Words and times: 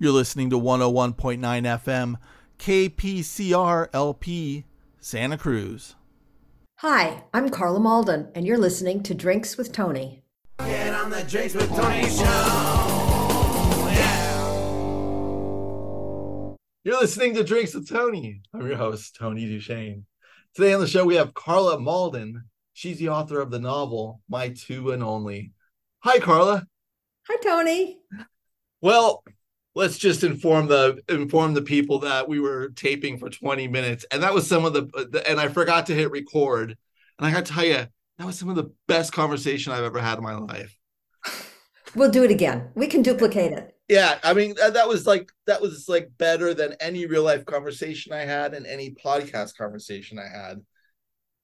You're 0.00 0.12
listening 0.12 0.48
to 0.50 0.58
101.9 0.60 1.40
FM, 1.40 2.18
KPCR 2.56 3.88
LP, 3.92 4.64
Santa 5.00 5.36
Cruz. 5.36 5.96
Hi, 6.76 7.24
I'm 7.34 7.48
Carla 7.48 7.80
Malden, 7.80 8.28
and 8.32 8.46
you're 8.46 8.58
listening 8.58 9.02
to 9.02 9.12
Drinks 9.12 9.56
with 9.56 9.72
Tony. 9.72 10.22
Get 10.60 10.94
on 10.94 11.10
the 11.10 11.24
Drinks 11.24 11.54
with 11.54 11.68
Tony 11.70 12.08
show. 12.08 12.22
Yeah. 13.90 14.44
You're 16.84 17.00
listening 17.00 17.34
to 17.34 17.42
Drinks 17.42 17.74
with 17.74 17.88
Tony. 17.88 18.42
I'm 18.54 18.68
your 18.68 18.76
host, 18.76 19.16
Tony 19.16 19.46
DuShane. 19.46 20.04
Today 20.54 20.74
on 20.74 20.80
the 20.80 20.86
show, 20.86 21.04
we 21.04 21.16
have 21.16 21.34
Carla 21.34 21.80
Malden. 21.80 22.44
She's 22.72 23.00
the 23.00 23.08
author 23.08 23.40
of 23.40 23.50
the 23.50 23.58
novel, 23.58 24.20
My 24.28 24.50
Two 24.50 24.92
and 24.92 25.02
Only. 25.02 25.50
Hi, 26.04 26.20
Carla. 26.20 26.68
Hi, 27.26 27.36
Tony. 27.42 27.98
Well, 28.80 29.24
let's 29.78 29.96
just 29.96 30.24
inform 30.24 30.66
the 30.66 31.00
inform 31.08 31.54
the 31.54 31.62
people 31.62 32.00
that 32.00 32.28
we 32.28 32.40
were 32.40 32.70
taping 32.70 33.16
for 33.16 33.30
20 33.30 33.68
minutes. 33.68 34.04
And 34.10 34.24
that 34.24 34.34
was 34.34 34.46
some 34.46 34.64
of 34.64 34.72
the, 34.74 34.82
the 35.10 35.22
and 35.26 35.40
i 35.40 35.48
forgot 35.48 35.86
to 35.86 35.94
hit 35.94 36.10
record. 36.10 36.76
And 37.18 37.26
i 37.26 37.30
gotta 37.30 37.52
tell 37.52 37.64
you 37.64 37.86
that 38.18 38.26
was 38.26 38.36
some 38.36 38.50
of 38.50 38.56
the 38.56 38.72
best 38.88 39.12
conversation 39.12 39.72
i've 39.72 39.84
ever 39.84 40.00
had 40.00 40.18
in 40.18 40.24
my 40.24 40.34
life. 40.34 40.76
We'll 41.94 42.10
do 42.10 42.22
it 42.22 42.30
again. 42.30 42.68
We 42.74 42.86
can 42.86 43.02
duplicate 43.02 43.52
it. 43.52 43.74
Yeah 43.88 44.18
i 44.22 44.34
mean 44.34 44.54
that 44.56 44.88
was 44.88 45.06
like 45.06 45.30
that 45.46 45.62
was 45.62 45.88
like 45.88 46.10
better 46.18 46.52
than 46.52 46.74
any 46.80 47.06
real 47.06 47.22
life 47.22 47.46
conversation 47.46 48.12
i 48.12 48.24
had 48.24 48.52
and 48.52 48.66
any 48.66 48.90
podcast 49.02 49.56
conversation 49.56 50.18
i 50.18 50.28
had 50.28 50.60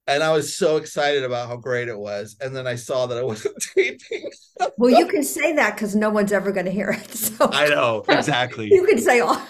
and 0.06 0.22
I 0.22 0.32
was 0.32 0.56
so 0.56 0.76
excited 0.76 1.24
about 1.24 1.48
how 1.48 1.56
great 1.56 1.88
it 1.88 1.98
was. 1.98 2.36
And 2.40 2.54
then 2.54 2.66
I 2.66 2.74
saw 2.74 3.06
that 3.06 3.18
I 3.18 3.22
wasn't 3.22 3.56
taping. 3.74 4.30
well, 4.76 4.90
you 4.90 5.06
can 5.06 5.22
say 5.22 5.54
that 5.54 5.74
because 5.74 5.94
no 5.94 6.10
one's 6.10 6.32
ever 6.32 6.52
going 6.52 6.66
to 6.66 6.72
hear 6.72 6.90
it. 6.90 7.10
So 7.34 7.48
I 7.52 7.68
know 7.68 8.04
exactly. 8.08 8.68
you 8.70 8.84
can 8.84 8.98
say, 8.98 9.20
oh, 9.22 9.44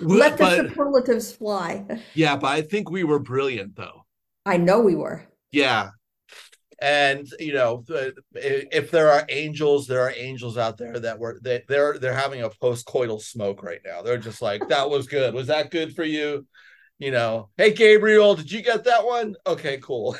let 0.00 0.36
the 0.36 0.56
superlatives 0.56 1.32
fly. 1.32 1.84
Yeah, 2.14 2.36
but 2.36 2.48
I 2.48 2.62
think 2.62 2.90
we 2.90 3.04
were 3.04 3.18
brilliant, 3.18 3.76
though. 3.76 4.04
I 4.44 4.58
know 4.58 4.80
we 4.80 4.94
were. 4.94 5.24
Yeah, 5.50 5.90
and 6.80 7.26
you 7.38 7.54
know, 7.54 7.84
if 8.34 8.90
there 8.90 9.10
are 9.10 9.24
angels, 9.30 9.86
there 9.86 10.02
are 10.02 10.12
angels 10.14 10.58
out 10.58 10.76
there 10.76 10.98
that 11.00 11.18
were 11.18 11.38
they, 11.42 11.62
they're 11.68 11.98
they're 11.98 12.12
having 12.12 12.42
a 12.42 12.50
post-coital 12.50 13.20
smoke 13.22 13.62
right 13.62 13.80
now. 13.84 14.02
They're 14.02 14.18
just 14.18 14.42
like, 14.42 14.68
that 14.68 14.90
was 14.90 15.06
good. 15.06 15.32
Was 15.32 15.46
that 15.46 15.70
good 15.70 15.94
for 15.94 16.04
you? 16.04 16.46
You 16.98 17.10
know, 17.10 17.50
hey 17.56 17.72
Gabriel, 17.72 18.34
did 18.34 18.50
you 18.50 18.62
get 18.62 18.84
that 18.84 19.04
one? 19.04 19.34
Okay, 19.46 19.78
cool. 19.78 20.16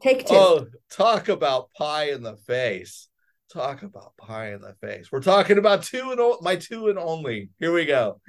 Take 0.00 0.26
two. 0.26 0.34
Oh, 0.34 0.66
talk 0.90 1.28
about 1.28 1.70
pie 1.76 2.10
in 2.10 2.22
the 2.22 2.36
face. 2.36 3.08
Talk 3.52 3.82
about 3.82 4.16
pie 4.16 4.52
in 4.52 4.60
the 4.60 4.74
face. 4.80 5.10
We're 5.12 5.20
talking 5.20 5.58
about 5.58 5.82
two 5.82 6.10
and 6.10 6.20
o- 6.20 6.38
my 6.40 6.56
two 6.56 6.88
and 6.88 6.98
only. 6.98 7.50
Here 7.58 7.72
we 7.72 7.84
go. 7.84 8.20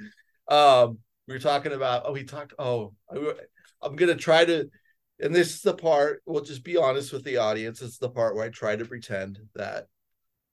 Um, 0.48 0.98
we 1.26 1.34
were 1.34 1.40
talking 1.40 1.72
about. 1.72 2.02
Oh, 2.04 2.12
we 2.12 2.24
talked. 2.24 2.52
Oh, 2.58 2.92
I, 3.10 3.34
I'm 3.80 3.96
gonna 3.96 4.16
try 4.16 4.44
to. 4.44 4.68
And 5.20 5.34
this 5.34 5.54
is 5.54 5.62
the 5.62 5.74
part. 5.74 6.22
We'll 6.26 6.42
just 6.42 6.64
be 6.64 6.76
honest 6.76 7.12
with 7.12 7.24
the 7.24 7.38
audience. 7.38 7.80
It's 7.80 7.98
the 7.98 8.10
part 8.10 8.34
where 8.34 8.44
I 8.44 8.48
try 8.48 8.76
to 8.76 8.84
pretend 8.84 9.38
that 9.54 9.86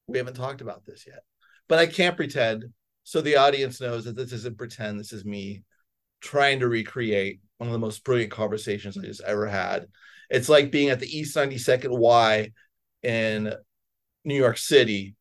we 0.08 0.20
haven't 0.20 0.36
talked 0.36 0.61
about 0.61 0.86
this 0.86 1.05
yet, 1.08 1.23
but 1.67 1.80
I 1.80 1.88
can't 1.88 2.16
pretend 2.16 2.66
so 3.09 3.21
the 3.21 3.38
audience 3.38 3.81
knows 3.81 4.05
that 4.05 4.15
this 4.15 4.31
isn't 4.31 4.55
pretend 4.55 4.99
this 4.99 5.13
is 5.13 5.25
me 5.25 5.63
trying 6.21 6.59
to 6.59 6.67
recreate 6.67 7.39
one 7.57 7.67
of 7.67 7.73
the 7.73 7.79
most 7.79 8.03
brilliant 8.03 8.31
conversations 8.31 8.95
i 8.95 9.02
just 9.02 9.23
ever 9.23 9.47
had. 9.47 9.88
It's 10.29 10.47
like 10.47 10.69
being 10.69 10.89
at 10.89 10.99
the 10.99 11.07
east 11.07 11.35
92nd 11.35 11.89
y 11.89 12.52
in 13.02 13.52
new 14.25 14.35
york 14.35 14.57
city 14.57 15.15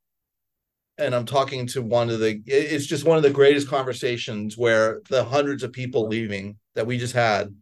and 0.98 1.14
i'm 1.14 1.24
talking 1.24 1.66
to 1.68 1.80
one 1.80 2.10
of 2.10 2.18
the 2.18 2.42
it's 2.44 2.84
just 2.84 3.06
one 3.06 3.16
of 3.16 3.22
the 3.22 3.30
greatest 3.30 3.68
conversations 3.68 4.58
where 4.58 5.00
the 5.08 5.24
hundreds 5.24 5.62
of 5.62 5.72
people 5.72 6.08
leaving 6.08 6.58
that 6.74 6.86
we 6.86 6.98
just 6.98 7.14
had 7.14 7.54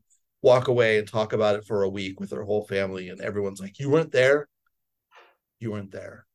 walk 0.42 0.66
away 0.68 0.98
and 0.98 1.06
talk 1.06 1.34
about 1.34 1.54
it 1.54 1.64
for 1.66 1.82
a 1.82 1.88
week 1.88 2.18
with 2.18 2.30
their 2.30 2.42
whole 2.42 2.66
family 2.66 3.10
and 3.10 3.20
everyone's 3.20 3.60
like 3.60 3.78
you 3.78 3.90
weren't 3.90 4.12
there? 4.12 4.48
You 5.60 5.70
weren't 5.70 5.92
there. 5.92 6.26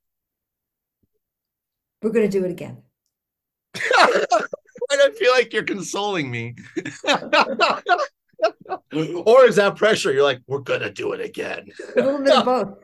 We're 2.02 2.12
going 2.12 2.29
to 2.29 2.40
do 2.40 2.46
it 2.46 2.52
again 2.52 2.84
I 4.13 4.95
don't 4.95 5.16
feel 5.16 5.31
like 5.31 5.53
you're 5.53 5.63
consoling 5.63 6.29
me. 6.29 6.55
or 8.94 9.45
is 9.45 9.55
that 9.55 9.75
pressure? 9.75 10.11
You're 10.11 10.23
like, 10.23 10.41
we're 10.47 10.59
gonna 10.59 10.91
do 10.91 11.13
it 11.13 11.22
again. 11.22 11.67
A 11.95 12.01
little 12.01 12.23
bit 12.23 12.33
of 12.33 12.45
both. 12.45 12.77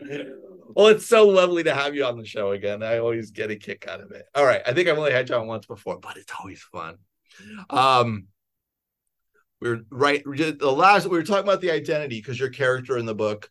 well, 0.74 0.88
it's 0.88 1.06
so 1.06 1.28
lovely 1.28 1.62
to 1.64 1.74
have 1.74 1.94
you 1.94 2.04
on 2.04 2.18
the 2.18 2.24
show 2.24 2.52
again. 2.52 2.82
I 2.82 2.98
always 2.98 3.30
get 3.30 3.50
a 3.50 3.56
kick 3.56 3.86
out 3.88 4.00
of 4.00 4.10
it. 4.12 4.24
All 4.34 4.44
right. 4.44 4.62
I 4.66 4.72
think 4.72 4.88
I've 4.88 4.98
only 4.98 5.12
had 5.12 5.28
you 5.28 5.36
on 5.36 5.46
once 5.46 5.66
before, 5.66 5.98
but 5.98 6.16
it's 6.16 6.32
always 6.38 6.62
fun. 6.62 6.96
Um 7.68 8.26
we 9.60 9.68
are 9.68 9.80
right 9.90 10.24
the 10.24 10.72
last 10.72 11.06
we 11.06 11.18
were 11.18 11.22
talking 11.22 11.44
about 11.44 11.60
the 11.60 11.70
identity 11.70 12.18
because 12.18 12.40
your 12.40 12.48
character 12.48 12.96
in 12.96 13.04
the 13.04 13.14
book 13.14 13.50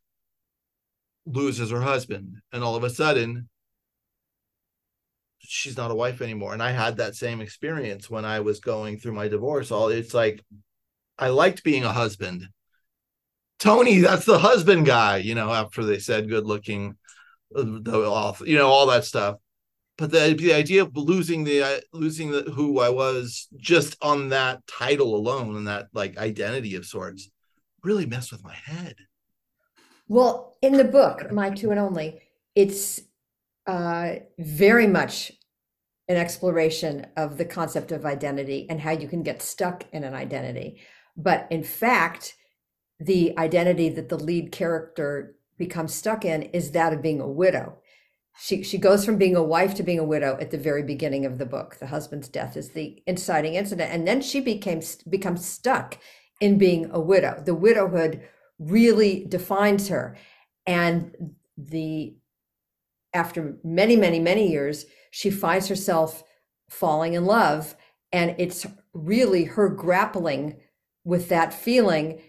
loses 1.25 1.69
her 1.69 1.81
husband, 1.81 2.37
and 2.51 2.63
all 2.63 2.75
of 2.75 2.83
a 2.83 2.89
sudden 2.89 3.47
she's 5.39 5.77
not 5.77 5.91
a 5.91 5.95
wife 5.95 6.21
anymore. 6.21 6.53
And 6.53 6.63
I 6.63 6.71
had 6.71 6.97
that 6.97 7.15
same 7.15 7.41
experience 7.41 8.09
when 8.09 8.25
I 8.25 8.39
was 8.39 8.59
going 8.59 8.99
through 8.99 9.13
my 9.13 9.27
divorce. 9.27 9.71
All 9.71 9.89
it's 9.89 10.13
like 10.13 10.43
I 11.17 11.29
liked 11.29 11.63
being 11.63 11.83
a 11.83 11.93
husband. 11.93 12.47
Tony, 13.59 13.99
that's 13.99 14.25
the 14.25 14.39
husband 14.39 14.85
guy, 14.85 15.17
you 15.17 15.35
know, 15.35 15.51
after 15.51 15.83
they 15.83 15.99
said 15.99 16.29
good 16.29 16.45
looking, 16.45 16.95
uh, 17.55 18.33
you 18.45 18.57
know, 18.57 18.67
all 18.67 18.87
that 18.87 19.03
stuff. 19.03 19.35
But 19.97 20.11
the, 20.11 20.33
the 20.37 20.53
idea 20.53 20.83
of 20.83 20.95
losing 20.95 21.43
the 21.43 21.61
uh, 21.61 21.79
losing 21.91 22.31
the, 22.31 22.43
who 22.43 22.79
I 22.79 22.87
was 22.87 23.49
just 23.57 23.97
on 24.01 24.29
that 24.29 24.65
title 24.65 25.13
alone 25.13 25.57
and 25.57 25.67
that 25.67 25.87
like 25.93 26.17
identity 26.17 26.75
of 26.75 26.85
sorts 26.85 27.29
really 27.83 28.05
messed 28.05 28.31
with 28.31 28.43
my 28.43 28.53
head. 28.53 28.95
Well, 30.07 30.55
in 30.61 30.73
the 30.73 30.85
book, 30.85 31.31
My 31.33 31.49
Two 31.49 31.71
and 31.71 31.79
Only, 31.79 32.21
it's 32.55 33.01
uh, 33.69 34.15
very 34.39 34.87
much 34.87 35.31
an 36.07 36.17
exploration 36.17 37.05
of 37.15 37.37
the 37.37 37.45
concept 37.45 37.91
of 37.91 38.03
identity 38.03 38.65
and 38.67 38.81
how 38.81 38.89
you 38.89 39.07
can 39.07 39.21
get 39.21 39.43
stuck 39.43 39.85
in 39.93 40.03
an 40.03 40.15
identity. 40.15 40.81
But 41.15 41.45
in 41.51 41.61
fact, 41.61 42.35
the 42.99 43.37
identity 43.37 43.89
that 43.89 44.09
the 44.09 44.17
lead 44.17 44.51
character 44.51 45.35
becomes 45.55 45.93
stuck 45.93 46.25
in 46.25 46.41
is 46.41 46.71
that 46.71 46.93
of 46.93 47.03
being 47.03 47.21
a 47.21 47.29
widow. 47.29 47.77
She, 48.41 48.63
she 48.63 48.79
goes 48.79 49.05
from 49.05 49.17
being 49.17 49.35
a 49.35 49.43
wife 49.43 49.75
to 49.75 49.83
being 49.83 49.99
a 49.99 50.03
widow 50.03 50.35
at 50.41 50.49
the 50.49 50.57
very 50.57 50.81
beginning 50.81 51.27
of 51.27 51.37
the 51.37 51.45
book. 51.45 51.77
The 51.79 51.87
husband's 51.87 52.27
death 52.27 52.57
is 52.57 52.71
the 52.71 53.03
inciting 53.05 53.53
incident. 53.53 53.91
And 53.93 54.07
then 54.07 54.21
she 54.21 54.39
became 54.39 54.81
becomes 55.07 55.47
stuck 55.47 55.99
in 56.41 56.57
being 56.57 56.89
a 56.91 56.99
widow. 56.99 57.43
The 57.45 57.53
widowhood 57.53 58.27
really 58.57 59.25
defines 59.25 59.89
her. 59.89 60.17
And 60.65 61.35
the 61.55 62.15
after 63.13 63.57
many, 63.63 63.95
many, 63.95 64.19
many 64.19 64.49
years, 64.49 64.85
she 65.11 65.29
finds 65.29 65.67
herself 65.67 66.23
falling 66.69 67.13
in 67.13 67.25
love. 67.25 67.75
And 68.11 68.35
it's 68.37 68.65
really 68.93 69.43
her 69.43 69.69
grappling 69.69 70.57
with 71.03 71.29
that 71.29 71.53
feeling 71.53 72.21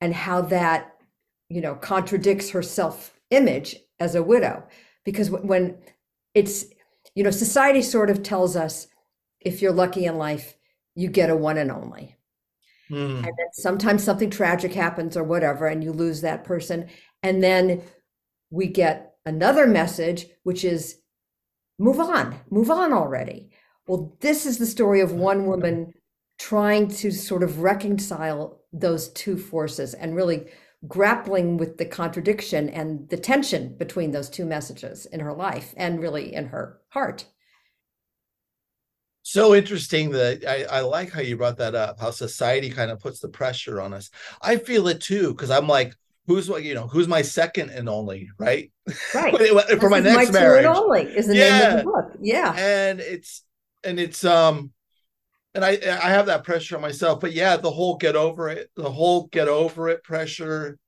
and 0.00 0.14
how 0.14 0.42
that, 0.42 0.96
you 1.48 1.60
know, 1.60 1.74
contradicts 1.74 2.50
her 2.50 2.62
self 2.62 3.18
image 3.30 3.76
as 4.00 4.14
a 4.14 4.22
widow. 4.22 4.64
Because 5.04 5.30
when 5.30 5.78
it's, 6.34 6.66
you 7.14 7.24
know, 7.24 7.30
society 7.30 7.82
sort 7.82 8.10
of 8.10 8.22
tells 8.22 8.56
us 8.56 8.88
if 9.40 9.62
you're 9.62 9.72
lucky 9.72 10.04
in 10.04 10.18
life, 10.18 10.56
you 10.94 11.08
get 11.08 11.30
a 11.30 11.36
one 11.36 11.58
and 11.58 11.70
only. 11.70 12.16
Mm. 12.90 13.18
And 13.18 13.24
then 13.24 13.52
sometimes 13.52 14.02
something 14.02 14.30
tragic 14.30 14.72
happens 14.72 15.16
or 15.16 15.24
whatever, 15.24 15.66
and 15.66 15.82
you 15.82 15.92
lose 15.92 16.20
that 16.22 16.44
person. 16.44 16.88
And 17.22 17.42
then 17.42 17.82
we 18.50 18.66
get 18.66 19.07
another 19.28 19.66
message, 19.66 20.26
which 20.42 20.64
is 20.64 20.96
move 21.78 22.00
on, 22.00 22.40
move 22.50 22.70
on 22.70 22.92
already. 22.92 23.50
Well, 23.86 24.16
this 24.20 24.46
is 24.46 24.58
the 24.58 24.66
story 24.66 25.00
of 25.00 25.12
one 25.12 25.46
woman 25.46 25.92
trying 26.38 26.88
to 26.88 27.10
sort 27.10 27.42
of 27.42 27.60
reconcile 27.60 28.60
those 28.72 29.10
two 29.10 29.36
forces 29.36 29.94
and 29.94 30.16
really 30.16 30.50
grappling 30.86 31.56
with 31.56 31.76
the 31.76 31.84
contradiction 31.84 32.68
and 32.70 33.08
the 33.08 33.16
tension 33.16 33.76
between 33.76 34.12
those 34.12 34.30
two 34.30 34.44
messages 34.44 35.06
in 35.06 35.20
her 35.20 35.32
life 35.32 35.74
and 35.76 36.00
really 36.00 36.34
in 36.34 36.46
her 36.46 36.80
heart. 36.90 37.26
So 39.22 39.54
interesting 39.54 40.10
that 40.12 40.44
I, 40.46 40.78
I 40.78 40.80
like 40.80 41.10
how 41.10 41.20
you 41.20 41.36
brought 41.36 41.58
that 41.58 41.74
up, 41.74 42.00
how 42.00 42.12
society 42.12 42.70
kind 42.70 42.90
of 42.90 43.00
puts 43.00 43.20
the 43.20 43.28
pressure 43.28 43.80
on 43.80 43.92
us. 43.92 44.10
I 44.40 44.56
feel 44.56 44.88
it 44.88 45.00
too, 45.00 45.34
because 45.34 45.50
I'm 45.50 45.66
like, 45.66 45.94
who's 46.28 46.46
you 46.48 46.74
know 46.74 46.86
who's 46.86 47.08
my 47.08 47.22
second 47.22 47.70
and 47.70 47.88
only 47.88 48.28
right? 48.38 48.70
Right. 49.14 49.36
For 49.80 49.88
my 49.88 49.98
next 49.98 50.32
my 50.32 50.38
marriage. 50.38 50.66
only 50.66 51.02
is 51.04 51.26
the 51.26 51.36
yeah. 51.36 51.58
name 51.58 51.70
of 51.70 51.76
the 51.78 51.84
book. 51.84 52.12
Yeah. 52.20 52.54
And 52.56 53.00
it's 53.00 53.42
and 53.82 53.98
it's 53.98 54.24
um 54.24 54.70
and 55.54 55.64
i 55.64 55.70
i 55.70 56.10
have 56.10 56.26
that 56.26 56.44
pressure 56.44 56.76
on 56.76 56.82
myself 56.82 57.20
but 57.20 57.32
yeah 57.32 57.56
the 57.56 57.70
whole 57.70 57.96
get 57.96 58.16
over 58.16 58.48
it 58.48 58.70
the 58.76 58.90
whole 58.90 59.26
get 59.28 59.48
over 59.48 59.88
it 59.88 60.04
pressure. 60.04 60.78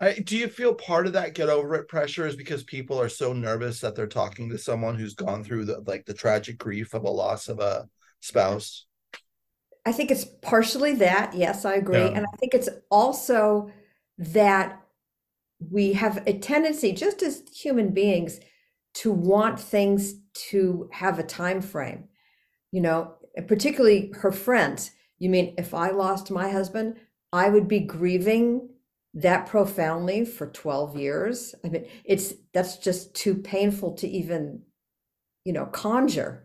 I, 0.00 0.12
do 0.12 0.36
you 0.36 0.46
feel 0.46 0.74
part 0.74 1.08
of 1.08 1.14
that 1.14 1.34
get 1.34 1.48
over 1.48 1.74
it 1.74 1.88
pressure 1.88 2.24
is 2.24 2.36
because 2.36 2.62
people 2.62 3.00
are 3.00 3.08
so 3.08 3.32
nervous 3.32 3.80
that 3.80 3.96
they're 3.96 4.06
talking 4.06 4.48
to 4.50 4.58
someone 4.58 4.96
who's 4.96 5.14
gone 5.14 5.42
through 5.42 5.64
the 5.64 5.80
like 5.86 6.06
the 6.06 6.14
tragic 6.14 6.56
grief 6.56 6.94
of 6.94 7.02
a 7.02 7.10
loss 7.10 7.48
of 7.48 7.58
a 7.58 7.88
spouse? 8.20 8.86
I 9.88 9.92
think 9.92 10.10
it's 10.10 10.26
partially 10.42 10.92
that. 10.96 11.32
Yes, 11.34 11.64
I 11.64 11.76
agree. 11.76 11.98
Yeah. 11.98 12.08
And 12.08 12.26
I 12.26 12.36
think 12.36 12.52
it's 12.52 12.68
also 12.90 13.72
that 14.18 14.82
we 15.58 15.94
have 15.94 16.22
a 16.26 16.38
tendency, 16.38 16.92
just 16.92 17.22
as 17.22 17.42
human 17.54 17.94
beings, 17.94 18.38
to 18.94 19.10
want 19.10 19.58
things 19.58 20.16
to 20.50 20.90
have 20.92 21.18
a 21.18 21.22
time 21.22 21.62
frame. 21.62 22.04
You 22.70 22.82
know, 22.82 23.14
particularly 23.46 24.12
her 24.20 24.30
friends. 24.30 24.90
You 25.18 25.30
mean 25.30 25.54
if 25.56 25.72
I 25.72 25.88
lost 25.90 26.30
my 26.30 26.50
husband, 26.50 26.96
I 27.32 27.48
would 27.48 27.66
be 27.66 27.80
grieving 27.80 28.68
that 29.14 29.46
profoundly 29.46 30.26
for 30.26 30.48
12 30.48 30.98
years? 30.98 31.54
I 31.64 31.68
mean, 31.68 31.86
it's 32.04 32.34
that's 32.52 32.76
just 32.76 33.14
too 33.14 33.36
painful 33.36 33.94
to 33.94 34.06
even, 34.06 34.64
you 35.44 35.54
know, 35.54 35.64
conjure. 35.64 36.44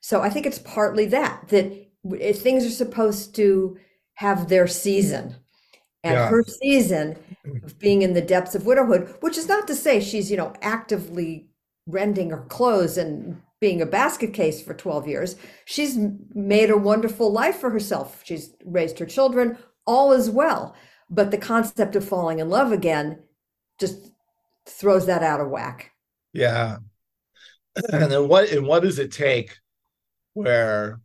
So 0.00 0.20
I 0.20 0.28
think 0.28 0.44
it's 0.44 0.58
partly 0.58 1.06
that 1.06 1.48
that 1.48 1.88
if 2.04 2.36
eh, 2.36 2.38
things 2.38 2.64
are 2.64 2.70
supposed 2.70 3.34
to 3.36 3.78
have 4.14 4.48
their 4.48 4.66
season. 4.66 5.36
And 6.04 6.14
Yeah. 6.14 6.28
her 6.28 6.42
season 6.42 7.16
mm-hmm. 7.46 7.64
of 7.64 7.78
being 7.78 8.02
in 8.02 8.14
the 8.14 8.20
depths 8.20 8.56
of 8.56 8.66
widowhood 8.66 9.14
which 9.20 9.38
is 9.38 9.46
not 9.46 9.68
to 9.68 9.74
say 9.74 10.00
she's 10.00 10.32
you 10.32 10.36
know 10.36 10.52
actively 10.60 11.48
rending 11.86 12.30
her 12.30 12.44
clothes 12.48 12.98
and 12.98 13.40
being 13.60 13.80
a 13.80 13.86
basket 13.86 14.34
case 14.34 14.60
for 14.60 14.74
12 14.74 15.06
years. 15.06 15.36
She's 15.64 15.96
made 16.34 16.70
a 16.70 16.76
wonderful 16.76 17.30
life 17.30 17.58
for 17.58 17.70
herself. 17.70 18.20
She's 18.24 18.52
raised 18.64 18.98
her 18.98 19.06
children 19.06 19.56
all 19.86 20.12
is 20.12 20.30
well. 20.30 20.74
But 21.10 21.30
the 21.30 21.38
concept 21.38 21.96
of 21.96 22.08
falling 22.08 22.38
in 22.38 22.48
love 22.48 22.72
again 22.72 23.22
just 23.78 24.10
throws 24.66 25.06
that 25.06 25.22
out 25.22 25.40
of 25.40 25.50
whack. 25.50 25.92
Yeah. 26.32 26.78
And 27.90 28.12
then 28.12 28.28
what 28.28 28.50
and 28.50 28.66
what 28.66 28.82
does 28.82 28.98
it 28.98 29.12
take 29.12 29.56
where 30.34 31.00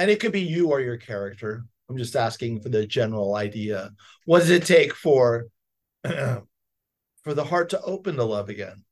and 0.00 0.10
it 0.10 0.20
could 0.20 0.32
be 0.32 0.40
you 0.40 0.70
or 0.70 0.80
your 0.80 0.96
character. 0.96 1.64
I'm 1.88 1.96
just 1.96 2.16
asking 2.16 2.60
for 2.60 2.68
the 2.68 2.86
general 2.86 3.34
idea. 3.34 3.90
What 4.24 4.40
does 4.40 4.50
it 4.50 4.64
take 4.64 4.94
for 4.94 5.46
for 6.04 7.34
the 7.34 7.44
heart 7.44 7.70
to 7.70 7.80
open 7.82 8.16
to 8.16 8.24
love 8.24 8.48
again? 8.48 8.84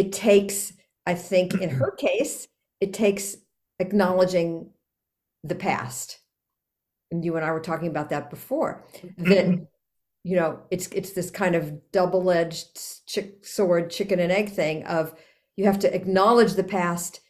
it 0.00 0.12
takes 0.12 0.72
i 1.06 1.14
think 1.14 1.54
in 1.60 1.68
her 1.68 1.90
case 1.98 2.48
it 2.80 2.92
takes 2.94 3.36
acknowledging 3.78 4.70
the 5.44 5.54
past 5.54 6.20
and 7.10 7.24
you 7.24 7.36
and 7.36 7.44
i 7.44 7.50
were 7.50 7.60
talking 7.60 7.88
about 7.88 8.08
that 8.08 8.30
before 8.30 8.84
that 9.18 9.66
you 10.24 10.36
know 10.36 10.60
it's 10.70 10.88
it's 10.88 11.12
this 11.12 11.30
kind 11.30 11.54
of 11.54 11.90
double-edged 11.92 13.06
chick, 13.06 13.44
sword 13.44 13.90
chicken 13.90 14.20
and 14.20 14.32
egg 14.32 14.50
thing 14.50 14.84
of 14.84 15.14
you 15.56 15.64
have 15.66 15.78
to 15.78 15.94
acknowledge 15.94 16.54
the 16.54 16.64
past 16.64 17.20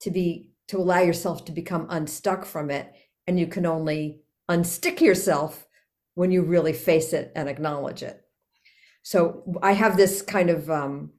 to 0.00 0.10
be 0.10 0.50
to 0.68 0.78
allow 0.78 1.00
yourself 1.00 1.44
to 1.44 1.52
become 1.52 1.86
unstuck 1.90 2.44
from 2.44 2.70
it 2.70 2.92
and 3.26 3.38
you 3.38 3.46
can 3.46 3.66
only 3.66 4.20
unstick 4.50 5.00
yourself 5.00 5.66
when 6.14 6.30
you 6.30 6.42
really 6.42 6.72
face 6.72 7.12
it 7.12 7.32
and 7.34 7.48
acknowledge 7.48 8.02
it. 8.02 8.20
So 9.02 9.58
i 9.62 9.72
have 9.72 9.96
this 9.96 10.22
kind 10.22 10.50
of 10.50 10.70
um, 10.70 11.12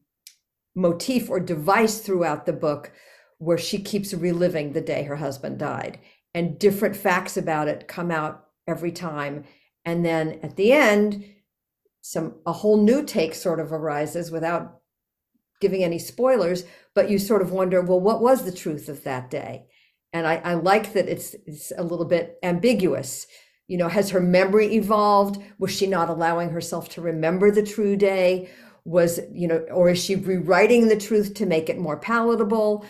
motif 0.75 1.29
or 1.29 1.39
device 1.39 1.99
throughout 1.99 2.45
the 2.45 2.53
book 2.53 2.91
where 3.37 3.57
she 3.57 3.79
keeps 3.79 4.13
reliving 4.13 4.73
the 4.73 4.81
day 4.81 5.03
her 5.03 5.17
husband 5.17 5.59
died 5.59 5.99
and 6.33 6.59
different 6.59 6.95
facts 6.95 7.37
about 7.37 7.67
it 7.67 7.87
come 7.87 8.11
out 8.11 8.45
every 8.67 8.91
time. 8.91 9.43
And 9.83 10.03
then 10.05 10.39
at 10.41 10.55
the 10.55 10.71
end 10.71 11.25
some 12.01 12.35
a 12.45 12.53
whole 12.53 12.77
new 12.77 13.03
take 13.03 13.33
sort 13.33 13.59
of 13.59 13.73
arises 13.73 14.29
without 14.29 14.81
giving 15.65 15.83
any 15.83 15.97
spoilers 15.97 16.63
but 16.95 17.09
you 17.09 17.19
sort 17.19 17.41
of 17.41 17.51
wonder 17.51 17.81
well 17.81 17.99
what 17.99 18.21
was 18.21 18.43
the 18.43 18.51
truth 18.51 18.89
of 18.89 19.03
that 19.03 19.29
day? 19.29 19.67
And 20.13 20.25
i, 20.25 20.35
I 20.37 20.53
like 20.53 20.93
that 20.93 21.09
it's, 21.09 21.35
it's 21.45 21.71
a 21.77 21.83
little 21.83 22.05
bit 22.05 22.39
ambiguous. 22.41 23.27
You 23.67 23.77
know 23.77 23.89
has 23.89 24.11
her 24.11 24.21
memory 24.21 24.75
evolved? 24.75 25.41
Was 25.59 25.71
she 25.71 25.87
not 25.87 26.09
allowing 26.09 26.49
herself 26.51 26.89
to 26.89 27.01
remember 27.01 27.51
the 27.51 27.63
true 27.63 27.95
day? 27.95 28.49
Was 28.85 29.19
you 29.31 29.47
know 29.47 29.57
or 29.73 29.89
is 29.89 30.03
she 30.03 30.15
rewriting 30.15 30.87
the 30.87 30.97
truth 30.97 31.33
to 31.35 31.45
make 31.45 31.67
it 31.69 31.79
more 31.79 31.97
palatable? 31.97 32.85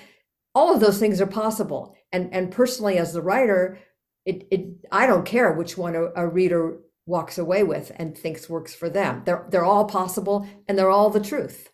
All 0.53 0.73
of 0.73 0.81
those 0.81 0.99
things 0.99 1.19
are 1.19 1.27
possible. 1.27 1.95
And 2.11 2.33
and 2.33 2.51
personally 2.51 2.97
as 2.97 3.13
the 3.13 3.21
writer 3.21 3.79
it, 4.25 4.47
it 4.51 4.65
i 4.91 5.07
don't 5.07 5.25
care 5.25 5.53
which 5.53 5.77
one 5.77 5.95
a, 5.95 6.07
a 6.15 6.27
reader 6.27 6.79
walks 7.05 7.37
away 7.37 7.63
with 7.63 7.91
and 7.95 8.17
thinks 8.17 8.49
works 8.49 8.75
for 8.75 8.89
them. 8.89 9.23
They're 9.25 9.45
they're 9.49 9.63
all 9.63 9.85
possible 9.85 10.45
and 10.67 10.77
they're 10.77 10.89
all 10.89 11.09
the 11.09 11.19
truth 11.21 11.69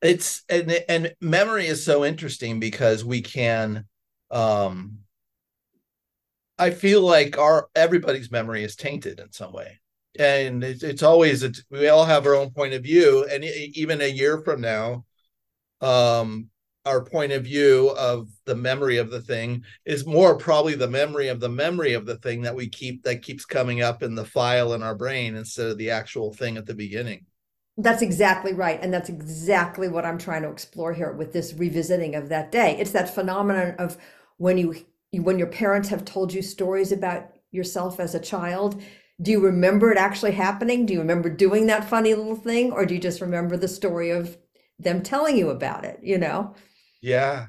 It's 0.00 0.44
and 0.48 0.70
and 0.88 1.14
memory 1.20 1.66
is 1.66 1.84
so 1.84 2.04
interesting 2.04 2.60
because 2.60 3.04
we 3.04 3.20
can 3.20 3.84
um 4.30 4.98
I 6.58 6.70
feel 6.70 7.02
like 7.02 7.38
our 7.38 7.68
everybody's 7.74 8.30
memory 8.30 8.64
is 8.64 8.76
tainted 8.76 9.20
in 9.20 9.32
some 9.32 9.52
way. 9.52 9.80
And 10.18 10.64
it's, 10.64 10.82
it's 10.82 11.02
always 11.02 11.42
it's, 11.42 11.62
we 11.70 11.88
all 11.88 12.04
have 12.04 12.26
our 12.26 12.34
own 12.34 12.50
point 12.50 12.74
of 12.74 12.82
view 12.82 13.26
and 13.30 13.44
even 13.44 14.00
a 14.00 14.10
year 14.10 14.38
from 14.38 14.60
now 14.60 15.04
um 15.80 16.50
our 16.84 17.04
point 17.04 17.32
of 17.32 17.44
view 17.44 17.90
of 17.98 18.28
the 18.46 18.54
memory 18.54 18.96
of 18.96 19.10
the 19.10 19.20
thing 19.20 19.62
is 19.84 20.06
more 20.06 20.36
probably 20.36 20.74
the 20.74 20.88
memory 20.88 21.28
of 21.28 21.38
the 21.38 21.48
memory 21.48 21.92
of 21.92 22.06
the 22.06 22.16
thing 22.16 22.42
that 22.42 22.54
we 22.54 22.68
keep 22.68 23.02
that 23.04 23.22
keeps 23.22 23.44
coming 23.44 23.82
up 23.82 24.02
in 24.02 24.14
the 24.14 24.24
file 24.24 24.72
in 24.72 24.82
our 24.82 24.94
brain 24.94 25.36
instead 25.36 25.66
of 25.68 25.78
the 25.78 25.90
actual 25.90 26.32
thing 26.32 26.56
at 26.56 26.66
the 26.66 26.74
beginning. 26.74 27.26
That's 27.80 28.02
exactly 28.02 28.52
right. 28.52 28.80
And 28.82 28.92
that's 28.92 29.08
exactly 29.08 29.88
what 29.88 30.04
I'm 30.04 30.18
trying 30.18 30.42
to 30.42 30.50
explore 30.50 30.92
here 30.92 31.12
with 31.12 31.32
this 31.32 31.54
revisiting 31.54 32.16
of 32.16 32.28
that 32.28 32.50
day. 32.50 32.76
It's 32.78 32.90
that 32.90 33.14
phenomenon 33.14 33.76
of 33.78 33.96
when 34.36 34.58
you 34.58 34.74
when 35.12 35.38
your 35.38 35.46
parents 35.46 35.88
have 35.88 36.04
told 36.04 36.34
you 36.34 36.42
stories 36.42 36.92
about 36.92 37.30
yourself 37.50 37.98
as 37.98 38.14
a 38.14 38.20
child, 38.20 38.82
do 39.22 39.30
you 39.30 39.40
remember 39.40 39.90
it 39.90 39.96
actually 39.96 40.32
happening? 40.32 40.86
Do 40.86 40.92
you 40.92 40.98
remember 41.00 41.30
doing 41.30 41.66
that 41.66 41.88
funny 41.88 42.14
little 42.14 42.36
thing 42.36 42.72
or 42.72 42.84
do 42.84 42.94
you 42.94 43.00
just 43.00 43.20
remember 43.20 43.56
the 43.56 43.68
story 43.68 44.10
of 44.10 44.36
them 44.78 45.02
telling 45.02 45.36
you 45.36 45.50
about 45.50 45.84
it, 45.84 46.00
you 46.02 46.18
know? 46.18 46.54
Yeah. 47.00 47.46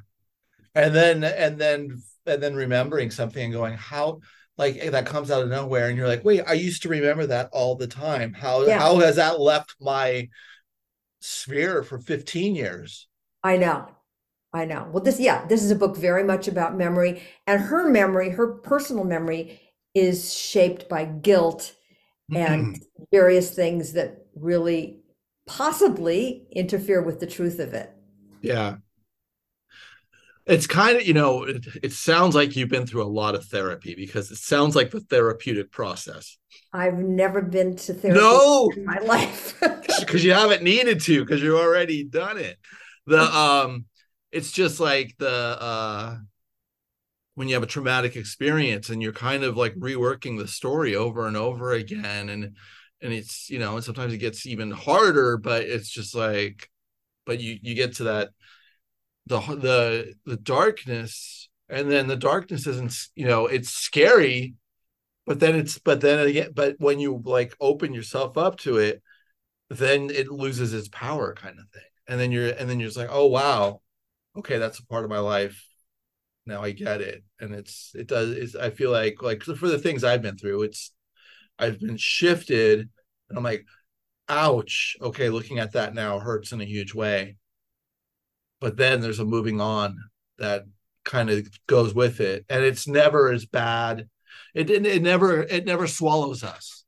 And 0.75 0.95
then 0.95 1.23
and 1.23 1.59
then 1.59 2.01
and 2.25 2.41
then 2.43 2.55
remembering 2.55 3.11
something 3.11 3.43
and 3.43 3.53
going, 3.53 3.73
how 3.73 4.21
like 4.59 4.77
eh, 4.79 4.89
that 4.91 5.05
comes 5.07 5.31
out 5.31 5.41
of 5.41 5.49
nowhere 5.49 5.87
and 5.87 5.97
you're 5.97 6.07
like, 6.07 6.23
wait, 6.23 6.41
I 6.45 6.53
used 6.53 6.83
to 6.83 6.89
remember 6.89 7.25
that 7.27 7.49
all 7.51 7.75
the 7.75 7.87
time. 7.87 8.33
How 8.33 8.65
Yeah. 8.65 8.77
how 8.79 8.99
has 8.99 9.15
that 9.15 9.39
left 9.39 9.75
my 9.79 10.29
sphere 11.21 11.81
for 11.83 11.97
15 11.97 12.55
years? 12.55 13.07
I 13.43 13.57
know. 13.57 13.87
I 14.53 14.65
know. 14.65 14.87
Well, 14.91 15.03
this, 15.03 15.19
yeah, 15.19 15.45
this 15.47 15.63
is 15.63 15.71
a 15.71 15.75
book 15.75 15.95
very 15.95 16.23
much 16.23 16.47
about 16.47 16.75
memory, 16.75 17.21
and 17.47 17.61
her 17.61 17.89
memory, 17.89 18.31
her 18.31 18.55
personal 18.55 19.03
memory, 19.03 19.61
is 19.95 20.33
shaped 20.33 20.89
by 20.89 21.05
guilt 21.05 21.73
and 22.31 22.77
various 23.11 23.51
things 23.51 23.93
that 23.93 24.25
really 24.35 24.99
possibly 25.47 26.47
interfere 26.51 27.01
with 27.01 27.19
the 27.19 27.27
truth 27.27 27.59
of 27.59 27.73
it. 27.73 27.91
Yeah. 28.41 28.77
It's 30.49 30.67
kind 30.67 30.97
of, 30.97 31.07
you 31.07 31.13
know, 31.13 31.43
it, 31.43 31.65
it 31.83 31.93
sounds 31.93 32.33
like 32.35 32.55
you've 32.55 32.69
been 32.69 32.87
through 32.87 33.03
a 33.03 33.05
lot 33.05 33.35
of 33.35 33.45
therapy 33.45 33.95
because 33.95 34.31
it 34.31 34.37
sounds 34.37 34.75
like 34.75 34.91
the 34.91 34.99
therapeutic 34.99 35.71
process. 35.71 36.37
I've 36.73 36.97
never 36.99 37.41
been 37.41 37.75
to 37.77 37.93
therapy 37.93 38.39
No, 38.39 38.69
in 38.75 38.85
my 38.85 38.99
life. 38.99 39.61
because 39.99 40.23
you 40.23 40.33
haven't 40.33 40.63
needed 40.63 41.01
to 41.01 41.23
because 41.23 41.41
you've 41.41 41.59
already 41.59 42.03
done 42.03 42.37
it 42.37 42.57
the 43.07 43.19
um 43.21 43.85
it's 44.31 44.51
just 44.51 44.79
like 44.79 45.15
the 45.17 45.29
uh 45.29 46.17
when 47.35 47.47
you 47.47 47.53
have 47.53 47.63
a 47.63 47.67
traumatic 47.67 48.15
experience 48.15 48.89
and 48.89 49.01
you're 49.01 49.13
kind 49.13 49.43
of 49.43 49.55
like 49.55 49.73
reworking 49.75 50.37
the 50.37 50.47
story 50.47 50.95
over 50.95 51.27
and 51.27 51.37
over 51.37 51.71
again 51.73 52.29
and 52.29 52.55
and 53.01 53.13
it's 53.13 53.49
you 53.49 53.59
know 53.59 53.75
and 53.75 53.83
sometimes 53.83 54.13
it 54.13 54.17
gets 54.17 54.45
even 54.45 54.71
harder 54.71 55.37
but 55.37 55.63
it's 55.63 55.89
just 55.89 56.13
like 56.13 56.69
but 57.25 57.39
you 57.41 57.57
you 57.61 57.75
get 57.75 57.95
to 57.95 58.05
that 58.05 58.29
the 59.29 59.39
the 59.39 60.13
the 60.25 60.37
darkness 60.37 61.49
and 61.69 61.89
then 61.89 62.07
the 62.07 62.17
darkness 62.17 62.67
isn't 62.67 62.93
you 63.15 63.25
know 63.25 63.47
it's 63.47 63.69
scary 63.69 64.55
but 65.25 65.39
then 65.39 65.55
it's 65.55 65.77
but 65.79 66.01
then 66.01 66.27
again 66.27 66.51
but 66.53 66.75
when 66.79 66.99
you 66.99 67.21
like 67.23 67.55
open 67.61 67.93
yourself 67.93 68.37
up 68.37 68.57
to 68.57 68.77
it 68.77 69.01
then 69.69 70.09
it 70.09 70.29
loses 70.29 70.73
its 70.73 70.87
power 70.89 71.33
kind 71.33 71.59
of 71.59 71.69
thing. 71.69 71.81
And 72.07 72.19
then 72.19 72.31
you're 72.31 72.49
and 72.49 72.69
then 72.69 72.79
you're 72.79 72.89
just 72.89 72.97
like 72.97 73.09
oh 73.11 73.27
wow. 73.27 73.81
Okay 74.37 74.57
that's 74.57 74.79
a 74.79 74.85
part 74.85 75.03
of 75.03 75.09
my 75.09 75.19
life. 75.19 75.65
Now 76.45 76.61
i 76.63 76.71
get 76.71 77.01
it. 77.01 77.23
And 77.39 77.53
it's 77.53 77.91
it 77.95 78.07
does 78.07 78.31
it's 78.31 78.55
i 78.55 78.69
feel 78.69 78.91
like 78.91 79.21
like 79.21 79.43
for 79.43 79.67
the 79.67 79.79
things 79.79 80.03
i've 80.03 80.21
been 80.21 80.37
through 80.37 80.63
it's 80.63 80.91
i've 81.59 81.79
been 81.79 81.97
shifted 81.97 82.89
and 83.29 83.37
i'm 83.37 83.43
like 83.43 83.65
ouch. 84.27 84.97
Okay 85.01 85.29
looking 85.29 85.59
at 85.59 85.73
that 85.73 85.93
now 85.93 86.19
hurts 86.19 86.51
in 86.51 86.61
a 86.61 86.65
huge 86.65 86.93
way 86.93 87.37
but 88.59 88.77
then 88.77 89.01
there's 89.01 89.19
a 89.19 89.25
moving 89.25 89.61
on 89.61 89.97
that 90.37 90.65
kind 91.05 91.29
of 91.29 91.47
goes 91.67 91.93
with 91.93 92.19
it. 92.19 92.45
And 92.49 92.63
it's 92.63 92.87
never 92.87 93.31
as 93.31 93.45
bad. 93.45 94.09
It, 94.53 94.69
it, 94.69 94.85
it 94.85 95.01
never 95.01 95.43
it 95.43 95.65
never 95.65 95.87
swallows 95.87 96.43
us. 96.43 96.85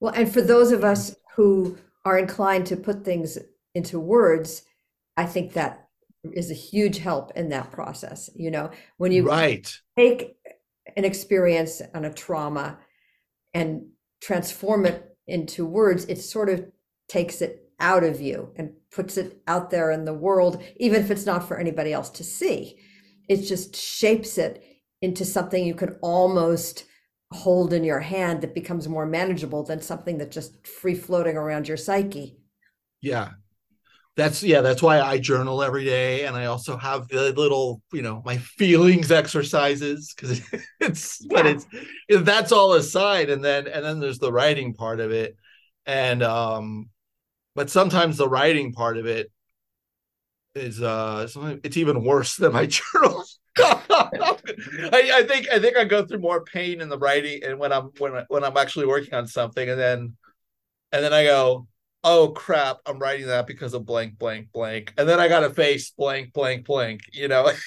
Well, 0.00 0.14
and 0.14 0.32
for 0.32 0.42
those 0.42 0.72
of 0.72 0.84
us 0.84 1.14
who 1.36 1.78
are 2.04 2.18
inclined 2.18 2.66
to 2.66 2.76
put 2.76 3.04
things 3.04 3.38
into 3.74 3.98
words, 4.00 4.62
I 5.16 5.26
think 5.26 5.52
that 5.52 5.88
is 6.32 6.50
a 6.50 6.54
huge 6.54 6.98
help 6.98 7.32
in 7.36 7.48
that 7.50 7.70
process. 7.70 8.30
You 8.34 8.50
know, 8.50 8.70
when 8.96 9.12
you 9.12 9.26
right. 9.26 9.72
take 9.96 10.36
an 10.96 11.04
experience 11.04 11.80
and 11.94 12.06
a 12.06 12.12
trauma 12.12 12.78
and 13.54 13.86
transform 14.20 14.86
it 14.86 15.16
into 15.26 15.64
words, 15.64 16.04
it 16.06 16.18
sort 16.18 16.48
of 16.48 16.66
takes 17.08 17.42
it 17.42 17.68
out 17.78 18.04
of 18.04 18.20
you 18.20 18.52
and 18.56 18.72
puts 18.92 19.16
it 19.16 19.42
out 19.46 19.70
there 19.70 19.90
in 19.90 20.04
the 20.04 20.14
world, 20.14 20.62
even 20.76 21.02
if 21.02 21.10
it's 21.10 21.26
not 21.26 21.48
for 21.48 21.58
anybody 21.58 21.92
else 21.92 22.10
to 22.10 22.24
see. 22.24 22.78
It 23.28 23.42
just 23.42 23.74
shapes 23.74 24.38
it 24.38 24.62
into 25.00 25.24
something 25.24 25.64
you 25.64 25.74
can 25.74 25.96
almost 26.02 26.84
hold 27.32 27.72
in 27.72 27.82
your 27.82 28.00
hand 28.00 28.42
that 28.42 28.54
becomes 28.54 28.88
more 28.88 29.06
manageable 29.06 29.64
than 29.64 29.80
something 29.80 30.18
that's 30.18 30.34
just 30.34 30.66
free 30.66 30.94
floating 30.94 31.36
around 31.36 31.66
your 31.66 31.78
psyche. 31.78 32.36
Yeah. 33.00 33.30
That's 34.14 34.42
yeah, 34.42 34.60
that's 34.60 34.82
why 34.82 35.00
I 35.00 35.18
journal 35.18 35.62
every 35.62 35.86
day. 35.86 36.26
And 36.26 36.36
I 36.36 36.44
also 36.44 36.76
have 36.76 37.08
the 37.08 37.32
little, 37.32 37.80
you 37.94 38.02
know, 38.02 38.20
my 38.26 38.36
feelings 38.36 39.10
exercises 39.10 40.12
because 40.14 40.42
it's 40.80 41.24
but 41.26 41.46
it's 41.46 41.66
that's 42.20 42.52
all 42.52 42.74
aside. 42.74 43.30
And 43.30 43.42
then 43.42 43.66
and 43.66 43.82
then 43.82 44.00
there's 44.00 44.18
the 44.18 44.32
writing 44.32 44.74
part 44.74 45.00
of 45.00 45.12
it. 45.12 45.34
And 45.86 46.22
um, 46.22 46.90
but 47.54 47.70
sometimes 47.70 48.16
the 48.16 48.28
writing 48.28 48.72
part 48.72 48.96
of 48.96 49.06
it 49.06 49.30
is 50.54 50.82
uh 50.82 51.26
it's 51.64 51.76
even 51.76 52.04
worse 52.04 52.36
than 52.36 52.52
my 52.52 52.66
journal. 52.94 53.24
I, 53.58 55.10
I, 55.14 55.24
think 55.28 55.48
I 55.50 55.58
think 55.58 55.76
I 55.76 55.84
go 55.84 56.06
through 56.06 56.20
more 56.20 56.42
pain 56.44 56.80
in 56.80 56.88
the 56.88 56.98
writing 56.98 57.42
and 57.44 57.58
when 57.58 57.72
I'm 57.72 57.90
when 57.98 58.24
when 58.28 58.44
I'm 58.44 58.56
actually 58.56 58.86
working 58.86 59.14
on 59.14 59.26
something 59.26 59.68
and 59.68 59.78
then 59.78 60.16
and 60.92 61.04
then 61.04 61.12
I 61.12 61.24
go, 61.24 61.66
oh 62.04 62.28
crap, 62.30 62.78
I'm 62.86 62.98
writing 62.98 63.26
that 63.26 63.46
because 63.46 63.74
of 63.74 63.86
blank, 63.86 64.18
blank, 64.18 64.52
blank. 64.52 64.92
And 64.98 65.08
then 65.08 65.20
I 65.20 65.28
got 65.28 65.44
a 65.44 65.50
face 65.50 65.90
blank, 65.90 66.32
blank, 66.32 66.66
blank, 66.66 67.02
you 67.12 67.28
know. 67.28 67.50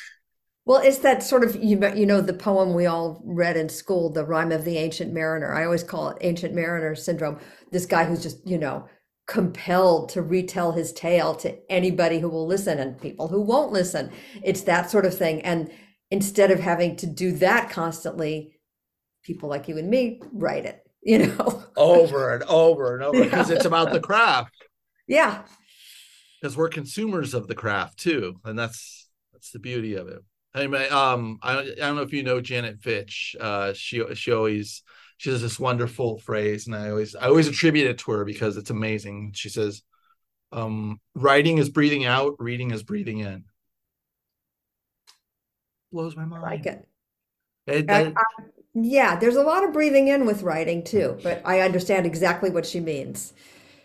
Well, 0.68 0.82
it's 0.82 0.98
that 1.00 1.22
sort 1.22 1.44
of 1.44 1.64
you 1.64 1.80
you 1.96 2.08
know 2.08 2.22
the 2.22 2.34
poem 2.34 2.74
we 2.74 2.88
all 2.88 3.22
read 3.24 3.56
in 3.56 3.70
school, 3.70 4.10
the 4.10 4.26
rhyme 4.26 4.52
of 4.52 4.66
the 4.66 4.80
ancient 4.80 5.14
mariner. 5.14 5.54
I 5.54 5.64
always 5.64 5.84
call 5.84 6.10
it 6.10 6.18
ancient 6.22 6.56
mariner 6.56 6.96
syndrome. 6.96 7.40
This 7.72 7.86
guy 7.86 8.04
who's 8.04 8.24
just, 8.24 8.40
you 8.48 8.58
know, 8.58 8.88
compelled 9.28 10.10
to 10.10 10.22
retell 10.22 10.72
his 10.72 10.94
tale 10.94 11.34
to 11.36 11.58
anybody 11.72 12.20
who 12.20 12.30
will 12.30 12.46
listen 12.46 12.78
and 12.78 13.00
people 13.02 13.28
who 13.28 13.42
won't 13.42 13.72
listen. 13.72 14.12
It's 14.44 14.62
that 14.62 14.92
sort 14.92 15.06
of 15.06 15.18
thing. 15.18 15.42
And 15.42 15.72
instead 16.12 16.52
of 16.52 16.60
having 16.60 16.96
to 16.98 17.08
do 17.08 17.32
that 17.34 17.70
constantly, 17.70 18.60
people 19.24 19.50
like 19.50 19.68
you 19.68 19.78
and 19.78 19.90
me 19.90 20.22
write 20.32 20.66
it, 20.66 20.80
you 21.02 21.28
know, 21.28 21.64
over 21.76 22.34
and 22.34 22.44
over 22.44 22.96
and 22.96 23.04
over 23.04 23.24
because 23.24 23.50
yeah. 23.50 23.56
it's 23.56 23.66
about 23.66 23.92
the 23.92 24.00
craft. 24.00 24.54
Yeah. 25.08 25.44
Because 26.42 26.56
we're 26.56 26.70
consumers 26.70 27.34
of 27.34 27.48
the 27.48 27.56
craft 27.56 27.98
too. 27.98 28.40
And 28.44 28.58
that's 28.58 29.08
that's 29.34 29.52
the 29.52 29.60
beauty 29.60 29.96
of 29.96 30.08
it. 30.08 30.20
Anyway, 30.56 30.88
um, 30.88 31.38
I, 31.42 31.60
I 31.60 31.64
don't 31.76 31.96
know 31.96 32.02
if 32.02 32.14
you 32.14 32.24
know 32.24 32.40
Janet 32.40 32.82
Fitch. 32.82 33.36
Uh, 33.40 33.74
she 33.74 34.04
she 34.16 34.32
always 34.32 34.84
she 35.18 35.30
has 35.30 35.42
this 35.42 35.60
wonderful 35.60 36.20
phrase, 36.20 36.68
and 36.68 36.76
I 36.76 36.90
always 36.90 37.16
I 37.16 37.28
always 37.28 37.48
attribute 37.48 37.88
it 37.88 38.00
to 38.00 38.12
her 38.12 38.26
because 38.26 38.58
it's 38.58 38.70
amazing. 38.70 39.32
She 39.34 39.50
says, 39.50 39.82
um, 40.52 41.00
"Writing 41.14 41.58
is 41.58 41.70
breathing 41.70 42.06
out, 42.06 42.36
reading 42.40 42.72
is 42.72 42.84
breathing 42.84 43.20
in." 43.20 43.46
Blows 45.92 46.16
my 46.16 46.26
mind. 46.26 46.44
I 46.44 46.50
like 46.50 46.66
it. 46.66 46.88
it, 47.68 47.90
I, 47.90 48.08
I, 48.08 48.44
yeah, 48.74 49.16
there's 49.16 49.38
a 49.38 49.44
lot 49.44 49.64
of 49.64 49.72
breathing 49.72 50.10
in 50.10 50.26
with 50.26 50.44
writing 50.44 50.84
too, 50.84 51.18
but 51.24 51.42
I 51.46 51.62
understand 51.62 52.06
exactly 52.06 52.50
what 52.50 52.66
she 52.66 52.82
means. 52.82 53.34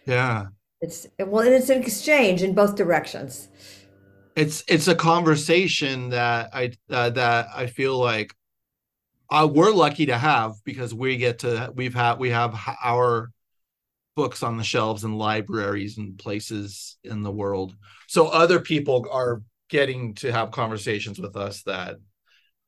Yeah, 0.07 0.47
it's 0.81 1.07
well, 1.19 1.45
and 1.45 1.55
it's 1.55 1.71
an 1.71 1.81
exchange 1.81 2.43
in 2.43 2.55
both 2.55 2.75
directions. 2.75 3.49
It's 4.35 4.65
it's 4.67 4.89
a 4.89 4.95
conversation 4.95 6.11
that 6.11 6.51
I 6.53 6.73
uh, 6.89 7.11
that 7.11 7.49
I 7.55 7.67
feel 7.67 7.99
like 7.99 8.35
uh, 9.31 9.49
we're 9.51 9.73
lucky 9.73 10.07
to 10.07 10.19
have 10.19 10.55
because 10.65 10.93
we 10.93 11.17
get 11.17 11.41
to 11.41 11.73
we've 11.75 11.95
had 11.95 12.19
we 12.19 12.31
have 12.31 12.59
our 12.83 13.31
books 14.17 14.43
on 14.43 14.57
the 14.57 14.65
shelves 14.65 15.05
in 15.05 15.17
libraries 15.17 15.97
and 15.99 16.19
places 16.19 16.97
in 17.05 17.23
the 17.23 17.31
world. 17.31 17.75
So 18.09 18.27
other 18.27 18.61
people 18.61 19.07
are 19.11 19.43
getting 19.69 20.15
to 20.15 20.33
have 20.33 20.51
conversations 20.51 21.21
with 21.21 21.37
us 21.37 21.63
that 21.63 21.97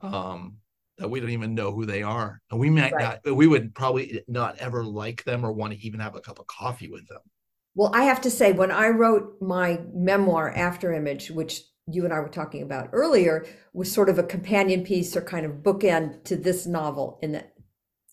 um 0.00 0.58
that 0.98 1.08
we 1.08 1.18
don't 1.18 1.30
even 1.30 1.54
know 1.54 1.72
who 1.72 1.84
they 1.84 2.02
are. 2.02 2.40
And 2.50 2.60
we 2.60 2.70
might 2.70 2.92
right. 2.92 3.18
not 3.24 3.34
we 3.34 3.46
would 3.46 3.74
probably 3.74 4.22
not 4.28 4.58
ever 4.58 4.84
like 4.84 5.24
them 5.24 5.44
or 5.44 5.52
want 5.52 5.72
to 5.72 5.80
even 5.80 6.00
have 6.00 6.14
a 6.14 6.20
cup 6.20 6.38
of 6.38 6.46
coffee 6.46 6.88
with 6.88 7.08
them. 7.08 7.20
Well 7.74 7.90
i 7.94 8.04
have 8.04 8.20
to 8.20 8.30
say 8.30 8.52
when 8.52 8.70
i 8.70 8.88
wrote 8.88 9.40
my 9.40 9.80
memoir 9.94 10.50
after 10.50 10.92
image 10.92 11.30
which 11.30 11.62
you 11.86 12.04
and 12.04 12.12
I 12.12 12.20
were 12.20 12.28
talking 12.28 12.62
about 12.62 12.90
earlier 12.92 13.44
was 13.72 13.90
sort 13.90 14.08
of 14.08 14.18
a 14.18 14.22
companion 14.22 14.84
piece 14.84 15.16
or 15.16 15.22
kind 15.22 15.44
of 15.44 15.62
bookend 15.62 16.24
to 16.24 16.36
this 16.36 16.66
novel 16.66 17.18
in 17.22 17.32
that 17.32 17.54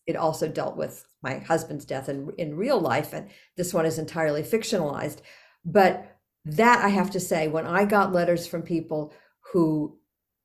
it 0.08 0.16
also 0.16 0.48
dealt 0.48 0.76
with 0.76 1.06
my 1.22 1.38
husband's 1.38 1.86
death 1.86 2.10
in, 2.10 2.32
in 2.38 2.58
real 2.58 2.80
life 2.80 3.14
and 3.14 3.30
this 3.58 3.74
one 3.74 3.86
is 3.86 4.00
entirely 4.00 4.42
fictionalized. 4.42 5.20
But 5.64 6.20
that 6.46 6.84
i 6.84 6.90
have 6.90 7.12
to 7.12 7.20
say 7.20 7.48
when 7.48 7.66
i 7.66 7.84
got 7.86 8.14
letters 8.14 8.48
from 8.48 8.62
people 8.62 9.14
who 9.52 9.98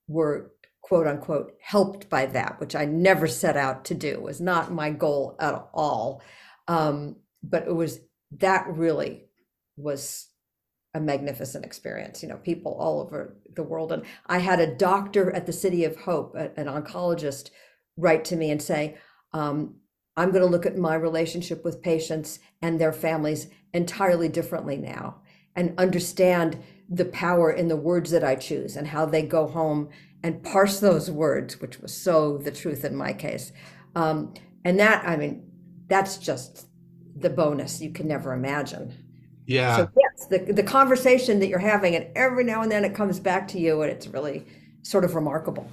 were 0.08 0.52
quote 0.82 1.06
unquote 1.06 1.52
helped 1.60 2.08
by 2.10 2.26
that 2.26 2.58
which 2.60 2.74
i 2.74 2.84
never 2.84 3.26
set 3.26 3.56
out 3.56 3.84
to 3.84 3.94
do 3.94 4.20
was 4.20 4.40
not 4.40 4.72
my 4.72 4.90
goal 4.90 5.36
at 5.40 5.68
all 5.72 6.22
um, 6.66 7.16
but 7.42 7.66
it 7.66 7.74
was 7.74 8.00
that 8.32 8.66
really 8.68 9.26
was 9.76 10.28
a 10.94 11.00
magnificent 11.00 11.64
experience 11.64 12.22
you 12.22 12.28
know 12.28 12.36
people 12.36 12.72
all 12.78 13.00
over 13.00 13.36
the 13.54 13.62
world. 13.62 13.92
And 13.92 14.04
i 14.26 14.38
had 14.38 14.60
a 14.60 14.74
doctor 14.74 15.30
at 15.32 15.46
the 15.46 15.52
city 15.52 15.84
of 15.84 15.96
hope 15.96 16.34
an 16.34 16.66
oncologist 16.66 17.50
write 17.96 18.24
to 18.26 18.36
me 18.36 18.50
and 18.50 18.62
say 18.62 18.96
um, 19.32 19.76
i'm 20.16 20.30
going 20.30 20.42
to 20.42 20.50
look 20.50 20.66
at 20.66 20.76
my 20.76 20.94
relationship 20.94 21.64
with 21.64 21.82
patients 21.82 22.38
and 22.62 22.80
their 22.80 22.92
families 22.92 23.48
entirely 23.72 24.28
differently 24.28 24.76
now 24.76 25.20
and 25.56 25.78
understand 25.78 26.58
the 26.88 27.04
power 27.06 27.50
in 27.50 27.68
the 27.68 27.76
words 27.76 28.10
that 28.10 28.24
i 28.24 28.34
choose 28.34 28.76
and 28.76 28.88
how 28.88 29.04
they 29.04 29.22
go 29.22 29.46
home 29.46 29.88
and 30.22 30.42
parse 30.42 30.80
those 30.80 31.10
words 31.10 31.60
which 31.60 31.80
was 31.80 31.92
so 31.94 32.38
the 32.38 32.50
truth 32.50 32.84
in 32.84 32.96
my 32.96 33.12
case. 33.12 33.52
Um, 33.94 34.34
and 34.64 34.78
that 34.80 35.06
i 35.06 35.16
mean 35.16 35.50
that's 35.86 36.16
just 36.16 36.66
the 37.16 37.30
bonus 37.30 37.80
you 37.80 37.90
can 37.90 38.08
never 38.08 38.32
imagine 38.32 39.03
yeah. 39.46 39.76
So 39.76 39.88
yes, 39.98 40.26
the 40.26 40.52
the 40.52 40.62
conversation 40.62 41.38
that 41.40 41.48
you're 41.48 41.58
having, 41.58 41.94
and 41.94 42.06
every 42.16 42.44
now 42.44 42.62
and 42.62 42.70
then 42.70 42.84
it 42.84 42.94
comes 42.94 43.20
back 43.20 43.48
to 43.48 43.58
you, 43.58 43.82
and 43.82 43.90
it's 43.90 44.06
really 44.06 44.46
sort 44.82 45.04
of 45.04 45.14
remarkable. 45.14 45.68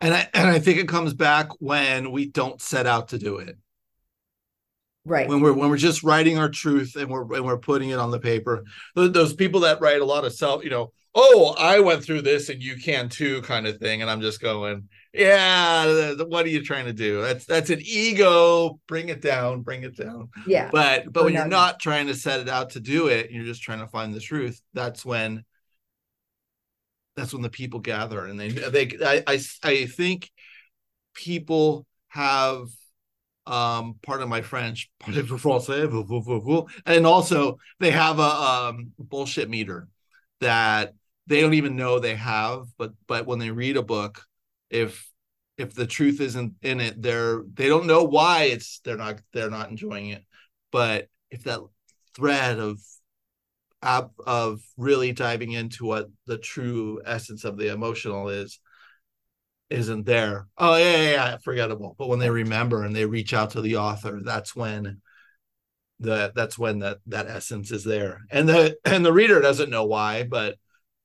And 0.00 0.14
I 0.14 0.28
and 0.34 0.48
I 0.48 0.58
think 0.58 0.78
it 0.78 0.88
comes 0.88 1.14
back 1.14 1.48
when 1.60 2.10
we 2.12 2.26
don't 2.26 2.60
set 2.60 2.86
out 2.86 3.08
to 3.08 3.18
do 3.18 3.38
it. 3.38 3.56
Right. 5.06 5.28
When 5.28 5.40
we're 5.40 5.52
when 5.52 5.70
we're 5.70 5.76
just 5.76 6.02
writing 6.02 6.38
our 6.38 6.48
truth 6.48 6.96
and 6.96 7.10
we're 7.10 7.30
and 7.34 7.44
we're 7.44 7.58
putting 7.58 7.90
it 7.90 7.98
on 7.98 8.10
the 8.10 8.18
paper. 8.18 8.64
Those 8.94 9.34
people 9.34 9.60
that 9.60 9.80
write 9.80 10.00
a 10.00 10.06
lot 10.06 10.24
of 10.24 10.32
self, 10.32 10.64
you 10.64 10.70
know, 10.70 10.92
oh, 11.14 11.54
I 11.58 11.80
went 11.80 12.02
through 12.02 12.22
this 12.22 12.48
and 12.48 12.62
you 12.62 12.76
can 12.76 13.08
too, 13.08 13.42
kind 13.42 13.66
of 13.66 13.78
thing. 13.78 14.02
And 14.02 14.10
I'm 14.10 14.20
just 14.20 14.40
going, 14.40 14.88
yeah 15.14 16.14
what 16.26 16.44
are 16.44 16.50
you 16.50 16.62
trying 16.62 16.86
to 16.86 16.92
do? 16.92 17.22
That's 17.22 17.44
that's 17.46 17.70
an 17.70 17.80
ego 17.84 18.80
bring 18.86 19.08
it 19.08 19.20
down 19.22 19.62
bring 19.62 19.82
it 19.84 19.96
down. 19.96 20.28
Yeah. 20.46 20.70
But 20.72 21.12
but 21.12 21.24
when 21.24 21.34
you're 21.34 21.46
not 21.46 21.80
trying 21.80 22.08
to 22.08 22.14
set 22.14 22.40
it 22.40 22.48
out 22.48 22.70
to 22.70 22.80
do 22.80 23.08
it 23.08 23.30
you're 23.30 23.44
just 23.44 23.62
trying 23.62 23.80
to 23.80 23.86
find 23.86 24.12
the 24.12 24.20
truth 24.20 24.60
that's 24.72 25.04
when 25.04 25.44
that's 27.16 27.32
when 27.32 27.42
the 27.42 27.50
people 27.50 27.80
gather 27.80 28.26
and 28.26 28.38
they 28.38 28.48
they 28.48 28.90
i 29.04 29.22
i, 29.26 29.40
I 29.62 29.86
think 29.86 30.30
people 31.14 31.86
have 32.08 32.68
um 33.46 33.96
part 34.02 34.22
of 34.22 34.28
my 34.28 34.42
french 34.42 34.90
and 36.86 37.06
also 37.06 37.58
they 37.80 37.90
have 37.90 38.18
a 38.18 38.22
um 38.22 38.92
bullshit 38.98 39.48
meter 39.48 39.88
that 40.40 40.94
they 41.26 41.40
don't 41.40 41.54
even 41.54 41.76
know 41.76 41.98
they 41.98 42.16
have 42.16 42.66
but 42.78 42.92
but 43.06 43.26
when 43.26 43.38
they 43.38 43.50
read 43.50 43.76
a 43.76 43.82
book 43.82 44.24
if 44.70 45.08
if 45.56 45.74
the 45.74 45.86
truth 45.86 46.20
isn't 46.20 46.54
in 46.62 46.80
it 46.80 47.00
they're 47.00 47.42
they 47.54 47.68
don't 47.68 47.86
know 47.86 48.02
why 48.02 48.44
it's 48.44 48.80
they're 48.84 48.96
not 48.96 49.20
they're 49.32 49.50
not 49.50 49.70
enjoying 49.70 50.08
it. 50.08 50.24
But 50.72 51.08
if 51.30 51.44
that 51.44 51.60
thread 52.16 52.58
of 52.58 52.80
of 53.82 54.62
really 54.76 55.12
diving 55.12 55.52
into 55.52 55.84
what 55.84 56.08
the 56.26 56.38
true 56.38 57.02
essence 57.04 57.44
of 57.44 57.58
the 57.58 57.72
emotional 57.72 58.28
is 58.30 58.58
isn't 59.70 60.06
there. 60.06 60.46
Oh 60.58 60.76
yeah 60.76 60.92
yeah, 60.96 61.10
yeah 61.10 61.36
forgettable 61.38 61.94
but 61.98 62.08
when 62.08 62.18
they 62.18 62.30
remember 62.30 62.84
and 62.84 62.94
they 62.94 63.06
reach 63.06 63.34
out 63.34 63.50
to 63.50 63.60
the 63.60 63.76
author 63.76 64.20
that's 64.22 64.54
when 64.54 65.00
the 66.00 66.32
that's 66.34 66.58
when 66.58 66.80
that 66.80 66.98
that 67.06 67.26
essence 67.28 67.70
is 67.70 67.84
there. 67.84 68.22
And 68.30 68.48
the 68.48 68.76
and 68.84 69.04
the 69.04 69.12
reader 69.12 69.40
doesn't 69.40 69.70
know 69.70 69.84
why 69.84 70.24
but 70.24 70.56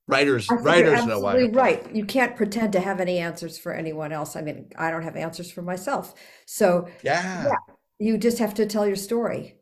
writers 0.09 0.49
writers 0.61 1.05
know 1.05 1.19
why 1.19 1.43
right 1.53 1.95
you 1.95 2.03
can't 2.03 2.35
pretend 2.35 2.73
to 2.73 2.79
have 2.79 2.99
any 2.99 3.19
answers 3.19 3.57
for 3.57 3.73
anyone 3.73 4.11
else 4.11 4.35
i 4.35 4.41
mean 4.41 4.67
i 4.77 4.89
don't 4.89 5.03
have 5.03 5.15
answers 5.15 5.51
for 5.51 5.61
myself 5.61 6.13
so 6.45 6.87
yeah, 7.03 7.43
yeah 7.45 7.75
you 7.99 8.17
just 8.17 8.39
have 8.39 8.53
to 8.55 8.65
tell 8.65 8.87
your 8.87 8.95
story. 8.95 9.57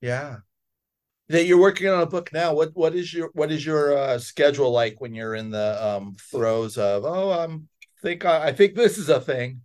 Yeah. 0.00 0.38
That 1.28 1.46
you're 1.46 1.60
working 1.60 1.88
on 1.88 2.02
a 2.02 2.06
book 2.06 2.32
now. 2.32 2.54
What 2.54 2.70
what 2.74 2.94
is 2.94 3.12
your 3.12 3.30
what 3.34 3.50
is 3.50 3.64
your 3.64 3.96
uh, 3.96 4.18
schedule 4.18 4.70
like 4.70 5.00
when 5.00 5.14
you're 5.14 5.34
in 5.34 5.50
the 5.50 5.84
um 5.84 6.16
throes 6.30 6.76
of 6.76 7.04
oh 7.04 7.32
I'm 7.32 7.68
think 8.02 8.26
I, 8.26 8.48
I 8.48 8.52
think 8.52 8.74
this 8.74 8.98
is 8.98 9.08
a 9.08 9.20
thing. 9.20 9.62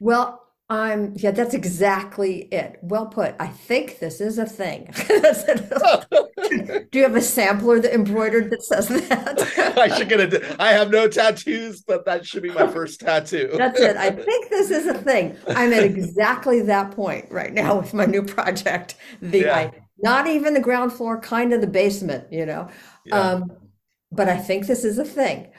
Well, 0.00 0.40
I'm 0.72 1.12
yeah, 1.16 1.32
that's 1.32 1.52
exactly 1.52 2.48
it. 2.50 2.78
Well 2.80 3.04
put. 3.04 3.34
I 3.38 3.48
think 3.48 3.98
this 3.98 4.22
is 4.22 4.38
a 4.38 4.46
thing. 4.46 4.86
Do 6.90 6.98
you 6.98 7.02
have 7.02 7.14
a 7.14 7.20
sampler 7.20 7.78
that 7.78 7.92
embroidered 7.92 8.50
that 8.50 8.62
says 8.62 8.88
that? 8.88 9.76
I 9.76 9.94
should 9.94 10.08
get 10.08 10.20
it. 10.20 10.56
I 10.58 10.72
have 10.72 10.90
no 10.90 11.08
tattoos, 11.08 11.82
but 11.82 12.06
that 12.06 12.24
should 12.24 12.42
be 12.42 12.50
my 12.50 12.66
first 12.66 13.00
tattoo. 13.00 13.50
That's 13.54 13.80
it. 13.80 13.98
I 13.98 14.12
think 14.12 14.48
this 14.48 14.70
is 14.70 14.86
a 14.86 14.94
thing. 14.94 15.36
I'm 15.46 15.74
at 15.74 15.82
exactly 15.84 16.62
that 16.62 16.92
point 16.92 17.30
right 17.30 17.52
now 17.52 17.80
with 17.80 17.92
my 17.92 18.06
new 18.06 18.22
project. 18.22 18.94
The 19.20 19.40
Yeah. 19.40 19.54
I, 19.54 19.72
not 19.98 20.26
even 20.26 20.54
the 20.54 20.60
ground 20.60 20.94
floor, 20.94 21.20
kind 21.20 21.52
of 21.52 21.60
the 21.60 21.66
basement, 21.66 22.32
you 22.32 22.46
know. 22.46 22.68
Yeah. 23.04 23.20
Um, 23.20 23.52
but 24.10 24.30
I 24.30 24.38
think 24.38 24.66
this 24.66 24.84
is 24.84 24.96
a 24.96 25.04
thing. 25.04 25.52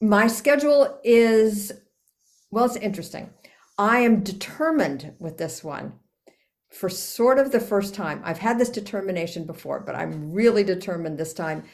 My 0.00 0.26
schedule 0.26 0.98
is 1.04 1.72
well, 2.50 2.64
it's 2.64 2.74
interesting. 2.76 3.30
I 3.80 4.00
am 4.00 4.22
determined 4.22 5.14
with 5.18 5.38
this 5.38 5.64
one 5.64 5.94
for 6.68 6.90
sort 6.90 7.38
of 7.38 7.50
the 7.50 7.60
first 7.60 7.94
time. 7.94 8.20
I've 8.22 8.36
had 8.36 8.58
this 8.58 8.68
determination 8.68 9.46
before, 9.46 9.80
but 9.80 9.94
I'm 9.94 10.32
really 10.32 10.64
determined 10.64 11.16
this 11.16 11.32
time 11.32 11.64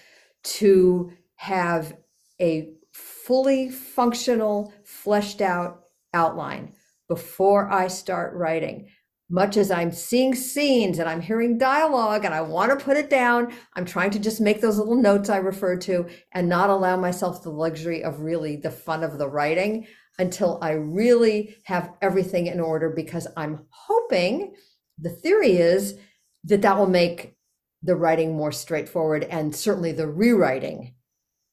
to 0.45 1.11
have 1.35 1.97
a 2.41 2.75
fully 2.93 3.71
functional, 3.71 4.73
fleshed 4.85 5.41
out 5.41 5.81
outline 6.15 6.75
before 7.09 7.69
I 7.73 7.89
start 7.89 8.35
writing. 8.35 8.87
Much 9.29 9.57
as 9.57 9.73
I'm 9.73 9.91
seeing 9.91 10.33
scenes 10.37 11.01
and 11.01 11.09
I'm 11.09 11.21
hearing 11.21 11.59
dialogue 11.59 12.25
and 12.25 12.33
I 12.33 12.43
want 12.43 12.71
to 12.71 12.85
put 12.85 12.97
it 12.97 13.11
down, 13.11 13.53
I'm 13.75 13.85
trying 13.85 14.11
to 14.11 14.21
just 14.21 14.41
make 14.41 14.61
those 14.61 14.79
little 14.79 14.95
notes 14.95 15.29
I 15.29 15.39
refer 15.39 15.77
to 15.79 16.07
and 16.31 16.49
not 16.49 16.71
allow 16.71 16.97
myself 16.97 17.43
the 17.43 17.51
luxury 17.51 18.05
of 18.05 18.21
really 18.21 18.55
the 18.55 18.71
fun 18.71 19.03
of 19.03 19.19
the 19.19 19.29
writing 19.29 19.89
until 20.19 20.59
I 20.63 20.73
really 20.73 21.57
have 21.65 21.93
everything 22.01 22.47
in 22.47 22.61
order 22.61 22.91
because 22.91 23.27
I'm 23.37 23.67
hoping 23.71 24.55
the 24.99 25.11
theory 25.11 25.57
is 25.57 25.99
that 26.45 26.63
that 26.63 26.79
will 26.79 26.89
make 26.89 27.37
the 27.83 27.97
writing 27.97 28.37
more 28.37 28.53
straightforward 28.53 29.25
and 29.25 29.55
certainly 29.55 29.93
the 29.93 30.09
rewriting 30.09 30.95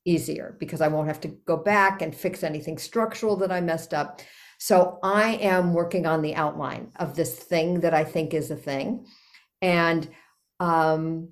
easier 0.05 0.55
because 0.59 0.81
I 0.81 0.87
won't 0.87 1.07
have 1.07 1.21
to 1.21 1.27
go 1.27 1.57
back 1.57 2.01
and 2.01 2.15
fix 2.15 2.43
anything 2.43 2.77
structural 2.77 3.35
that 3.37 3.51
I 3.51 3.61
messed 3.61 3.93
up. 3.93 4.21
So 4.59 4.99
I 5.03 5.35
am 5.35 5.73
working 5.73 6.05
on 6.05 6.21
the 6.21 6.35
outline 6.35 6.91
of 6.95 7.15
this 7.15 7.35
thing 7.35 7.81
that 7.81 7.93
I 7.93 8.03
think 8.03 8.33
is 8.33 8.49
a 8.49 8.55
thing. 8.55 9.05
And 9.61 10.09
um, 10.59 11.29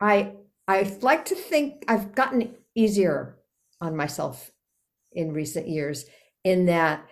I 0.00 0.34
I 0.66 0.96
like 1.00 1.26
to 1.26 1.34
think 1.34 1.84
I've 1.88 2.14
gotten 2.14 2.54
easier 2.74 3.38
on 3.80 3.96
myself 3.96 4.50
in 5.12 5.32
recent 5.32 5.68
years 5.68 6.06
in 6.44 6.66
that 6.66 7.06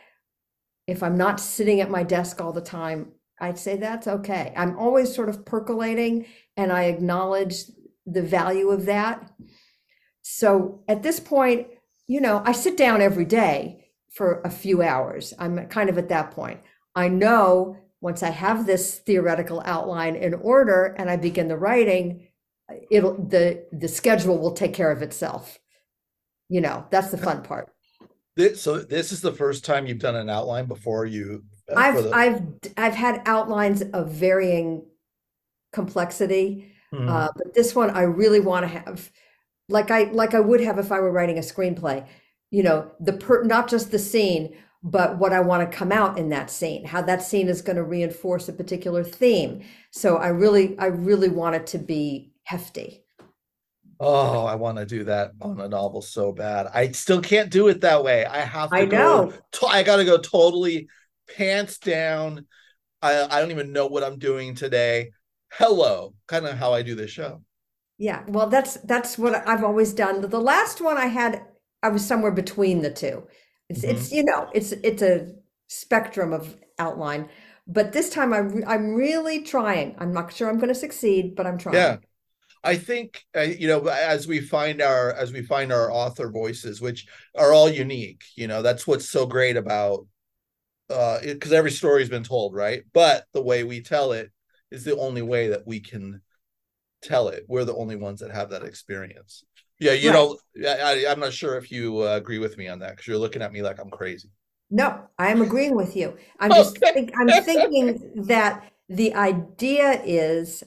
if 0.87 1.03
I'm 1.03 1.17
not 1.17 1.41
sitting 1.41 1.81
at 1.81 1.91
my 1.91 2.03
desk 2.03 2.41
all 2.41 2.53
the 2.53 2.61
time, 2.61 3.13
I'd 3.41 3.59
say 3.59 3.77
that's 3.77 4.07
okay. 4.07 4.53
I'm 4.57 4.79
always 4.79 5.15
sort 5.15 5.29
of 5.29 5.45
percolating 5.45 6.27
and 6.57 6.73
I 6.73 6.85
acknowledge 6.85 7.65
the 8.07 8.23
value 8.23 8.71
of 8.71 8.87
that. 8.87 9.31
So 10.23 10.83
at 10.89 11.03
this 11.03 11.21
point, 11.21 11.69
you 12.07 12.21
know, 12.21 12.43
I 12.45 12.53
sit 12.53 12.77
down 12.77 13.01
every 13.01 13.25
day 13.25 13.87
for 14.11 14.41
a 14.45 14.51
few 14.51 14.83
hours. 14.83 15.33
I'm 15.39 15.69
kind 15.69 15.89
of 15.89 15.97
at 15.97 16.09
that 16.09 16.33
point. 16.33 16.61
I 16.95 17.09
know 17.09 17.77
once 18.01 18.23
I 18.23 18.31
have 18.31 18.67
this 18.67 18.99
theoretical 18.99 19.63
outline 19.65 20.17
in 20.17 20.35
order 20.35 20.95
and 20.99 21.09
I 21.09 21.17
begin 21.17 21.49
the 21.49 21.57
writing, 21.57 22.29
it'll 22.91 23.15
the 23.15 23.67
the 23.73 23.89
schedule 23.89 24.39
will 24.39 24.53
take 24.53 24.75
care 24.75 24.91
of 24.91 25.03
itself. 25.03 25.59
You 26.49 26.61
know, 26.61 26.87
that's 26.91 27.11
the 27.11 27.19
fun 27.19 27.43
part. 27.43 27.73
This, 28.41 28.63
so 28.63 28.79
this 28.79 29.13
is 29.13 29.21
the 29.21 29.33
first 29.33 29.65
time 29.65 29.87
you've 29.87 29.99
done 29.99 30.17
an 30.17 30.31
outline 30.31 30.67
before 30.67 31.05
you. 31.05 31.45
uh, 31.71 31.75
I've 31.77 32.03
the- 32.05 32.11
I've 32.13 32.43
I've 32.77 32.95
had 32.95 33.23
outlines 33.27 33.83
of 33.83 34.11
varying 34.11 34.87
complexity, 35.73 36.73
Mhm. 36.93 37.09
uh, 37.09 37.29
but 37.37 37.55
this 37.55 37.75
one 37.75 37.91
I 37.91 38.03
really 38.03 38.41
want 38.41 38.65
to 38.65 38.69
have, 38.69 39.11
like 39.69 39.91
I 39.91 40.05
like 40.05 40.35
I 40.35 40.41
would 40.41 40.61
have 40.61 40.79
if 40.79 40.91
I 40.91 41.01
were 41.01 41.13
writing 41.13 41.39
a 41.39 41.43
screenplay. 41.43 42.07
You 42.51 42.63
know, 42.65 42.91
the 42.99 43.13
per 43.13 43.45
not 43.45 43.69
just 43.69 43.91
the 43.91 43.99
scene, 43.99 44.57
but 44.83 45.19
what 45.19 45.33
I 45.33 45.41
want 45.41 45.71
to 45.71 45.77
come 45.77 45.93
out 45.93 46.19
in 46.19 46.31
that 46.31 46.51
scene, 46.51 46.85
how 46.85 47.03
that 47.03 47.23
scene 47.23 47.49
is 47.49 47.63
going 47.63 47.77
to 47.77 47.85
reinforce 47.85 48.49
a 48.49 48.53
particular 48.53 49.05
theme. 49.05 49.63
So 49.93 50.17
I 50.17 50.29
really 50.29 50.77
I 50.79 50.87
really 50.87 51.29
want 51.29 51.57
it 51.57 51.67
to 51.69 51.79
be 51.79 52.33
hefty. 52.45 53.05
Oh, 54.03 54.47
I 54.47 54.55
want 54.55 54.79
to 54.79 54.87
do 54.87 55.05
that 55.05 55.33
on 55.43 55.61
a 55.61 55.69
novel 55.69 56.01
so 56.01 56.33
bad. 56.33 56.69
I 56.73 56.91
still 56.93 57.21
can't 57.21 57.51
do 57.51 57.69
it 57.69 57.83
that 57.83 58.03
way. 58.03 58.25
I 58.25 58.39
have 58.39 58.71
to 58.71 58.77
I 58.77 58.87
go. 58.87 58.97
know. 58.97 59.33
To, 59.53 59.67
I 59.67 59.83
got 59.83 59.97
to 59.97 60.07
go 60.07 60.17
totally 60.17 60.89
pants 61.37 61.79
down. 61.79 62.47
I 63.03 63.25
I 63.25 63.41
don't 63.41 63.51
even 63.51 63.73
know 63.73 63.87
what 63.87 64.03
I'm 64.03 64.19
doing 64.19 64.55
today. 64.55 65.11
Hello, 65.53 66.15
kind 66.27 66.47
of 66.47 66.57
how 66.57 66.73
I 66.73 66.81
do 66.81 66.95
this 66.95 67.11
show. 67.11 67.43
Yeah, 67.99 68.25
well, 68.29 68.47
that's 68.47 68.79
that's 68.85 69.19
what 69.19 69.47
I've 69.47 69.65
always 69.65 69.93
done. 69.93 70.23
The 70.23 70.41
last 70.41 70.81
one 70.81 70.97
I 70.97 71.07
had, 71.07 71.45
I 71.83 71.91
was 71.91 72.05
somewhere 72.05 72.33
between 72.33 72.81
the 72.81 72.91
two. 72.91 73.27
It's 73.69 73.85
it's 73.85 74.07
mm-hmm. 74.07 74.15
you 74.17 74.25
know, 74.25 74.49
it's 74.55 74.73
it's 74.73 75.03
a 75.03 75.35
spectrum 75.69 76.33
of 76.33 76.57
outline, 76.79 77.29
but 77.67 77.93
this 77.93 78.09
time 78.09 78.33
I'm 78.33 78.65
I'm 78.67 78.95
really 78.95 79.43
trying. 79.43 79.95
I'm 79.99 80.15
not 80.15 80.33
sure 80.33 80.49
I'm 80.49 80.57
going 80.57 80.69
to 80.69 80.75
succeed, 80.75 81.37
but 81.37 81.47
I'm 81.47 81.59
trying. 81.59 81.75
Yeah. 81.75 81.97
I 82.63 82.77
think 82.77 83.25
uh, 83.37 83.41
you 83.43 83.69
know 83.69 83.87
as 83.89 84.27
we 84.27 84.41
find 84.41 84.83
our 84.83 85.13
as 85.13 85.33
we 85.33 85.43
find 85.43 85.73
our 85.73 85.91
author 85.91 86.31
voices, 86.31 86.81
which 86.81 87.07
are 87.37 87.53
all 87.53 87.69
unique. 87.69 88.23
You 88.37 88.49
know 88.49 88.63
that's 88.63 88.87
what's 88.87 89.09
so 89.09 89.27
great 89.27 89.57
about 89.57 90.07
uh 90.91 91.21
because 91.23 91.53
every 91.53 91.71
story's 91.71 92.09
been 92.09 92.25
told, 92.25 92.55
right? 92.55 92.83
But 92.93 93.25
the 93.33 93.43
way 93.43 93.65
we 93.65 93.81
tell 93.83 94.13
it 94.13 94.31
is 94.71 94.85
the 94.85 94.99
only 94.99 95.23
way 95.23 95.49
that 95.49 95.67
we 95.67 95.81
can 95.81 96.23
tell 97.03 97.29
it. 97.29 97.45
We're 97.49 97.65
the 97.65 97.75
only 97.75 97.97
ones 97.97 98.21
that 98.21 98.31
have 98.33 98.51
that 98.51 98.65
experience. 98.65 99.45
Yeah, 99.79 99.93
you 99.93 100.11
Right. 100.11 100.15
know, 100.15 100.39
I, 100.69 101.07
I'm 101.09 101.21
not 101.21 101.33
sure 101.33 101.57
if 101.57 101.73
you 101.73 102.03
uh, 102.03 102.17
agree 102.17 102.39
with 102.39 102.59
me 102.59 102.69
on 102.69 102.81
that 102.81 102.91
because 102.91 103.07
you're 103.07 103.19
looking 103.19 103.43
at 103.43 103.53
me 103.53 103.63
like 103.63 103.81
I'm 103.81 103.91
crazy. 103.91 104.29
No, 104.71 105.09
I 105.19 105.31
am 105.31 105.43
agreeing 105.43 105.75
with 105.75 105.97
you. 105.97 106.17
I'm 106.39 106.55
just 106.55 106.77
Okay. 106.77 106.93
think, 106.93 107.13
I'm 107.19 107.33
thinking 107.33 108.25
that 108.27 108.73
the 108.89 109.15
idea 109.15 110.01
is 110.05 110.63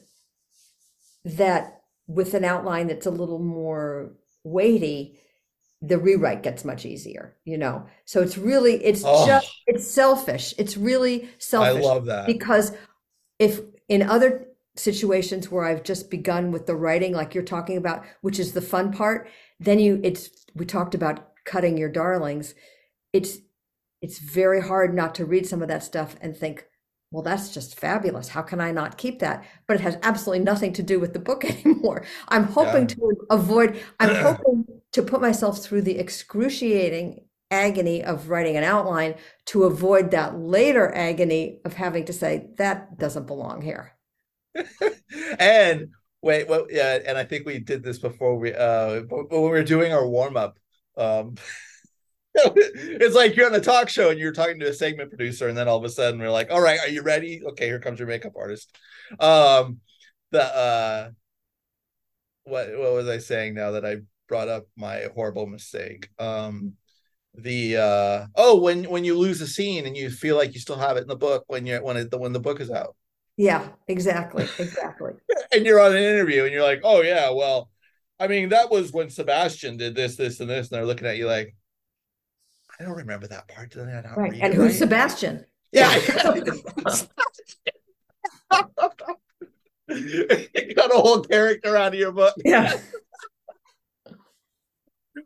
that 1.26 1.83
with 2.08 2.34
an 2.34 2.44
outline 2.46 2.88
that's 2.88 3.06
a 3.06 3.12
little 3.12 3.40
more 3.40 4.14
weighty, 4.44 5.20
the 5.82 5.98
rewrite 5.98 6.44
gets 6.44 6.64
much 6.66 6.86
easier, 6.86 7.36
you 7.46 7.58
know. 7.58 7.86
So 8.06 8.22
it's 8.22 8.38
really 8.38 8.84
it's 8.84 9.04
Oh. 9.06 9.26
just 9.26 9.52
it's 9.68 9.88
selfish. 9.88 10.54
It's 10.58 10.78
really 10.78 11.30
selfish. 11.40 11.84
I 11.84 11.88
love 11.88 12.06
that. 12.06 12.26
because 12.28 12.72
if 13.40 13.62
in 13.90 14.02
other 14.02 14.48
situations 14.76 15.52
where 15.52 15.66
I've 15.66 15.84
just 15.84 16.10
begun 16.10 16.52
with 16.52 16.66
the 16.66 16.76
writing 16.76 17.14
like 17.14 17.36
you're 17.36 17.44
talking 17.44 17.78
about, 17.78 18.04
which 18.22 18.40
is 18.40 18.54
the 18.54 18.62
fun 18.62 18.92
part, 18.92 19.28
then 19.60 19.80
you 19.80 20.00
it's 20.04 20.30
we 20.56 20.66
talked 20.66 20.96
about 20.96 21.30
cutting 21.46 21.78
your 21.78 21.90
darlings. 21.90 22.56
It's 23.12 23.38
it's 24.02 24.20
very 24.20 24.62
hard 24.62 24.94
not 24.94 25.16
to 25.16 25.26
read 25.26 25.46
some 25.48 25.62
of 25.62 25.68
that 25.70 25.84
stuff 25.84 26.16
and 26.22 26.36
think, 26.36 26.66
well, 27.14 27.24
that's 27.24 27.54
just 27.54 27.80
fabulous. 27.80 28.30
How 28.30 28.42
can 28.42 28.60
I 28.62 28.72
not 28.72 28.98
keep 28.98 29.20
that? 29.20 29.46
But 29.68 29.76
it 29.76 29.82
has 29.82 29.98
absolutely 30.04 30.44
nothing 30.46 30.74
to 30.74 30.84
do 30.84 31.00
with 31.00 31.14
the 31.14 31.20
book 31.20 31.46
anymore. 31.66 32.06
I'm 32.30 32.46
hoping 32.46 32.88
Yeah. 32.88 32.88
to 32.88 33.28
avoid, 33.30 33.82
I'm 34.00 34.16
hoping 34.16 34.66
to 34.94 35.04
put 35.04 35.22
myself 35.22 35.64
through 35.64 35.84
the 35.84 35.98
excruciating 36.00 37.22
agony 37.52 38.04
of 38.04 38.30
writing 38.30 38.58
an 38.58 38.64
outline 38.66 39.16
to 39.46 39.66
avoid 39.66 40.12
that 40.12 40.38
later 40.38 40.94
agony 40.94 41.62
of 41.66 41.74
having 41.74 42.06
to 42.06 42.14
say, 42.14 42.50
that 42.58 42.98
doesn't 43.00 43.28
belong 43.28 43.62
here. 43.62 43.94
and 45.40 45.90
wait, 46.22 46.48
well, 46.48 46.68
yeah, 46.70 47.00
and 47.06 47.18
I 47.18 47.24
think 47.24 47.46
we 47.46 47.60
did 47.60 47.84
this 47.84 48.00
before 48.00 48.38
we 48.38 48.54
uh 48.54 49.02
when 49.10 49.28
we 49.30 49.50
were 49.50 49.64
doing 49.64 49.94
our 49.94 50.08
warm 50.08 50.38
up. 50.38 50.58
Um, 50.98 51.36
it's 52.56 53.16
like 53.16 53.36
you're 53.36 53.48
on 53.48 53.56
a 53.56 53.62
talk 53.62 53.90
show 53.90 54.10
and 54.10 54.20
you're 54.20 54.32
talking 54.32 54.60
to 54.60 54.70
a 54.70 54.74
segment 54.74 55.10
producer, 55.10 55.48
and 55.48 55.58
then 55.58 55.68
all 55.68 55.78
of 55.78 55.84
a 55.84 55.90
sudden 55.90 56.20
we're 56.20 56.32
like, 56.32 56.52
"All 56.52 56.62
right, 56.62 56.80
are 56.80 56.90
you 56.90 57.02
ready? 57.02 57.42
Okay, 57.46 57.66
here 57.66 57.80
comes 57.80 58.00
your 58.00 58.08
makeup 58.08 58.34
artist." 58.36 58.76
Um, 59.20 59.80
the 60.32 60.44
uh, 60.44 61.10
what 62.46 62.70
what 62.78 62.94
was 62.94 63.08
I 63.08 63.20
saying 63.20 63.54
now 63.56 63.72
that 63.72 63.86
I 63.86 63.98
brought 64.28 64.48
up 64.48 64.68
my 64.76 65.08
horrible 65.14 65.46
mistake? 65.46 66.10
Um, 66.20 66.74
the 67.36 67.78
uh 67.78 68.26
oh 68.36 68.60
when 68.60 68.84
when 68.86 69.04
you 69.04 69.18
lose 69.18 69.42
a 69.42 69.48
scene 69.48 69.88
and 69.88 69.98
you 69.98 70.10
feel 70.10 70.36
like 70.36 70.54
you 70.54 70.60
still 70.60 70.78
have 70.78 70.98
it 70.98 71.02
in 71.02 71.08
the 71.08 71.16
book 71.16 71.44
when 71.48 71.66
you're 71.66 71.82
when 71.82 71.98
it 71.98 72.14
when 72.20 72.32
the 72.32 72.40
book 72.40 72.62
is 72.62 72.70
out 72.70 72.96
Yeah, 73.38 73.70
exactly, 73.88 74.48
exactly. 74.60 75.14
and 75.52 75.66
you're 75.66 75.80
on 75.80 75.92
an 75.92 76.04
interview 76.04 76.44
and 76.44 76.52
you're 76.54 76.64
like, 76.64 76.82
oh 76.84 77.02
yeah, 77.02 77.32
well, 77.32 77.70
I 78.20 78.28
mean, 78.28 78.50
that 78.50 78.70
was 78.70 78.92
when 78.92 79.10
Sebastian 79.10 79.78
did 79.78 79.96
this, 79.96 80.16
this, 80.16 80.40
and 80.40 80.50
this, 80.50 80.70
and 80.70 80.78
they're 80.78 80.86
looking 80.86 81.08
at 81.08 81.18
you 81.18 81.26
like, 81.26 81.56
I 82.84 82.88
don't 82.88 82.98
remember 82.98 83.28
that 83.28 83.48
part. 83.48 83.72
Did 83.72 83.88
I 83.88 84.02
not 84.02 84.18
Right. 84.18 84.32
read 84.34 84.42
And 84.42 84.54
it 84.54 84.58
who's 84.58 84.72
right?" 84.72 84.80
Sebastian? 84.80 85.46
Yeah. 85.72 85.90
you 89.90 90.74
got 90.76 90.92
a 90.94 90.98
whole 90.98 91.22
character 91.22 91.76
out 91.78 91.94
of 91.94 92.00
your 92.00 92.12
book. 92.12 92.34
Yeah. 92.44 92.74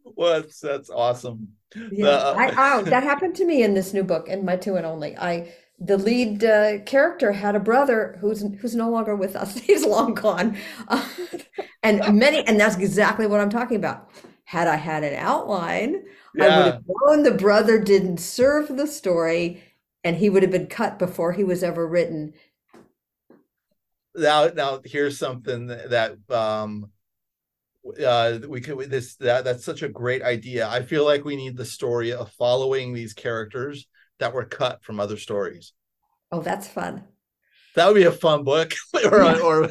What? 0.04 0.50
That's 0.62 0.90
awesome. 0.90 1.50
Yeah, 1.76 2.06
The- 2.06 2.34
I, 2.38 2.74
oh, 2.80 2.84
that 2.84 3.04
happened 3.04 3.36
to 3.36 3.46
me 3.46 3.62
in 3.64 3.74
this 3.76 3.94
new 3.94 4.04
book, 4.04 4.28
in 4.28 4.44
my 4.44 4.56
two 4.56 4.76
and 4.76 4.86
only. 4.86 5.16
I 5.16 5.54
the 5.80 5.98
lead 5.98 6.44
uh, 6.44 6.80
character 6.86 7.32
had 7.32 7.56
a 7.56 7.60
brother 7.60 8.18
who's 8.20 8.44
who's 8.60 8.76
no 8.76 8.90
longer 8.90 9.16
with 9.16 9.36
us. 9.36 9.58
He's 9.60 9.86
long 9.86 10.16
gone, 10.16 10.58
Uh, 10.88 11.08
and 11.84 12.18
many, 12.18 12.46
and 12.48 12.60
that's 12.60 12.76
exactly 12.78 13.28
what 13.28 13.40
I'm 13.40 13.52
talking 13.52 13.78
about. 13.78 14.10
Had 14.48 14.68
I 14.68 14.78
had 14.78 15.04
an 15.04 15.16
outline, 15.16 16.06
I 16.40 16.50
would 16.50 16.66
have 16.68 16.76
known 16.88 17.24
the 17.24 17.32
brother 17.32 17.80
didn't 17.80 18.18
serve 18.20 18.76
the 18.78 18.88
story, 18.88 19.64
and 20.04 20.18
he 20.18 20.30
would 20.30 20.44
have 20.44 20.52
been 20.52 20.68
cut 20.68 20.98
before 21.00 21.34
he 21.34 21.44
was 21.44 21.64
ever 21.64 21.88
written. 21.88 22.34
Now, 24.16 24.48
now 24.48 24.82
here's 24.84 25.18
something 25.20 25.68
that, 25.68 26.18
um 26.30 26.92
uh 28.04 28.40
we 28.48 28.60
could 28.60 28.90
this 28.90 29.16
that 29.16 29.46
that's 29.46 29.64
such 29.64 29.82
a 29.82 29.88
great 29.90 30.22
idea. 30.22 30.68
I 30.68 30.82
feel 30.84 31.06
like 31.06 31.24
we 31.24 31.36
need 31.36 31.56
the 31.56 31.66
story 31.66 32.12
of 32.12 32.32
following 32.34 32.94
these 32.94 33.14
characters 33.14 33.88
that 34.20 34.34
were 34.34 34.46
cut 34.46 34.84
from 34.84 35.00
other 35.00 35.18
stories. 35.18 35.74
Oh, 36.32 36.42
that's 36.42 36.68
fun. 36.70 37.06
That 37.76 37.88
would 37.88 37.96
be 37.96 38.04
a 38.04 38.12
fun 38.12 38.44
book, 38.44 38.74
or 39.12 39.22
Yeah. 39.22 39.36
or 39.36 39.70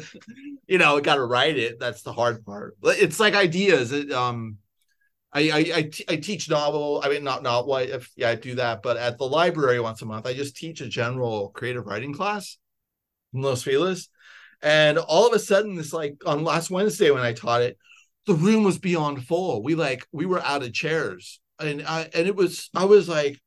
you 0.67 0.77
know, 0.77 0.99
got 1.01 1.15
to 1.15 1.25
write 1.25 1.57
it. 1.57 1.79
That's 1.79 2.03
the 2.03 2.13
hard 2.13 2.45
part. 2.45 2.77
But 2.81 2.99
It's 2.99 3.19
like 3.19 3.35
ideas. 3.35 3.91
It, 3.91 4.11
um, 4.11 4.57
I 5.37 5.49
I 5.49 5.71
I, 5.75 5.81
t- 5.83 6.05
I 6.09 6.15
teach 6.15 6.49
novel. 6.49 7.01
I 7.03 7.09
mean, 7.09 7.23
not 7.23 7.43
not 7.43 7.67
what 7.67 7.89
if 7.89 8.11
yeah 8.15 8.29
I 8.29 8.35
do 8.35 8.55
that, 8.55 8.81
but 8.81 8.97
at 8.97 9.17
the 9.17 9.25
library 9.25 9.79
once 9.79 10.01
a 10.01 10.05
month, 10.05 10.25
I 10.25 10.33
just 10.33 10.55
teach 10.55 10.81
a 10.81 10.87
general 10.87 11.49
creative 11.49 11.85
writing 11.85 12.13
class, 12.13 12.57
in 13.33 13.41
Los 13.41 13.63
Feliz, 13.63 14.09
and 14.61 14.97
all 14.97 15.27
of 15.27 15.33
a 15.33 15.39
sudden, 15.39 15.75
this 15.75 15.93
like 15.93 16.15
on 16.25 16.43
last 16.43 16.71
Wednesday 16.71 17.11
when 17.11 17.23
I 17.23 17.33
taught 17.33 17.61
it, 17.61 17.77
the 18.25 18.33
room 18.33 18.63
was 18.63 18.79
beyond 18.79 19.25
full. 19.25 19.61
We 19.61 19.75
like 19.75 20.07
we 20.11 20.25
were 20.25 20.41
out 20.41 20.63
of 20.63 20.73
chairs, 20.73 21.39
and 21.59 21.83
I 21.83 22.09
and 22.13 22.27
it 22.27 22.35
was 22.35 22.69
I 22.75 22.85
was 22.85 23.07
like, 23.07 23.39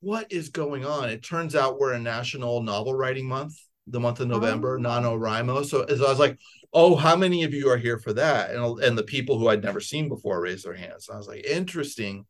what 0.00 0.32
is 0.32 0.48
going 0.48 0.84
on? 0.84 1.10
It 1.10 1.22
turns 1.22 1.54
out 1.54 1.78
we're 1.78 1.94
in 1.94 2.02
National 2.02 2.62
Novel 2.62 2.94
Writing 2.94 3.28
Month, 3.28 3.58
the 3.86 4.00
month 4.00 4.20
of 4.20 4.28
November, 4.28 4.78
Oh. 4.78 4.82
NaNoWriMo. 4.82 5.64
So, 5.64 5.86
so 5.86 6.06
I 6.06 6.10
was 6.10 6.18
like, 6.18 6.38
oh, 6.72 6.96
how 6.96 7.16
many 7.16 7.44
of 7.44 7.52
you 7.52 7.68
are 7.68 7.76
here 7.76 7.98
for 7.98 8.12
that? 8.14 8.50
And 8.50 8.80
and 8.80 8.96
the 8.98 9.02
people 9.02 9.38
who 9.38 9.48
I'd 9.48 9.62
never 9.62 9.80
seen 9.80 10.08
before 10.08 10.40
raised 10.40 10.64
their 10.64 10.74
hands. 10.74 11.08
I 11.12 11.16
was 11.16 11.28
like, 11.28 11.44
interesting. 11.44 12.26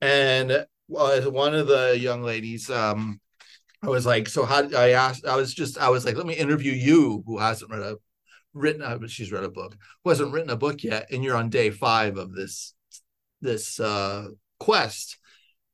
And 0.00 0.50
uh, 0.50 0.64
one 0.88 1.54
of 1.54 1.68
the 1.68 1.96
young 1.98 2.22
ladies, 2.22 2.68
um, 2.68 3.20
I 3.82 3.88
was 3.88 4.04
like, 4.06 4.28
so 4.28 4.44
how? 4.44 4.68
I 4.76 4.90
asked, 4.90 5.26
I 5.26 5.36
was 5.36 5.54
just, 5.54 5.78
I 5.78 5.88
was 5.90 6.04
like, 6.04 6.16
let 6.16 6.26
me 6.26 6.34
interview 6.34 6.72
you, 6.72 7.22
who 7.26 7.38
hasn't 7.38 7.70
read 7.70 7.82
a 7.82 7.96
written, 8.54 8.82
uh, 8.82 8.98
she's 9.06 9.32
read 9.32 9.44
a 9.44 9.50
book, 9.50 9.76
who 10.02 10.10
hasn't 10.10 10.32
written 10.32 10.50
a 10.50 10.56
book 10.56 10.82
yet, 10.82 11.06
and 11.10 11.24
you're 11.24 11.36
on 11.36 11.48
day 11.50 11.70
five 11.70 12.16
of 12.16 12.34
this 12.34 12.74
this 13.40 13.80
uh 13.80 14.26
quest. 14.60 15.18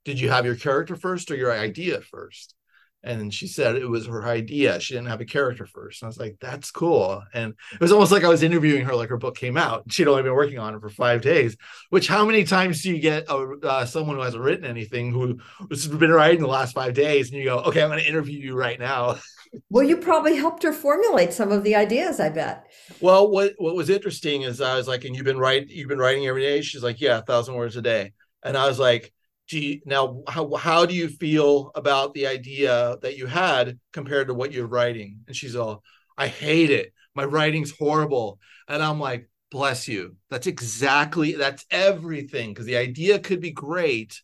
Did 0.05 0.21
you 0.21 0.31
have 0.31 0.47
your 0.47 0.57
character 0.57 0.97
first 0.97 1.31
or 1.31 1.37
your 1.37 1.53
idea 1.53 2.01
first? 2.01 2.55
And 3.05 3.33
she 3.33 3.47
said 3.47 3.77
it 3.77 3.89
was 3.89 4.07
her 4.07 4.27
idea. 4.27 4.81
She 4.81 4.95
didn't 4.95 5.09
have 5.09 5.21
a 5.21 5.25
character 5.25 5.67
first. 5.67 6.03
And 6.03 6.07
I 6.07 6.09
was 6.09 6.19
like, 6.19 6.37
that's 6.41 6.73
cool. 6.73 7.23
And 7.33 7.55
it 7.73 7.81
was 7.81 7.93
almost 7.93 8.11
like 8.11 8.25
I 8.25 8.29
was 8.29 8.43
interviewing 8.43 8.85
her, 8.87 8.95
like 8.95 9.09
her 9.09 9.17
book 9.17 9.37
came 9.37 9.57
out. 9.57 9.85
She'd 9.89 10.09
only 10.09 10.25
been 10.25 10.35
working 10.35 10.59
on 10.59 10.75
it 10.75 10.81
for 10.81 10.89
five 10.89 11.23
days. 11.23 11.57
Which, 11.91 12.09
how 12.09 12.25
many 12.25 12.43
times 12.43 12.83
do 12.83 12.91
you 12.91 13.01
get 13.01 13.29
a, 13.29 13.57
uh, 13.63 13.85
someone 13.87 14.17
who 14.17 14.23
hasn't 14.23 14.43
written 14.43 14.65
anything 14.65 15.13
who 15.13 15.39
has 15.71 15.87
been 15.87 16.11
writing 16.11 16.41
the 16.41 16.49
last 16.49 16.75
five 16.75 16.95
days, 16.95 17.31
and 17.31 17.39
you 17.39 17.45
go, 17.45 17.59
okay, 17.61 17.83
I'm 17.83 17.89
going 17.89 18.01
to 18.01 18.09
interview 18.09 18.39
you 18.39 18.57
right 18.57 18.79
now. 18.79 19.19
Well, 19.71 19.83
you 19.83 19.97
probably 19.97 20.37
helped 20.37 20.63
her 20.63 20.75
formulate 20.75 21.33
some 21.33 21.53
of 21.53 21.65
the 21.65 21.75
ideas, 21.75 22.21
I 22.21 22.29
bet. 22.29 22.71
Well, 23.01 23.31
what 23.31 23.55
what 23.57 23.75
was 23.75 23.89
interesting 23.89 24.43
is 24.43 24.61
I 24.61 24.77
was 24.77 24.87
like, 24.87 25.07
and 25.07 25.17
you've 25.17 25.25
been 25.25 25.39
writing, 25.39 25.71
you've 25.71 25.89
been 25.89 25.99
writing 25.99 26.27
every 26.27 26.43
day. 26.43 26.61
She's 26.61 26.83
like, 26.83 27.01
yeah, 27.01 27.17
a 27.17 27.23
thousand 27.23 27.55
words 27.55 27.75
a 27.75 27.81
day. 27.81 28.13
And 28.43 28.59
I 28.59 28.69
was 28.69 28.79
like, 28.79 29.11
do 29.49 29.59
you, 29.59 29.81
now 29.85 30.23
how 30.29 30.55
how 30.55 30.87
do 30.87 30.95
you 30.95 31.09
feel 31.09 31.71
about 31.75 32.15
the 32.15 32.27
idea 32.27 32.99
that 33.03 33.17
you 33.17 33.27
had 33.27 33.79
compared 33.93 34.29
to 34.29 34.35
what 34.35 34.53
you're 34.53 34.67
writing? 34.67 35.21
And 35.27 35.35
she's 35.37 35.57
all, 35.57 35.83
I 36.17 36.29
hate 36.29 36.71
it. 36.71 36.93
My 37.15 37.25
writing's 37.25 37.73
horrible. 37.77 38.39
And 38.69 38.83
I'm 38.83 39.01
like, 39.01 39.29
bless 39.51 39.89
you. 39.89 40.17
That's 40.31 40.47
exactly 40.47 41.33
that's 41.33 41.65
everything 41.71 42.51
because 42.51 42.67
the 42.67 42.77
idea 42.77 43.19
could 43.19 43.41
be 43.41 43.51
great. 43.51 44.21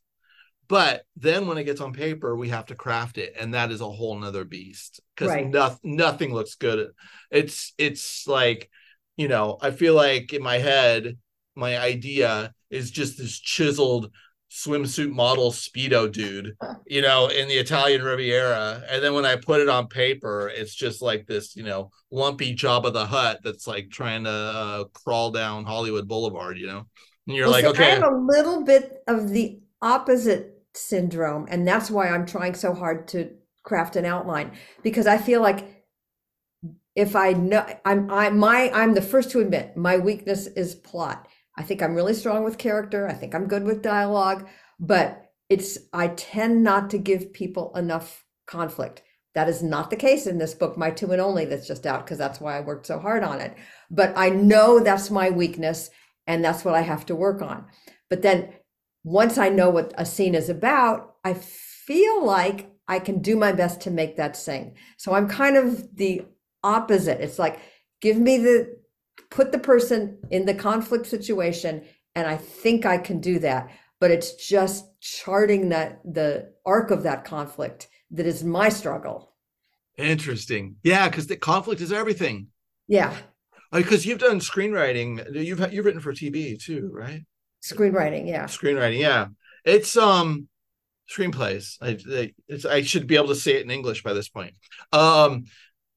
But 0.67 1.03
then 1.17 1.47
when 1.47 1.59
it 1.59 1.65
gets 1.65 1.81
on 1.81 1.93
paper, 1.93 2.35
we 2.37 2.49
have 2.49 2.67
to 2.67 2.75
craft 2.75 3.19
it, 3.19 3.35
and 3.39 3.53
that 3.53 3.71
is 3.71 3.81
a 3.83 3.91
whole 3.91 4.19
nother 4.19 4.45
beast 4.45 5.01
because 5.15 5.31
Right. 5.31 5.47
nothing 5.47 5.97
nothing 5.97 6.33
looks 6.33 6.55
good. 6.55 6.91
It's 7.31 7.75
it's 7.77 8.27
like, 8.27 8.71
you 9.17 9.29
know, 9.29 9.59
I 9.61 9.71
feel 9.73 9.95
like 9.95 10.33
in 10.33 10.43
my 10.43 10.59
head, 10.59 11.19
my 11.55 11.79
idea 11.79 12.55
is 12.71 12.91
just 12.91 13.19
this 13.19 13.39
chiseled 13.39 14.11
swimsuit 14.55 15.11
model 15.11 15.51
speedo 15.51 16.11
dude, 16.11 16.57
you 16.87 17.03
know, 17.03 17.27
in 17.27 17.49
the 17.49 17.55
Italian 17.55 18.03
Riviera, 18.03 18.83
and 18.89 19.03
then 19.03 19.13
when 19.13 19.25
I 19.25 19.35
put 19.35 19.61
it 19.61 19.69
on 19.69 19.89
paper, 19.89 20.49
it's 20.55 20.75
just 20.75 21.03
like 21.03 21.27
this, 21.27 21.57
you 21.57 21.65
know, 21.65 21.91
lumpy 22.13 22.55
Jabba 22.55 22.93
the 22.93 23.05
Hutt 23.05 23.41
that's 23.43 23.67
like 23.67 23.91
trying 23.91 24.25
to 24.25 24.31
uh, 24.31 24.85
crawl 24.93 25.33
down 25.33 25.65
Hollywood 25.65 26.07
Boulevard, 26.07 26.57
you 26.57 26.69
know, 26.69 26.87
and 27.27 27.37
you're 27.37 27.47
Well, 27.47 27.53
like, 27.53 27.65
okay, 27.65 27.93
I 27.93 27.95
have 27.97 28.05
a 28.05 28.17
little 28.17 28.63
bit 28.63 29.03
of 29.09 29.31
the 29.31 29.61
opposite 29.83 30.63
syndrome, 30.75 31.47
and 31.51 31.67
that's 31.67 31.91
why 31.91 32.09
I'm 32.09 32.25
trying 32.25 32.55
so 32.55 32.75
hard 32.75 33.09
to 33.09 33.31
craft 33.65 33.97
an 33.97 34.05
outline 34.05 34.53
because 34.83 35.07
I 35.07 35.19
feel 35.19 35.41
like 35.41 35.85
if 36.95 37.17
I 37.17 37.33
know 37.33 37.67
I'm 37.85 38.11
I 38.11 38.31
my 38.31 38.71
I'm 38.71 38.95
the 38.95 39.03
first 39.03 39.31
to 39.33 39.41
admit 39.41 39.77
my 39.77 39.99
weakness 39.99 40.47
is 40.47 40.75
plot. 40.77 41.29
I 41.57 41.63
think 41.63 41.83
I'm 41.83 41.95
really 41.95 42.15
strong 42.15 42.45
with 42.45 42.59
character. 42.59 43.09
I 43.09 43.13
think 43.13 43.35
I'm 43.35 43.47
good 43.47 43.65
with 43.65 43.83
dialogue, 43.83 44.49
but 44.81 45.31
it's 45.49 45.79
I 45.93 46.09
tend 46.09 46.63
not 46.63 46.91
to 46.91 46.99
give 46.99 47.33
people 47.33 47.75
enough 47.77 48.25
conflict. 48.47 49.03
That 49.35 49.49
is 49.49 49.63
not 49.63 49.91
the 49.91 49.97
case 49.97 50.27
in 50.27 50.39
this 50.39 50.55
book, 50.55 50.77
My 50.77 50.91
Two 50.91 51.11
and 51.13 51.21
Only, 51.21 51.45
that's 51.45 51.67
just 51.67 51.87
out 51.87 52.05
because 52.05 52.19
that's 52.19 52.41
why 52.41 52.57
I 52.57 52.61
worked 52.61 52.87
so 52.87 52.99
hard 52.99 53.25
on 53.25 53.41
it. 53.41 53.57
But 53.91 54.13
I 54.17 54.31
know 54.31 54.79
that's 54.79 55.11
my 55.11 55.31
weakness 55.31 55.91
and 56.27 56.45
that's 56.45 56.65
what 56.65 56.75
I 56.75 56.83
have 56.83 57.05
to 57.07 57.17
work 57.17 57.43
on. 57.43 57.67
But 58.09 58.23
then 58.23 58.55
once 59.03 59.37
I 59.37 59.49
know 59.49 59.71
what 59.71 59.93
a 59.99 60.07
scene 60.07 60.35
is 60.35 60.49
about, 60.49 61.17
I 61.25 61.35
feel 61.35 62.25
like 62.25 62.71
I 62.87 62.99
can 62.99 63.21
do 63.21 63.37
my 63.37 63.53
best 63.53 63.81
to 63.83 63.91
make 63.91 64.17
that 64.17 64.37
sing. 64.37 64.77
So 64.97 65.15
I'm 65.15 65.29
kind 65.29 65.57
of 65.57 65.97
the 65.97 66.23
opposite. 66.63 67.21
It's 67.21 67.39
like, 67.39 67.61
give 68.01 68.19
me 68.19 68.39
the, 68.39 68.77
put 69.31 69.53
the 69.53 69.59
person 69.59 70.19
in 70.31 70.45
the 70.47 70.55
conflict 70.55 71.07
situation, 71.07 71.85
and 72.15 72.27
I 72.27 72.37
think 72.37 72.87
I 72.87 72.99
can 72.99 73.21
do 73.21 73.39
that. 73.41 73.71
But 74.01 74.11
it's 74.11 74.35
just 74.35 74.85
charting 75.01 75.71
that 75.71 76.01
the 76.05 76.53
arc 76.67 76.91
of 76.91 77.05
that 77.05 77.25
conflict 77.25 77.89
that 78.11 78.27
is 78.27 78.45
my 78.45 78.69
struggle. 78.69 79.35
interesting, 79.97 80.77
yeah, 80.83 81.09
because 81.09 81.27
the 81.27 81.37
conflict 81.37 81.81
is 81.81 81.93
everything. 81.93 82.49
Yeah, 82.89 83.15
Because 83.73 84.07
you've 84.07 84.19
done 84.21 84.39
screenwriting, 84.41 85.35
you've 85.35 85.73
you've 85.73 85.85
written 85.85 86.01
for 86.01 86.13
TV 86.13 86.57
too, 86.57 86.91
right? 86.93 87.23
screenwriting. 87.63 88.27
Yeah. 88.29 88.45
screenwriting 88.47 89.01
yeah 89.01 89.27
it's 89.65 89.97
um 89.97 90.49
screenplays 91.11 91.77
I, 91.81 91.99
I 92.21 92.35
it's 92.49 92.65
i 92.65 92.83
should 92.83 93.07
be 93.07 93.17
able 93.17 93.29
to 93.29 93.35
say 93.35 93.55
it 93.55 93.65
in 93.65 93.71
english 93.71 94.03
by 94.03 94.13
this 94.13 94.29
point 94.29 94.55
um 94.93 95.45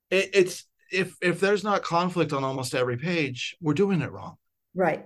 it, 0.09 0.29
it's 0.33 0.66
if 0.91 1.15
if 1.21 1.39
there's 1.39 1.63
not 1.63 1.83
conflict 1.83 2.33
on 2.33 2.43
almost 2.43 2.75
every 2.75 2.97
page 2.97 3.55
we're 3.61 3.73
doing 3.73 4.01
it 4.01 4.11
wrong 4.11 4.37
Right. 4.75 5.05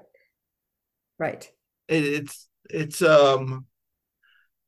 Right. 1.18 1.50
it, 1.88 2.04
it's 2.04 2.48
it's 2.70 3.02
um 3.02 3.66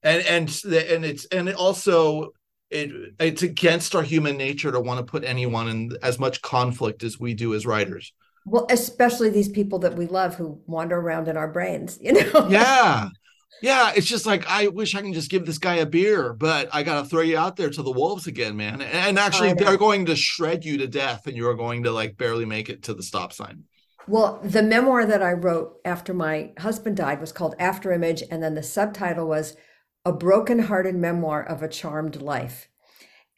and 0.02 0.22
and 0.26 0.64
and 0.66 1.06
it's 1.06 1.26
and 1.26 1.50
it 1.50 1.56
also 1.56 2.32
it 2.70 2.92
it's 3.20 3.44
against 3.44 3.96
our 3.96 4.04
human 4.04 4.38
nature 4.38 4.72
to 4.72 4.80
want 4.80 5.00
to 5.00 5.10
put 5.10 5.24
anyone 5.24 5.70
in 5.70 5.92
as 6.02 6.20
much 6.20 6.42
conflict 6.42 7.04
as 7.04 7.20
we 7.20 7.34
do 7.34 7.54
as 7.54 7.66
writers 7.66 8.14
Well, 8.46 8.66
especially 8.70 9.30
these 9.30 9.50
people 9.50 9.80
that 9.80 9.96
we 9.96 10.06
love 10.06 10.36
who 10.36 10.60
wander 10.68 10.98
around 10.98 11.28
in 11.28 11.38
our 11.38 11.48
brains, 11.48 11.98
you 12.02 12.14
know? 12.14 12.50
yeah 12.50 13.08
yeah 13.62 13.92
it's 13.96 14.08
just 14.08 14.26
like 14.26 14.46
i 14.48 14.68
wish 14.68 14.96
i 14.96 15.02
can 15.02 15.14
just 15.14 15.30
give 15.30 15.46
this 15.46 15.58
guy 15.58 15.76
a 15.76 15.86
beer 15.86 16.34
but 16.34 16.68
i 16.74 16.84
gotta 16.84 17.08
throw 17.08 17.22
you 17.22 17.38
out 17.38 17.56
there 17.56 17.70
to 17.70 17.84
the 17.84 17.92
wolves 17.92 18.28
again 18.28 18.56
man 18.58 18.82
and 18.82 19.20
actually 19.20 19.50
I 19.50 19.54
they're 19.54 19.78
going 19.78 20.06
to 20.08 20.16
shred 20.16 20.66
you 20.66 20.78
to 20.80 20.88
death 20.88 21.28
and 21.28 21.38
you're 21.38 21.54
going 21.56 21.84
to 21.84 21.92
like 21.92 22.18
barely 22.18 22.46
make 22.46 22.70
it 22.70 22.84
to 22.84 22.94
the 22.94 23.04
stop 23.04 23.34
sign 23.34 23.64
Well, 24.08 24.40
the 24.44 24.64
memoir 24.64 25.06
that 25.06 25.22
I 25.24 25.32
wrote 25.32 25.78
after 25.86 26.14
my 26.14 26.52
husband 26.60 26.98
died 26.98 27.22
was 27.22 27.32
called 27.32 27.56
After 27.58 27.94
Image, 27.94 28.22
and 28.30 28.44
then 28.44 28.54
the 28.54 28.64
subtitle 28.64 29.28
was 29.28 29.56
A 30.04 30.12
Broken-Hearted 30.12 30.96
Memoir 30.96 31.42
of 31.44 31.64
a 31.64 31.70
Charmed 31.70 32.22
Life. 32.22 32.68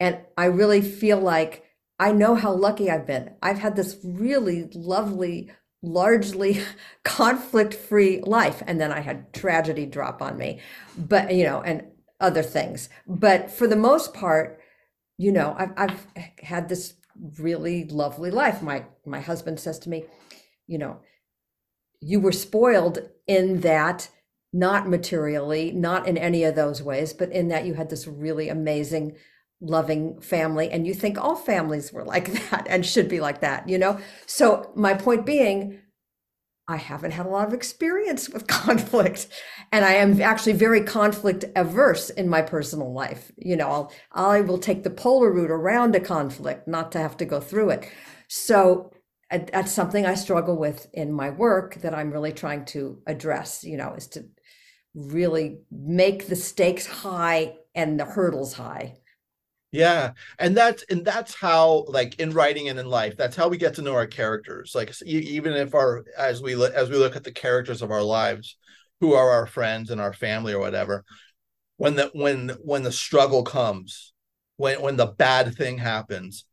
And 0.00 0.18
I 0.36 0.46
really 0.46 0.82
feel 0.82 1.18
like 1.20 1.62
I 1.98 2.12
know 2.12 2.34
how 2.34 2.52
lucky 2.52 2.90
I've 2.90 3.06
been. 3.06 3.34
I've 3.42 3.58
had 3.60 3.76
this 3.76 3.96
really 4.04 4.68
lovely, 4.74 5.50
largely 5.82 6.62
conflict-free 7.04 8.22
life, 8.22 8.62
and 8.66 8.80
then 8.80 8.92
I 8.92 9.00
had 9.00 9.32
tragedy 9.32 9.86
drop 9.86 10.22
on 10.22 10.38
me, 10.38 10.60
but 10.96 11.34
you 11.34 11.44
know, 11.44 11.62
and 11.62 11.84
other 12.20 12.42
things. 12.42 12.88
But 13.06 13.50
for 13.50 13.66
the 13.66 13.76
most 13.76 14.14
part, 14.14 14.60
you 15.18 15.32
know, 15.32 15.54
I've, 15.58 15.72
I've 15.76 16.06
had 16.42 16.68
this 16.68 16.94
really 17.38 17.84
lovely 17.84 18.30
life. 18.30 18.62
My, 18.62 18.84
my 19.04 19.20
husband 19.20 19.60
says 19.60 19.78
to 19.80 19.90
me, 19.90 20.04
you 20.66 20.78
know, 20.78 21.00
you 22.00 22.20
were 22.20 22.32
spoiled 22.32 22.98
in 23.26 23.60
that 23.60 24.08
not 24.52 24.88
materially, 24.88 25.72
not 25.72 26.06
in 26.06 26.16
any 26.16 26.44
of 26.44 26.54
those 26.54 26.82
ways, 26.82 27.12
but 27.12 27.30
in 27.32 27.48
that 27.48 27.66
you 27.66 27.74
had 27.74 27.90
this 27.90 28.06
really 28.06 28.48
amazing, 28.48 29.16
loving 29.60 30.20
family. 30.20 30.70
And 30.70 30.86
you 30.86 30.94
think 30.94 31.18
all 31.18 31.36
families 31.36 31.92
were 31.92 32.04
like 32.04 32.32
that 32.50 32.66
and 32.68 32.84
should 32.84 33.08
be 33.08 33.20
like 33.20 33.40
that, 33.40 33.68
you 33.68 33.78
know? 33.78 33.98
So, 34.26 34.70
my 34.74 34.94
point 34.94 35.26
being, 35.26 35.80
I 36.68 36.76
haven't 36.76 37.12
had 37.12 37.26
a 37.26 37.30
lot 37.30 37.46
of 37.46 37.54
experience 37.54 38.28
with 38.32 38.46
conflict, 38.46 39.28
and 39.72 39.84
I 39.84 39.94
am 39.94 40.20
actually 40.20 40.54
very 40.54 40.82
conflict 40.82 41.44
averse 41.54 42.10
in 42.10 42.28
my 42.28 42.42
personal 42.42 42.92
life. 42.92 43.30
You 43.36 43.56
know, 43.56 43.68
I'll, 43.68 43.92
I 44.12 44.40
will 44.40 44.58
take 44.58 44.82
the 44.82 44.90
polar 44.90 45.32
route 45.32 45.50
around 45.50 45.94
a 45.94 46.00
conflict, 46.00 46.66
not 46.66 46.92
to 46.92 46.98
have 46.98 47.16
to 47.18 47.24
go 47.24 47.40
through 47.40 47.70
it. 47.70 47.90
So 48.28 48.92
that's 49.30 49.72
something 49.72 50.06
I 50.06 50.14
struggle 50.14 50.56
with 50.56 50.88
in 50.92 51.12
my 51.12 51.30
work 51.30 51.76
that 51.76 51.94
I'm 51.94 52.12
really 52.12 52.32
trying 52.32 52.64
to 52.66 53.00
address. 53.06 53.62
You 53.64 53.76
know, 53.76 53.94
is 53.94 54.08
to 54.08 54.24
really 54.94 55.58
make 55.70 56.26
the 56.26 56.36
stakes 56.36 56.86
high 56.86 57.54
and 57.74 58.00
the 58.00 58.04
hurdles 58.04 58.54
high. 58.54 58.96
Yeah, 59.76 60.12
and 60.38 60.56
that's 60.56 60.84
and 60.84 61.04
that's 61.04 61.34
how 61.34 61.84
like 61.88 62.18
in 62.18 62.30
writing 62.30 62.70
and 62.70 62.78
in 62.78 62.86
life, 62.86 63.14
that's 63.16 63.36
how 63.36 63.48
we 63.48 63.58
get 63.58 63.74
to 63.74 63.82
know 63.82 63.94
our 63.94 64.06
characters. 64.06 64.72
Like 64.74 64.90
even 65.04 65.52
if 65.52 65.74
our 65.74 66.02
as 66.16 66.40
we 66.40 66.54
look 66.54 66.72
as 66.72 66.88
we 66.88 66.96
look 66.96 67.14
at 67.14 67.24
the 67.24 67.32
characters 67.32 67.82
of 67.82 67.90
our 67.90 68.02
lives, 68.02 68.56
who 69.00 69.12
are 69.12 69.30
our 69.30 69.46
friends 69.46 69.90
and 69.90 70.00
our 70.00 70.14
family 70.14 70.54
or 70.54 70.60
whatever, 70.60 71.04
when 71.76 71.94
the 71.94 72.10
when 72.14 72.56
when 72.62 72.84
the 72.84 72.92
struggle 72.92 73.42
comes, 73.42 74.14
when 74.56 74.80
when 74.80 74.96
the 74.96 75.06
bad 75.18 75.54
thing 75.54 75.76
happens, 75.76 76.46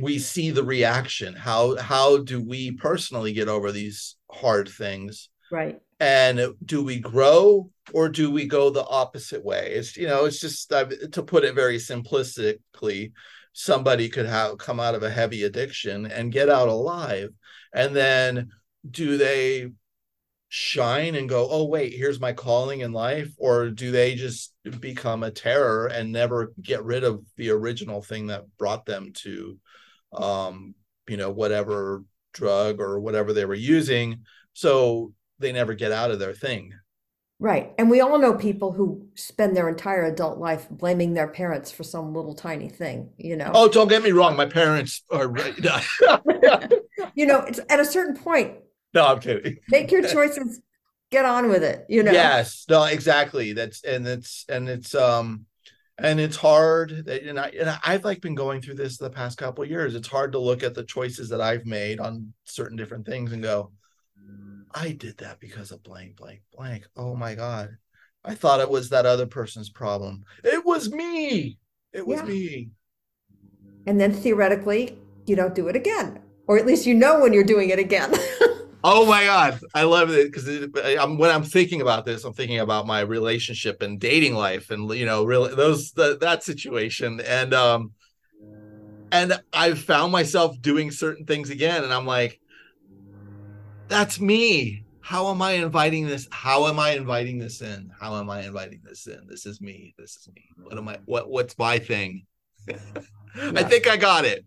we 0.00 0.18
see 0.18 0.50
the 0.50 0.64
reaction. 0.64 1.34
How 1.34 1.76
how 1.76 2.22
do 2.22 2.42
we 2.42 2.70
personally 2.70 3.34
get 3.34 3.48
over 3.48 3.70
these 3.70 4.16
hard 4.30 4.70
things? 4.70 5.28
Right 5.50 5.78
and 6.02 6.54
do 6.64 6.82
we 6.82 6.98
grow 6.98 7.70
or 7.92 8.08
do 8.08 8.28
we 8.28 8.44
go 8.44 8.70
the 8.70 8.84
opposite 8.84 9.44
way? 9.44 9.70
It's 9.74 9.96
you 9.96 10.08
know 10.08 10.24
it's 10.24 10.40
just 10.40 10.72
uh, 10.72 10.86
to 11.12 11.22
put 11.22 11.44
it 11.44 11.54
very 11.54 11.78
simplistically 11.78 13.12
somebody 13.52 14.08
could 14.08 14.26
have 14.26 14.58
come 14.58 14.80
out 14.80 14.96
of 14.96 15.04
a 15.04 15.10
heavy 15.10 15.44
addiction 15.44 16.06
and 16.06 16.32
get 16.32 16.48
out 16.48 16.66
alive. 16.66 17.30
And 17.72 17.94
then 17.94 18.50
do 18.90 19.16
they 19.16 19.70
shine 20.48 21.14
and 21.14 21.28
go 21.28 21.48
oh 21.50 21.64
wait 21.64 21.94
here's 21.94 22.20
my 22.20 22.32
calling 22.32 22.80
in 22.80 22.92
life 22.92 23.30
or 23.38 23.70
do 23.70 23.90
they 23.90 24.14
just 24.14 24.52
become 24.80 25.22
a 25.22 25.30
terror 25.30 25.86
and 25.86 26.12
never 26.12 26.52
get 26.60 26.84
rid 26.84 27.04
of 27.04 27.24
the 27.36 27.48
original 27.48 28.02
thing 28.02 28.26
that 28.26 28.44
brought 28.58 28.84
them 28.84 29.12
to 29.14 29.58
um 30.12 30.74
you 31.08 31.16
know 31.16 31.30
whatever 31.30 32.04
drug 32.34 32.80
or 32.80 32.98
whatever 32.98 33.32
they 33.32 33.44
were 33.44 33.54
using? 33.54 34.24
So 34.52 35.14
they 35.42 35.52
never 35.52 35.74
get 35.74 35.92
out 35.92 36.10
of 36.10 36.18
their 36.18 36.32
thing. 36.32 36.72
Right. 37.42 37.72
And 37.76 37.90
we 37.90 38.00
all 38.00 38.20
know 38.20 38.34
people 38.34 38.70
who 38.70 39.08
spend 39.16 39.56
their 39.56 39.68
entire 39.68 40.04
adult 40.04 40.38
life 40.38 40.68
blaming 40.70 41.14
their 41.14 41.26
parents 41.26 41.72
for 41.72 41.82
some 41.82 42.14
little 42.14 42.34
tiny 42.34 42.68
thing, 42.68 43.10
you 43.16 43.36
know. 43.36 43.50
Oh, 43.52 43.68
don't 43.68 43.88
get 43.88 44.04
me 44.04 44.12
wrong. 44.12 44.36
My 44.36 44.46
parents 44.46 45.02
are 45.10 45.26
right. 45.26 45.52
you 47.16 47.26
know, 47.26 47.40
it's 47.40 47.58
at 47.68 47.80
a 47.80 47.84
certain 47.84 48.16
point. 48.16 48.58
No, 48.94 49.06
I'm 49.06 49.18
kidding. 49.18 49.58
Make 49.68 49.90
your 49.90 50.02
choices, 50.08 50.60
get 51.10 51.24
on 51.24 51.48
with 51.48 51.64
it, 51.64 51.84
you 51.88 52.04
know. 52.04 52.12
Yes, 52.12 52.64
no, 52.68 52.84
exactly. 52.84 53.54
That's 53.54 53.82
and 53.82 54.06
it's 54.06 54.44
and 54.48 54.68
it's 54.68 54.94
um 54.94 55.46
and 55.98 56.20
it's 56.20 56.36
hard 56.36 56.92
and 57.08 57.40
I 57.40 57.48
and 57.58 57.76
I've 57.84 58.04
like 58.04 58.20
been 58.20 58.36
going 58.36 58.62
through 58.62 58.74
this 58.74 58.98
the 58.98 59.10
past 59.10 59.36
couple 59.36 59.64
years. 59.64 59.96
It's 59.96 60.06
hard 60.06 60.30
to 60.32 60.38
look 60.38 60.62
at 60.62 60.74
the 60.74 60.84
choices 60.84 61.30
that 61.30 61.40
I've 61.40 61.66
made 61.66 61.98
on 61.98 62.32
certain 62.44 62.76
different 62.76 63.04
things 63.04 63.32
and 63.32 63.42
go, 63.42 63.72
I 64.74 64.92
did 64.92 65.18
that 65.18 65.40
because 65.40 65.70
of 65.70 65.82
blank, 65.82 66.16
blank, 66.16 66.40
blank. 66.56 66.86
Oh 66.96 67.14
my 67.14 67.34
God. 67.34 67.76
I 68.24 68.34
thought 68.34 68.60
it 68.60 68.70
was 68.70 68.90
that 68.90 69.06
other 69.06 69.26
person's 69.26 69.70
problem. 69.70 70.24
It 70.44 70.64
was 70.64 70.90
me. 70.90 71.58
It 71.92 72.06
was 72.06 72.20
yeah. 72.20 72.26
me. 72.26 72.70
And 73.86 74.00
then 74.00 74.12
theoretically, 74.12 74.98
you 75.26 75.36
don't 75.36 75.54
do 75.54 75.68
it 75.68 75.76
again, 75.76 76.20
or 76.46 76.56
at 76.58 76.66
least 76.66 76.86
you 76.86 76.94
know 76.94 77.20
when 77.20 77.32
you're 77.32 77.42
doing 77.44 77.70
it 77.70 77.78
again. 77.78 78.12
oh 78.84 79.04
my 79.06 79.24
God. 79.24 79.60
I 79.74 79.82
love 79.82 80.10
it 80.10 80.32
because 80.32 80.48
I'm, 80.98 81.18
when 81.18 81.30
I'm 81.30 81.42
thinking 81.42 81.80
about 81.80 82.04
this, 82.04 82.24
I'm 82.24 82.32
thinking 82.32 82.60
about 82.60 82.86
my 82.86 83.00
relationship 83.00 83.82
and 83.82 83.98
dating 83.98 84.34
life 84.34 84.70
and, 84.70 84.88
you 84.94 85.04
know, 85.04 85.24
really 85.24 85.54
those, 85.54 85.90
the, 85.92 86.16
that 86.20 86.44
situation. 86.44 87.20
And, 87.20 87.52
um, 87.52 87.92
and 89.10 89.38
I've 89.52 89.80
found 89.80 90.12
myself 90.12 90.60
doing 90.60 90.90
certain 90.90 91.26
things 91.26 91.50
again. 91.50 91.84
And 91.84 91.92
I'm 91.92 92.06
like, 92.06 92.40
that's 93.92 94.20
me. 94.20 94.84
How 95.00 95.30
am 95.30 95.42
I 95.42 95.52
inviting 95.52 96.06
this? 96.06 96.26
How 96.30 96.66
am 96.68 96.78
I 96.78 96.90
inviting 96.90 97.38
this 97.38 97.60
in? 97.60 97.90
How 98.00 98.16
am 98.16 98.30
I 98.30 98.42
inviting 98.42 98.80
this 98.84 99.06
in? 99.06 99.26
This 99.28 99.46
is 99.46 99.60
me. 99.60 99.94
This 99.98 100.16
is 100.16 100.28
me. 100.34 100.44
What 100.56 100.78
am 100.78 100.88
I? 100.88 100.98
What 101.04 101.28
What's 101.28 101.58
my 101.58 101.78
thing? 101.78 102.26
I 103.36 103.62
think 103.64 103.88
I 103.88 103.96
got 103.96 104.24
it. 104.24 104.44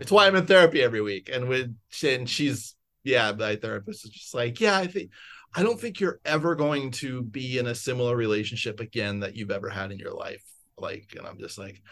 It's 0.00 0.12
why 0.12 0.26
I'm 0.26 0.36
in 0.36 0.46
therapy 0.46 0.80
every 0.82 1.00
week. 1.00 1.28
And 1.32 1.48
with 1.48 1.74
and 2.04 2.28
she's 2.28 2.76
yeah, 3.04 3.32
my 3.32 3.56
therapist 3.56 4.04
is 4.04 4.10
just 4.10 4.34
like, 4.34 4.60
yeah, 4.60 4.76
I 4.76 4.86
think 4.86 5.10
I 5.54 5.62
don't 5.62 5.80
think 5.80 5.98
you're 5.98 6.20
ever 6.24 6.54
going 6.54 6.90
to 6.92 7.22
be 7.22 7.58
in 7.58 7.66
a 7.66 7.74
similar 7.74 8.14
relationship 8.16 8.80
again 8.80 9.20
that 9.20 9.34
you've 9.36 9.50
ever 9.50 9.68
had 9.68 9.90
in 9.90 9.98
your 9.98 10.12
life. 10.12 10.44
Like, 10.76 11.14
and 11.18 11.26
I'm 11.26 11.38
just 11.38 11.58
like, 11.58 11.82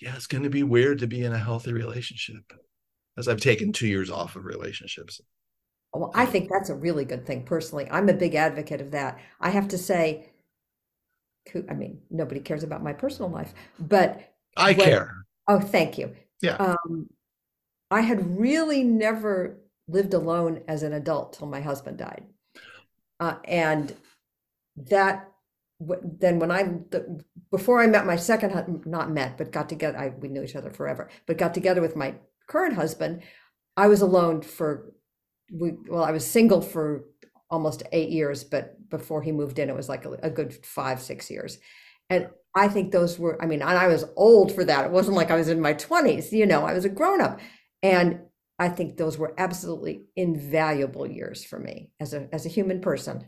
yeah, 0.00 0.16
it's 0.16 0.26
going 0.26 0.44
to 0.44 0.50
be 0.50 0.62
weird 0.62 0.98
to 1.00 1.06
be 1.06 1.24
in 1.24 1.32
a 1.32 1.38
healthy 1.38 1.72
relationship 1.72 2.52
as 3.16 3.28
I've 3.28 3.40
taken 3.40 3.72
two 3.72 3.86
years 3.86 4.10
off 4.10 4.36
of 4.36 4.44
relationships. 4.44 5.20
Well, 5.92 6.12
I 6.14 6.24
think 6.26 6.48
that's 6.50 6.70
a 6.70 6.74
really 6.74 7.04
good 7.04 7.26
thing 7.26 7.44
personally. 7.44 7.88
I'm 7.90 8.08
a 8.08 8.14
big 8.14 8.34
advocate 8.34 8.80
of 8.80 8.92
that. 8.92 9.18
I 9.40 9.50
have 9.50 9.68
to 9.68 9.78
say, 9.78 10.30
I 11.68 11.74
mean, 11.74 12.00
nobody 12.10 12.40
cares 12.40 12.62
about 12.62 12.82
my 12.82 12.92
personal 12.92 13.30
life, 13.30 13.52
but 13.78 14.32
I 14.56 14.72
when, 14.72 14.86
care. 14.86 15.14
Oh, 15.48 15.58
thank 15.58 15.98
you. 15.98 16.14
Yeah. 16.40 16.56
Um, 16.56 17.08
I 17.90 18.02
had 18.02 18.38
really 18.38 18.84
never 18.84 19.58
lived 19.88 20.14
alone 20.14 20.62
as 20.68 20.84
an 20.84 20.92
adult 20.92 21.32
till 21.32 21.48
my 21.48 21.60
husband 21.60 21.98
died. 21.98 22.24
Uh, 23.18 23.36
and 23.44 23.94
that 24.76 25.28
then 25.80 26.38
when 26.38 26.50
I 26.50 26.64
the, 26.90 27.24
before 27.50 27.80
I 27.80 27.86
met 27.86 28.06
my 28.06 28.16
second 28.16 28.82
not 28.86 29.10
met 29.10 29.38
but 29.38 29.50
got 29.50 29.68
together 29.68 29.98
I 29.98 30.08
we 30.08 30.28
knew 30.28 30.42
each 30.42 30.56
other 30.56 30.70
forever 30.70 31.08
but 31.26 31.38
got 31.38 31.54
together 31.54 31.80
with 31.80 31.96
my 31.96 32.14
current 32.46 32.74
husband 32.74 33.22
I 33.76 33.86
was 33.86 34.02
alone 34.02 34.42
for 34.42 34.92
we 35.52 35.72
well 35.88 36.04
i 36.04 36.10
was 36.10 36.26
single 36.26 36.60
for 36.60 37.04
almost 37.50 37.82
eight 37.92 38.10
years 38.10 38.44
but 38.44 38.76
before 38.90 39.22
he 39.22 39.32
moved 39.32 39.58
in 39.58 39.68
it 39.68 39.76
was 39.76 39.88
like 39.88 40.04
a, 40.04 40.12
a 40.22 40.30
good 40.30 40.52
five 40.64 41.00
six 41.00 41.30
years. 41.30 41.58
And 42.08 42.28
i 42.54 42.68
think 42.68 42.90
those 42.90 43.18
were 43.18 43.40
i 43.42 43.46
mean 43.46 43.62
and 43.62 43.78
i 43.78 43.86
was 43.86 44.04
old 44.16 44.52
for 44.52 44.64
that. 44.64 44.84
It 44.84 44.90
wasn't 44.90 45.16
like 45.16 45.30
i 45.30 45.36
was 45.36 45.48
in 45.48 45.60
my 45.60 45.74
20s 45.74 46.32
you 46.32 46.46
know 46.46 46.64
i 46.64 46.74
was 46.74 46.84
a 46.84 46.88
grown 46.88 47.20
up 47.20 47.40
and 47.82 48.20
i 48.58 48.68
think 48.68 48.96
those 48.96 49.18
were 49.18 49.34
absolutely 49.38 50.02
invaluable 50.16 51.06
years 51.06 51.44
for 51.44 51.58
me 51.58 51.90
as 52.00 52.14
a 52.14 52.28
as 52.32 52.46
a 52.46 52.50
human 52.50 52.80
person. 52.80 53.26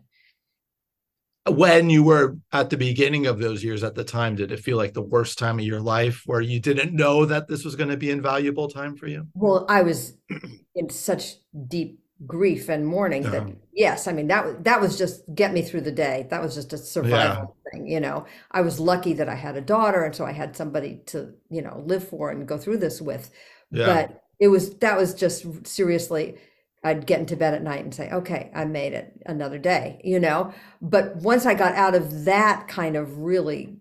When 1.49 1.91
you 1.91 2.05
were 2.05 2.37
at 2.53 2.71
the 2.71 2.77
beginning 2.77 3.27
of 3.27 3.41
those 3.41 3.65
years 3.65 3.83
at 3.83 3.97
the 3.97 4.05
time 4.05 4.37
did 4.37 4.53
it 4.53 4.61
feel 4.61 4.77
like 4.77 4.95
the 4.95 5.03
worst 5.03 5.41
time 5.41 5.59
of 5.59 5.65
your 5.65 5.81
life 5.81 6.23
where 6.25 6.41
you 6.41 6.61
didn't 6.61 6.93
know 6.93 7.27
that 7.27 7.49
this 7.49 7.65
was 7.65 7.75
going 7.75 7.91
to 7.91 7.97
be 7.97 8.13
invaluable 8.13 8.69
time 8.69 8.97
for 8.97 9.09
you? 9.09 9.27
Well 9.35 9.67
i 9.69 9.83
was 9.83 10.17
in 10.75 10.89
such 10.91 11.35
deep 11.69 12.02
grief 12.27 12.69
and 12.69 12.87
mourning 12.87 13.23
that 13.23 13.47
yes 13.73 14.07
i 14.07 14.13
mean 14.13 14.29
that 14.29 14.65
that 14.65 14.81
was 14.81 14.99
just 14.99 15.23
get 15.35 15.53
me 15.53 15.63
through 15.63 15.81
the 15.81 15.93
day. 15.93 16.27
That 16.31 16.43
was 16.43 16.55
just 16.55 16.73
a 16.73 16.79
survival 16.79 17.57
yeah. 17.65 17.71
thing 17.71 17.87
you 17.87 18.01
know? 18.01 18.27
I 18.51 18.61
was 18.61 18.79
lucky 18.79 19.13
that 19.15 19.29
i 19.29 19.35
had 19.35 19.57
a 19.57 19.61
daughter 19.61 20.05
and 20.05 20.15
so 20.15 20.25
i 20.25 20.33
had 20.33 20.57
somebody 20.57 21.01
to 21.07 21.33
you 21.51 21.63
know 21.63 21.83
live 21.85 22.07
for 22.07 22.31
and 22.31 22.47
go 22.47 22.59
through 22.59 22.79
this 22.79 23.01
with. 23.01 23.31
Yeah. 23.71 23.87
but 23.87 24.23
it 24.39 24.49
was 24.49 24.75
that 24.79 24.99
was 24.99 25.15
just 25.15 25.67
seriously 25.67 26.37
i'd 26.85 27.07
get 27.07 27.21
into 27.21 27.37
bed 27.37 27.55
at 27.55 27.63
night 27.63 27.83
and 27.83 27.95
say 27.95 28.11
okay 28.11 28.51
i 28.55 28.67
made 28.67 28.93
it 28.93 29.19
another 29.25 29.59
day 29.59 30.01
you 30.05 30.21
know? 30.21 30.53
But 30.81 31.17
once 31.17 31.47
i 31.47 31.55
got 31.55 31.75
out 31.75 31.95
of 31.95 32.27
that 32.27 32.69
kind 32.69 32.97
of 32.97 33.19
really 33.19 33.79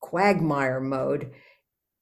quagmire 0.00 0.80
mode 0.80 1.32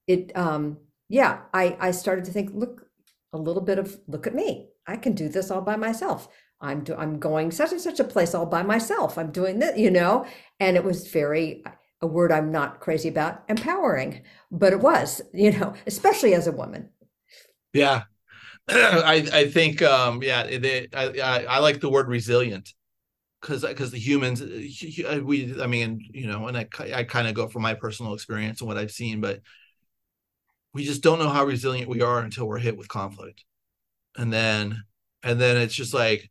it 0.07 0.37
um 0.37 0.79
yeah 1.09 1.41
i 1.55 1.77
i 1.81 1.91
started 1.91 2.25
to 2.27 2.33
think 2.33 2.51
look 2.53 2.90
a 3.33 3.39
little 3.39 3.63
bit 3.63 3.79
of 3.79 3.97
look 4.09 4.27
at 4.27 4.35
me 4.35 4.71
I 4.91 4.97
can 4.97 5.13
do 5.13 5.29
this 5.29 5.51
all 5.51 5.61
by 5.61 5.77
myself. 5.77 6.29
I'm 6.61 6.85
do, 6.85 6.95
I'm 6.95 7.19
going 7.19 7.53
such 7.53 7.73
and 7.73 7.81
such 7.81 8.01
a 8.01 8.05
place 8.05 8.35
all 8.35 8.45
by 8.45 8.63
myself. 8.63 9.17
I'm 9.17 9.31
doing 9.31 9.61
this, 9.61 9.79
you 9.79 9.91
know, 9.91 10.27
and 10.59 10.77
it 10.77 10.85
was 10.85 11.07
very 11.09 11.65
a 12.03 12.07
word 12.07 12.33
I'm 12.33 12.51
not 12.51 12.81
crazy 12.81 13.09
about, 13.09 13.43
empowering, 13.49 14.23
but 14.51 14.73
it 14.73 14.81
was, 14.81 15.23
you 15.33 15.53
know, 15.53 15.75
especially 15.87 16.35
as 16.35 16.47
a 16.47 16.53
woman. 16.53 16.91
Yeah, 17.73 18.03
I 18.69 19.29
I 19.33 19.49
think 19.49 19.81
um 19.81 20.23
yeah 20.23 20.59
they, 20.59 20.89
I 20.93 21.45
I 21.49 21.59
like 21.61 21.81
the 21.81 21.91
word 21.91 22.09
resilient 22.09 22.75
because 23.41 23.65
because 23.65 23.91
the 23.91 23.99
humans 23.99 24.43
we 24.43 25.55
I 25.63 25.67
mean 25.67 26.05
you 26.13 26.27
know 26.27 26.49
and 26.49 26.59
I 26.59 26.67
I 26.95 27.05
kind 27.05 27.29
of 27.29 27.35
go 27.35 27.49
from 27.49 27.63
my 27.63 27.75
personal 27.75 28.15
experience 28.15 28.61
and 28.61 28.69
what 28.69 28.77
I've 28.77 28.91
seen, 28.91 29.21
but 29.21 29.41
we 30.73 30.85
just 30.85 31.03
don't 31.03 31.19
know 31.19 31.29
how 31.29 31.45
resilient 31.45 31.89
we 31.89 32.03
are 32.03 32.21
until 32.21 32.47
we're 32.47 32.59
hit 32.59 32.77
with 32.77 32.89
conflict. 32.89 33.45
And 34.17 34.33
then 34.33 34.85
and 35.23 35.41
then 35.41 35.57
it's 35.57 35.75
just 35.75 35.95
like 35.95 36.31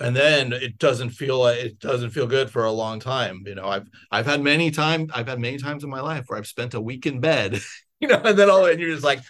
and 0.00 0.16
then 0.16 0.52
it 0.52 0.78
doesn't 0.78 1.10
feel 1.10 1.38
like 1.38 1.58
it 1.58 1.78
doesn't 1.78 2.10
feel 2.10 2.26
good 2.26 2.50
for 2.50 2.64
a 2.64 2.72
long 2.72 2.98
time 2.98 3.44
you 3.46 3.54
know? 3.54 3.68
I've 3.68 3.86
i've 4.10 4.26
had 4.26 4.42
many 4.42 4.72
time 4.72 5.08
i've 5.14 5.28
had 5.28 5.38
many 5.38 5.56
times 5.56 5.84
in 5.84 5.90
my 5.90 6.00
life 6.00 6.24
where 6.26 6.36
i've 6.36 6.48
spent 6.48 6.74
a 6.74 6.80
week 6.80 7.06
in 7.06 7.20
bed 7.20 7.60
you 8.00 8.08
know? 8.08 8.20
And 8.24 8.36
then 8.36 8.50
all 8.50 8.66
and 8.66 8.80
you're 8.80 8.90
just 8.90 9.04
like 9.04 9.20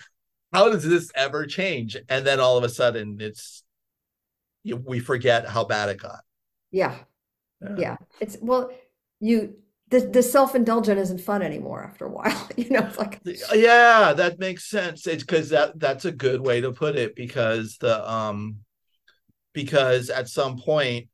how 0.55 0.71
does 0.71 0.85
this 0.85 1.11
ever 1.17 1.47
change? 1.47 1.97
And 2.09 2.25
then 2.25 2.39
all 2.39 2.57
of 2.57 2.63
a 2.63 2.69
sudden 2.69 3.19
it's 3.21 3.65
you, 4.63 4.77
we 4.77 5.01
forget 5.01 5.47
how 5.47 5.65
bad 5.65 5.89
it 5.91 6.01
got. 6.01 6.21
Yeah, 6.71 6.95
yeah. 7.77 7.97
It's 8.21 8.39
well, 8.41 8.71
you 9.21 9.57
the 9.95 10.01
the 10.09 10.23
self-indulgent 10.23 10.99
isn't 10.99 11.21
fun 11.21 11.41
anymore 11.41 11.85
after 11.85 12.07
a 12.07 12.11
while. 12.11 12.49
You 12.57 12.71
know, 12.71 12.81
it's 12.81 12.99
like 12.99 13.21
yeah 13.55 14.13
that 14.15 14.39
makes 14.39 14.71
sense. 14.71 15.07
It's 15.07 15.23
because 15.23 15.51
that 15.51 15.79
that's 15.79 16.05
a 16.05 16.13
good 16.13 16.41
way 16.41 16.61
to 16.61 16.73
put 16.73 16.97
it 16.97 17.15
because 17.15 17.77
the 17.79 18.11
um 18.11 18.57
because 19.53 20.09
at 20.09 20.29
some 20.29 20.57
point 20.57 21.09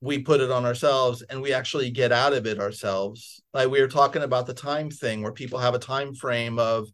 we 0.00 0.18
put 0.18 0.40
it 0.40 0.50
on 0.50 0.64
ourselves 0.64 1.22
and 1.22 1.40
we 1.40 1.52
actually 1.52 1.90
get 1.90 2.12
out 2.12 2.32
of 2.32 2.46
it 2.46 2.60
ourselves. 2.60 3.42
Like 3.54 3.70
we 3.70 3.80
were 3.80 3.88
talking 3.88 4.22
about 4.22 4.46
the 4.46 4.54
time 4.54 4.90
thing 4.90 5.22
where 5.22 5.32
people 5.32 5.58
have 5.58 5.74
a 5.74 5.78
time 5.78 6.14
frame 6.14 6.58
of 6.58 6.88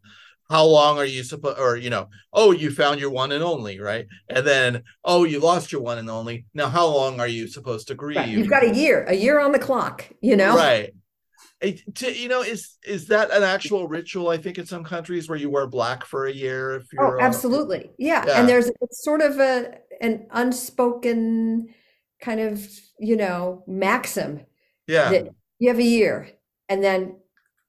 how 0.49 0.65
long 0.65 0.97
are 0.97 1.05
you 1.05 1.23
supposed 1.23 1.59
or 1.59 1.75
you 1.75 1.91
know 1.91 2.07
oh 2.33 2.51
you 2.51 2.71
found 2.71 2.99
your 2.99 3.11
one 3.11 3.31
and 3.31 3.43
only 3.43 3.79
right? 3.79 4.07
And 4.27 4.47
then 4.47 4.83
oh 5.03 5.23
you 5.23 5.39
lost 5.39 5.71
your 5.71 5.81
one 5.81 5.99
and 5.99 6.09
only. 6.09 6.45
Now 6.53 6.69
how 6.69 6.87
long 6.87 7.19
are 7.19 7.27
you 7.27 7.47
supposed 7.47 7.87
to 7.89 7.95
grieve? 7.95 8.17
right, 8.17 8.29
you've 8.29 8.49
got 8.49 8.63
a 8.63 8.73
year, 8.73 9.03
a 9.05 9.15
year 9.15 9.39
on 9.39 9.51
the 9.51 9.59
clock, 9.59 10.09
you 10.21 10.35
know? 10.35 10.55
right 10.55 10.93
to, 11.61 12.11
you 12.13 12.29
know 12.29 12.41
is 12.41 12.77
is 12.85 13.07
that 13.07 13.31
an 13.31 13.43
actual 13.43 13.87
ritual 13.87 14.29
i 14.29 14.37
think 14.37 14.57
in 14.57 14.65
some 14.65 14.83
countries 14.83 15.27
where 15.27 15.37
you 15.37 15.49
wear 15.49 15.67
black 15.67 16.05
for 16.05 16.25
a 16.25 16.31
year 16.31 16.75
if 16.75 16.83
Oh, 16.97 17.03
you're 17.07 17.21
uh, 17.21 17.25
absolutely. 17.25 17.91
Yeah. 17.97 18.25
Yeah. 18.25 18.39
And 18.39 18.47
there's 18.47 18.71
it's 18.81 19.03
sort 19.03 19.21
of 19.21 19.39
a 19.39 19.77
an 20.01 20.27
unspoken 20.31 21.73
kind 22.21 22.39
of, 22.39 22.65
you 22.99 23.17
know, 23.17 23.63
maxim 23.67 24.41
yeah 24.87 25.23
you 25.59 25.69
have 25.69 25.79
a 25.79 25.83
year 25.83 26.29
and 26.69 26.81
then 26.83 27.17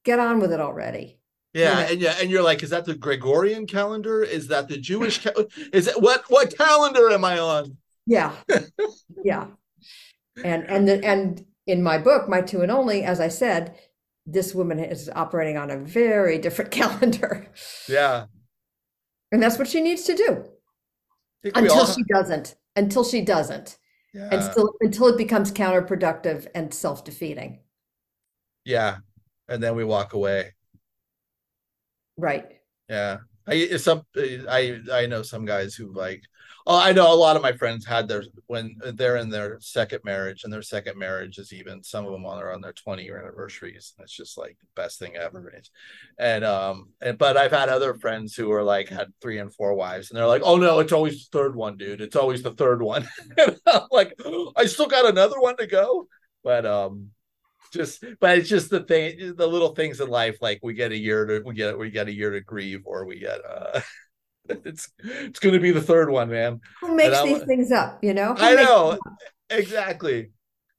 get 0.05 0.19
on 0.21 0.39
with 0.41 0.53
it 0.53 0.61
already. 0.61 1.19
Yeah, 1.53 1.81
Yeah. 1.81 1.89
and 1.91 2.01
yeah, 2.01 2.15
and 2.21 2.31
you're 2.31 2.45
like, 2.45 2.63
is 2.63 2.71
that 2.71 2.85
the 2.85 2.95
Gregorian 2.95 3.67
calendar? 3.67 4.23
Is 4.23 4.47
that 4.49 4.69
the 4.69 4.79
Jewish? 4.79 5.19
Cal- 5.25 5.47
is 5.73 5.89
it 5.89 6.01
what 6.01 6.23
what 6.29 6.57
calendar 6.57 7.11
am 7.11 7.25
I 7.25 7.39
on? 7.41 7.77
Yeah. 8.07 8.33
Yeah. 9.25 9.47
And 10.45 10.63
and 10.71 10.89
the, 10.89 11.05
and 11.05 11.45
in 11.67 11.83
my 11.83 11.99
book, 11.99 12.29
My 12.29 12.41
Two 12.41 12.63
and 12.63 12.71
Only, 12.71 13.03
as 13.05 13.21
I 13.21 13.29
said, 13.29 13.77
this 14.27 14.55
woman 14.55 14.79
is 14.79 15.11
operating 15.15 15.57
on 15.57 15.71
a 15.71 15.79
very 15.79 16.39
different 16.39 16.71
calendar. 16.81 17.49
Yeah, 17.89 18.27
And 19.33 19.43
that's 19.43 19.59
what 19.59 19.69
she 19.69 19.81
needs 19.81 20.05
to 20.05 20.15
do 20.15 20.25
I 21.45 21.51
think 21.51 21.57
we 21.57 21.63
until 21.63 21.79
all- 21.81 21.87
she 21.87 22.03
doesn't. 22.05 22.55
Until 22.77 23.05
she 23.05 23.21
doesn't. 23.23 23.77
And 24.15 24.43
still 24.43 24.73
until 24.81 25.07
it 25.07 25.17
becomes 25.17 25.53
counterproductive 25.53 26.49
and 26.55 26.75
self-defeating. 26.75 27.61
yeah, 28.65 28.97
and 29.49 29.63
then 29.63 29.77
we 29.77 29.85
walk 29.85 30.15
away. 30.15 30.53
Right. 32.17 32.47
Yeah, 32.89 33.19
I 33.47 33.77
some 33.77 34.03
I 34.17 34.81
I 34.93 35.07
know 35.07 35.23
some 35.23 35.45
guys 35.45 35.75
who 35.77 35.93
like. 35.93 36.23
Oh, 36.67 36.79
I 36.79 36.93
know 36.93 37.13
a 37.13 37.15
lot 37.15 37.37
of 37.37 37.43
my 37.43 37.53
friends 37.53 37.87
had 37.87 38.07
their 38.07 38.25
when 38.47 38.77
they're 38.95 39.17
in 39.17 39.31
their 39.31 39.59
second 39.61 40.01
marriage, 40.05 40.45
and 40.45 40.53
their 40.53 40.63
second 40.63 40.99
marriage 40.99 41.39
is 41.39 41.53
even 41.53 41.83
some 41.83 42.05
of 42.05 42.13
them 42.13 42.27
are 42.27 42.53
on 42.53 42.61
their 42.61 42.73
20 42.73 43.03
year 43.03 43.19
anniversaries. 43.19 43.95
It's 43.99 44.13
just 44.15 44.37
like 44.37 44.57
the 44.61 44.83
best 44.83 44.99
thing 44.99 45.17
ever. 45.17 45.53
And 46.19 46.45
um, 46.45 46.91
and 47.01 47.17
but 47.17 47.37
I've 47.37 47.51
had 47.53 47.69
other 47.69 47.95
friends 47.95 48.35
who 48.35 48.53
are 48.53 48.63
like 48.63 48.89
had 48.89 49.09
three 49.21 49.39
and 49.39 49.53
four 49.55 49.75
wives, 49.75 50.11
and 50.11 50.19
they're 50.19 50.27
like, 50.27 50.43
"Oh 50.45 50.57
no, 50.57 50.81
it's 50.81 50.93
always 50.93 51.29
the 51.29 51.39
third 51.39 51.57
one, 51.57 51.77
dude. 51.77 52.01
It's 52.01 52.17
always 52.17 52.43
the 52.43 52.53
third 52.53 52.83
one." 52.83 53.09
like, 53.91 54.15
I 54.57 54.67
still 54.67 54.87
got 54.89 55.09
another 55.09 55.41
one 55.41 55.57
to 55.57 55.67
go, 55.67 56.09
but 56.45 56.67
um, 56.67 57.11
just 57.73 58.05
but 58.21 58.39
it's 58.39 58.49
just 58.49 58.71
the 58.71 58.81
thing, 58.81 59.35
the 59.37 59.47
little 59.47 59.75
things 59.75 60.01
in 60.01 60.09
life. 60.09 60.39
Like 60.41 60.61
we 60.63 60.75
get 60.75 60.93
a 60.93 60.97
year 60.99 61.27
to 61.27 61.41
we 61.45 61.55
get 61.55 61.79
we 61.79 61.91
get 61.91 62.09
a 62.09 62.15
year 62.15 62.31
to 62.31 62.41
grieve, 62.41 62.83
or 62.85 63.05
we 63.07 63.19
get 63.19 63.41
uh. 63.45 63.81
It's 64.65 64.91
it's 64.99 65.39
going 65.39 65.55
to 65.55 65.61
be 65.61 65.71
the 65.71 65.83
third 65.83 66.11
one, 66.11 66.31
man. 66.31 66.61
Who 66.81 66.95
makes 66.97 67.23
these 67.23 67.43
things 67.45 67.73
up, 67.73 68.03
you 68.03 68.15
know? 68.15 68.35
Who 68.35 68.43
I 68.45 68.55
know 68.55 68.99
exactly. 69.49 70.31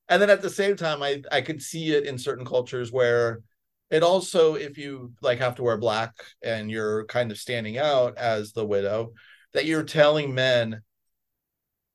And 0.09 0.21
then 0.21 0.29
at 0.29 0.41
the 0.41 0.49
same 0.49 0.75
time, 0.75 1.01
I 1.01 1.23
I 1.31 1.41
could 1.41 1.61
see 1.61 1.91
it 1.91 2.05
in 2.05 2.17
certain 2.17 2.45
cultures 2.45 2.91
where 2.91 3.41
it 3.89 4.03
also, 4.03 4.55
if 4.55 4.77
you 4.77 5.13
like 5.21 5.39
have 5.39 5.55
to 5.55 5.63
wear 5.63 5.77
black 5.77 6.13
and 6.41 6.71
you're 6.71 7.05
kind 7.05 7.31
of 7.31 7.37
standing 7.37 7.77
out 7.77 8.17
as 8.17 8.53
the 8.53 8.65
widow, 8.65 9.13
that 9.53 9.65
you're 9.65 9.83
telling 9.83 10.33
men, 10.33 10.81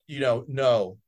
you 0.06 0.20
know, 0.20 0.44
no, 0.46 0.98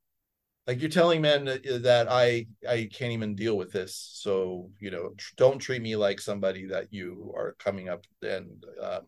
like 0.66 0.81
you're 0.81 0.90
telling 0.90 1.22
men 1.22 1.46
that, 1.46 1.83
that 1.83 2.09
I 2.11 2.46
I 2.68 2.88
can't 2.92 3.12
even 3.12 3.35
deal 3.35 3.57
with 3.57 3.72
this. 3.72 4.11
So 4.14 4.70
you 4.78 4.90
know, 4.90 5.11
tr- 5.16 5.35
don't 5.37 5.59
treat 5.59 5.83
me 5.83 5.96
like 5.96 6.20
somebody 6.20 6.66
that 6.66 6.92
you 6.92 7.33
are 7.37 7.54
coming 7.59 7.88
up 7.88 8.04
and 8.22 8.64
um, 8.83 9.02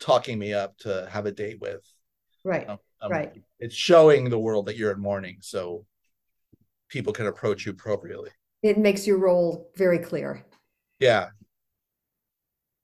talking 0.00 0.38
me 0.38 0.52
up 0.54 0.76
to 0.78 1.08
have 1.10 1.26
a 1.26 1.32
date 1.32 1.60
with. 1.60 1.82
Right. 2.44 2.68
Um, 2.68 2.78
Right. 3.10 3.32
It's 3.60 3.74
showing 3.74 4.30
the 4.30 4.38
world 4.38 4.66
that 4.66 4.76
you're 4.76 4.90
in 4.90 4.98
mourning, 5.00 5.36
so 5.42 5.84
people 6.88 7.12
can 7.12 7.26
approach 7.26 7.66
you 7.66 7.72
appropriately. 7.72 8.30
It 8.62 8.78
makes 8.78 9.06
your 9.06 9.18
role 9.18 9.70
very 9.76 9.98
clear. 9.98 10.44
Yeah. 10.98 11.28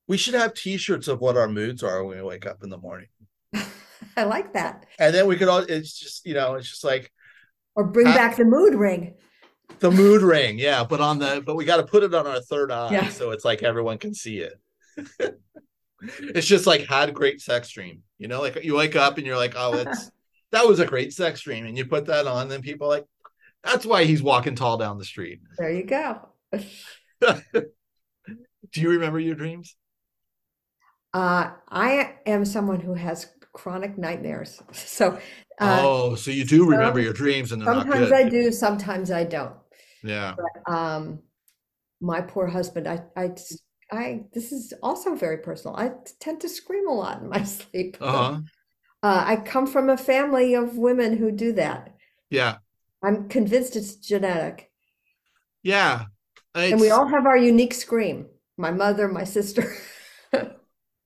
We 0.07 0.19
should 0.19 0.35
have 0.35 0.53
T-shirts 0.55 1.09
of 1.09 1.21
what 1.21 1.37
our 1.39 1.49
moods 1.49 1.83
are 1.83 2.05
when 2.05 2.19
we 2.19 2.23
wake 2.23 2.45
up 2.47 2.63
in 2.63 2.69
the 2.69 2.77
morning, 2.79 3.09
I 4.17 4.25
like 4.25 4.53
that. 4.53 4.85
and 4.99 5.15
then 5.15 5.27
we 5.27 5.37
could 5.37 5.49
all. 5.49 5.61
It's 5.61 5.99
just 5.99 6.27
you 6.27 6.35
know, 6.35 6.55
it's 6.57 6.69
just 6.69 6.85
like 6.85 7.11
Or 7.75 7.85
bring 7.85 8.09
Uh, 8.09 8.15
back 8.15 8.37
the 8.37 8.45
mood 8.45 8.75
ring. 8.75 9.15
the 9.79 9.91
mood 9.91 10.21
ring, 10.23 10.59
yeah. 10.59 10.85
But 10.85 11.01
on 11.01 11.19
the 11.21 11.43
but 11.45 11.57
we 11.57 11.65
got 11.65 11.79
to 11.79 11.85
put 11.85 12.03
it 12.03 12.13
on 12.15 12.27
our 12.27 12.41
third 12.43 12.71
eye, 12.71 12.93
Yeah. 12.93 13.09
so 13.09 13.31
it's 13.31 13.45
like 13.47 13.63
everyone 13.63 13.97
can 13.99 14.13
see 14.15 14.39
it. 14.41 14.61
it's 16.21 16.47
just 16.47 16.67
like 16.67 16.87
had 16.87 17.09
a 17.09 17.13
great 17.13 17.41
sex 17.41 17.71
dream, 17.71 18.03
you 18.19 18.29
know, 18.29 18.41
like 18.41 18.63
you 18.65 18.75
wake 18.75 18.97
up 18.97 19.19
and 19.19 19.27
you're 19.27 19.37
like, 19.37 19.55
oh, 19.57 19.75
it's 19.75 20.11
that 20.53 20.67
was 20.67 20.81
a 20.81 20.87
great 20.87 21.13
sex 21.13 21.41
dream, 21.41 21.67
and 21.67 21.77
you 21.77 21.85
put 21.87 22.07
that 22.07 22.27
on, 22.27 22.49
then 22.49 22.63
people 22.63 22.87
are 22.89 22.97
like, 22.99 23.07
that's 23.63 23.87
why 23.87 24.05
he's 24.05 24.23
walking 24.23 24.55
tall 24.55 24.77
down 24.77 24.99
the 24.99 25.05
street. 25.05 25.41
There 25.59 25.73
you 25.73 25.85
go. 25.85 26.29
Do 27.53 28.81
you 28.81 28.91
remember 28.91 29.21
your 29.21 29.35
dreams? 29.35 29.77
Uh, 31.15 31.51
I 31.69 32.15
am 32.27 32.45
someone 32.45 32.81
who 32.81 32.95
has 32.95 33.29
chronic 33.53 33.99
nightmares. 33.99 34.63
So 34.73 35.19
uh, 35.61 35.79
oh, 35.81 36.15
so 36.15 36.31
you 36.31 36.45
do 36.45 36.69
remember 36.69 36.99
your 36.99 37.13
dreams 37.13 37.53
and 37.53 37.61
they're 37.61 37.73
not 37.73 37.87
sometimes. 37.87 38.11
I 38.11 38.29
do, 38.29 38.51
sometimes 38.51 39.11
I 39.11 39.25
don't. 39.25 39.55
Yeah. 40.03 40.35
Um, 40.67 41.21
my 42.01 42.21
poor 42.21 42.47
husband, 42.47 42.89
I, 42.89 43.03
I, 43.17 43.31
I, 43.93 44.25
this 44.33 44.53
is 44.53 44.73
also 44.83 45.15
very 45.15 45.39
personal. 45.39 45.77
I 45.77 45.93
tend 46.19 46.41
to 46.41 46.49
scream 46.49 46.89
a 46.89 46.93
lot 46.93 47.21
in 47.21 47.29
my 47.29 47.43
sleep. 47.45 47.99
Uh-huh. 48.01 48.41
Uh, 49.03 49.25
I 49.27 49.37
come 49.37 49.67
from 49.67 49.91
a 49.91 49.97
family 49.97 50.55
of 50.55 50.79
women 50.79 51.17
who 51.17 51.31
do 51.31 51.53
that. 51.53 51.95
Yeah. 52.31 52.57
I'm 53.03 53.29
convinced 53.29 53.77
it's 53.77 53.97
genetic. 53.97 54.71
Yeah. 55.63 56.05
And 56.55 56.81
we 56.81 56.91
all 56.91 57.07
have 57.07 57.27
our 57.27 57.37
unique 57.37 57.75
scream. 57.75 58.27
My 58.57 58.71
mother, 58.71 59.09
my 59.09 59.25
sister. 59.25 59.75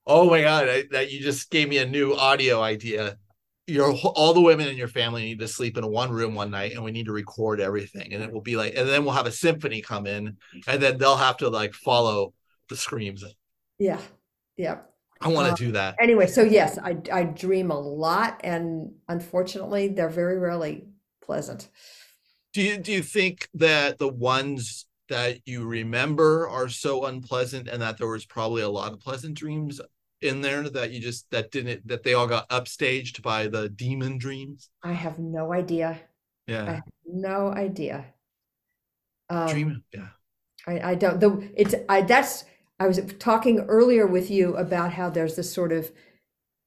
Oh 0.06 0.30
my 0.30 0.40
god, 0.40 0.68
I, 0.68 0.84
that 0.92 1.10
you 1.10 1.20
just 1.20 1.50
gave 1.50 1.68
me 1.68 1.78
a 1.78 1.86
new 1.86 2.14
audio 2.14 2.62
idea. 2.62 3.18
Your 3.66 3.92
all 3.92 4.34
the 4.34 4.40
women 4.40 4.68
in 4.68 4.76
your 4.76 4.86
family 4.86 5.22
need 5.22 5.40
to 5.40 5.48
sleep 5.48 5.76
in 5.76 5.84
one 5.84 6.12
room 6.12 6.36
one 6.36 6.52
night, 6.52 6.74
and 6.74 6.84
we 6.84 6.92
need 6.92 7.06
to 7.06 7.12
record 7.12 7.60
everything, 7.60 8.14
and 8.14 8.22
it 8.22 8.32
will 8.32 8.40
be 8.40 8.54
like, 8.54 8.74
and 8.76 8.88
then 8.88 9.04
we'll 9.04 9.14
have 9.14 9.26
a 9.26 9.32
symphony 9.32 9.82
come 9.82 10.06
in, 10.06 10.36
and 10.68 10.80
then 10.80 10.98
they'll 10.98 11.16
have 11.16 11.38
to 11.38 11.48
like 11.48 11.74
follow 11.74 12.32
the 12.68 12.76
screams. 12.76 13.24
Yeah. 13.78 14.00
Yeah. 14.56 14.78
I 15.20 15.28
want 15.28 15.48
Uh, 15.48 15.56
to 15.56 15.64
do 15.66 15.72
that. 15.72 15.96
Anyway, 16.00 16.26
so 16.26 16.42
yes, 16.42 16.78
I, 16.78 16.98
I 17.12 17.24
dream 17.24 17.70
a 17.70 17.78
lot, 17.78 18.40
and 18.44 18.92
unfortunately, 19.08 19.88
they're 19.88 20.10
very 20.10 20.38
rarely 20.38 20.88
pleasant. 21.22 21.68
Do 22.52 22.62
you 22.62 22.76
do 22.78 22.92
you 22.92 23.02
think 23.02 23.48
that 23.54 23.98
the 23.98 24.08
ones 24.08 24.86
that 25.08 25.40
you 25.46 25.64
remember 25.66 26.48
are 26.48 26.68
so 26.68 27.06
unpleasant, 27.06 27.68
and 27.68 27.80
that 27.80 27.96
there 27.98 28.08
was 28.08 28.26
probably 28.26 28.62
a 28.62 28.68
lot 28.68 28.92
of 28.92 29.00
pleasant 29.00 29.34
dreams 29.38 29.80
in 30.20 30.40
there 30.42 30.68
that 30.68 30.90
you 30.90 31.00
just 31.00 31.30
that 31.30 31.50
didn't 31.50 31.86
that 31.88 32.02
they 32.02 32.14
all 32.14 32.26
got 32.26 32.48
upstaged 32.50 33.22
by 33.22 33.46
the 33.46 33.68
demon 33.70 34.18
dreams? 34.18 34.68
I 34.82 34.92
have 34.92 35.18
no 35.18 35.52
idea. 35.52 35.98
Yeah, 36.46 36.80
No 37.06 37.48
idea. 37.48 38.04
Um, 39.28 39.48
dream. 39.48 39.84
Yeah. 39.92 40.08
I, 40.66 40.90
I 40.90 40.94
don't 40.94 41.20
the 41.20 41.50
it's 41.56 41.74
I 41.88 42.02
that's 42.02 42.44
I 42.78 42.86
was 42.86 43.00
talking 43.18 43.60
earlier 43.60 44.06
with 44.06 44.30
you 44.30 44.56
about 44.56 44.92
how 44.92 45.08
there's 45.08 45.36
this 45.36 45.52
sort 45.52 45.72
of 45.72 45.90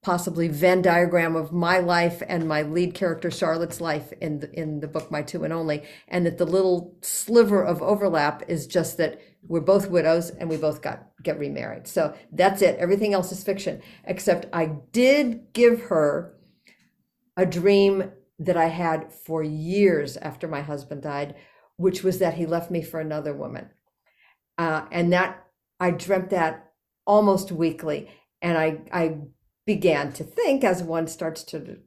possibly 0.02 0.48
Venn 0.48 0.82
diagram 0.82 1.36
of 1.36 1.52
my 1.52 1.80
life 1.80 2.24
and 2.28 2.48
my 2.48 2.62
lead 2.62 2.94
character 2.94 3.30
Charlotte's 3.30 3.82
life 3.82 4.14
in 4.22 4.40
the 4.40 4.60
in 4.60 4.80
the 4.80 4.88
book 4.88 5.12
My 5.12 5.22
Two 5.22 5.44
and 5.44 5.54
Only, 5.54 5.84
and 6.08 6.26
that 6.26 6.38
the 6.38 6.46
little 6.46 6.98
sliver 7.02 7.64
of 7.64 7.82
overlap 7.82 8.44
is 8.48 8.66
just 8.66 8.98
that 8.98 9.20
we're 9.48 9.60
both 9.60 9.90
widows 9.90 10.30
and 10.32 10.50
we 10.50 10.58
both 10.58 10.82
got 10.82 11.10
get 11.22 11.38
remarried. 11.38 11.88
So 11.88 12.16
that's 12.32 12.62
it. 12.62 12.78
Everything 12.80 13.14
else 13.14 13.32
is 13.32 13.44
fiction. 13.44 13.82
Except 14.06 14.48
I 14.52 14.78
did 14.92 15.54
give 15.54 15.82
her 15.84 16.34
a 17.38 17.46
dream 17.46 18.12
that 18.40 18.58
I 18.58 18.68
had 18.68 19.14
for 19.14 19.44
years 19.44 20.18
after 20.18 20.48
my 20.48 20.62
husband 20.62 21.04
died, 21.04 21.36
which 21.76 22.04
was 22.04 22.20
that 22.20 22.36
he 22.36 22.46
left 22.46 22.72
me 22.72 22.82
for 22.82 23.00
another 23.00 23.34
woman. 23.34 23.70
Uh, 24.58 24.86
and 24.92 25.12
that 25.14 25.46
I 25.80 25.92
dreamt 25.92 26.30
that 26.32 26.72
almost 27.06 27.52
weekly. 27.52 28.10
And 28.42 28.58
I, 28.58 28.80
I 28.92 29.18
began 29.66 30.14
to 30.14 30.24
think, 30.24 30.64
as 30.64 30.82
one 30.84 31.08
starts 31.08 31.44
to 31.46 31.78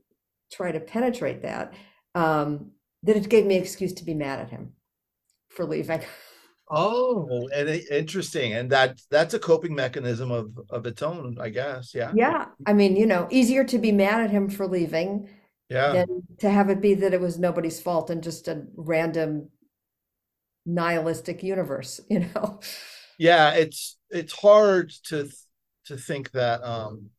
try 0.53 0.72
to 0.72 0.80
penetrate 0.80 1.43
that, 1.43 1.74
um, 2.14 2.72
that 3.03 3.16
it 3.16 3.28
gave 3.28 3.47
me 3.47 3.57
an 3.57 3.62
excuse 3.62 3.93
to 3.95 4.05
be 4.05 4.14
mad 4.14 4.38
at 4.38 4.51
him 4.51 4.72
for 5.49 5.64
leaving. 5.64 6.03
Oh, 6.70 7.49
and 7.55 7.68
interesting. 7.68 8.55
And 8.55 8.70
that 8.70 8.99
that's 9.11 9.34
a 9.34 9.38
coping 9.38 9.74
mechanism 9.74 10.30
of 10.30 10.59
of 10.70 10.86
its 10.86 11.03
own, 11.03 11.36
I 11.40 11.51
guess. 11.51 11.95
Yeah. 11.95 12.12
Yeah. 12.14 12.47
I 12.66 12.72
mean, 12.72 12.97
you 12.97 13.05
know, 13.05 13.28
easier 13.30 13.64
to 13.64 13.78
be 13.78 13.93
mad 13.93 14.22
at 14.22 14.30
him 14.30 14.49
for 14.49 14.66
leaving 14.66 15.28
Yeah. 15.68 15.93
than 15.93 16.22
to 16.38 16.49
have 16.49 16.70
it 16.70 16.80
be 16.80 16.95
that 16.95 17.12
it 17.12 17.20
was 17.20 17.38
nobody's 17.38 17.80
fault 17.80 18.09
and 18.09 18.22
just 18.22 18.49
a 18.49 18.64
random 18.74 19.51
nihilistic 20.64 21.43
universe, 21.43 22.01
you 22.09 22.20
know? 22.20 22.61
Yeah, 23.19 23.51
it's 23.53 23.97
it's 24.11 24.33
hard 24.33 24.91
to 25.09 25.29
to 25.87 25.97
think 25.97 26.31
that 26.33 26.63
um 26.63 27.11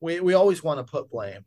we 0.00 0.20
we 0.20 0.34
always 0.34 0.62
want 0.62 0.78
to 0.84 0.90
put 0.90 1.10
blame. 1.10 1.44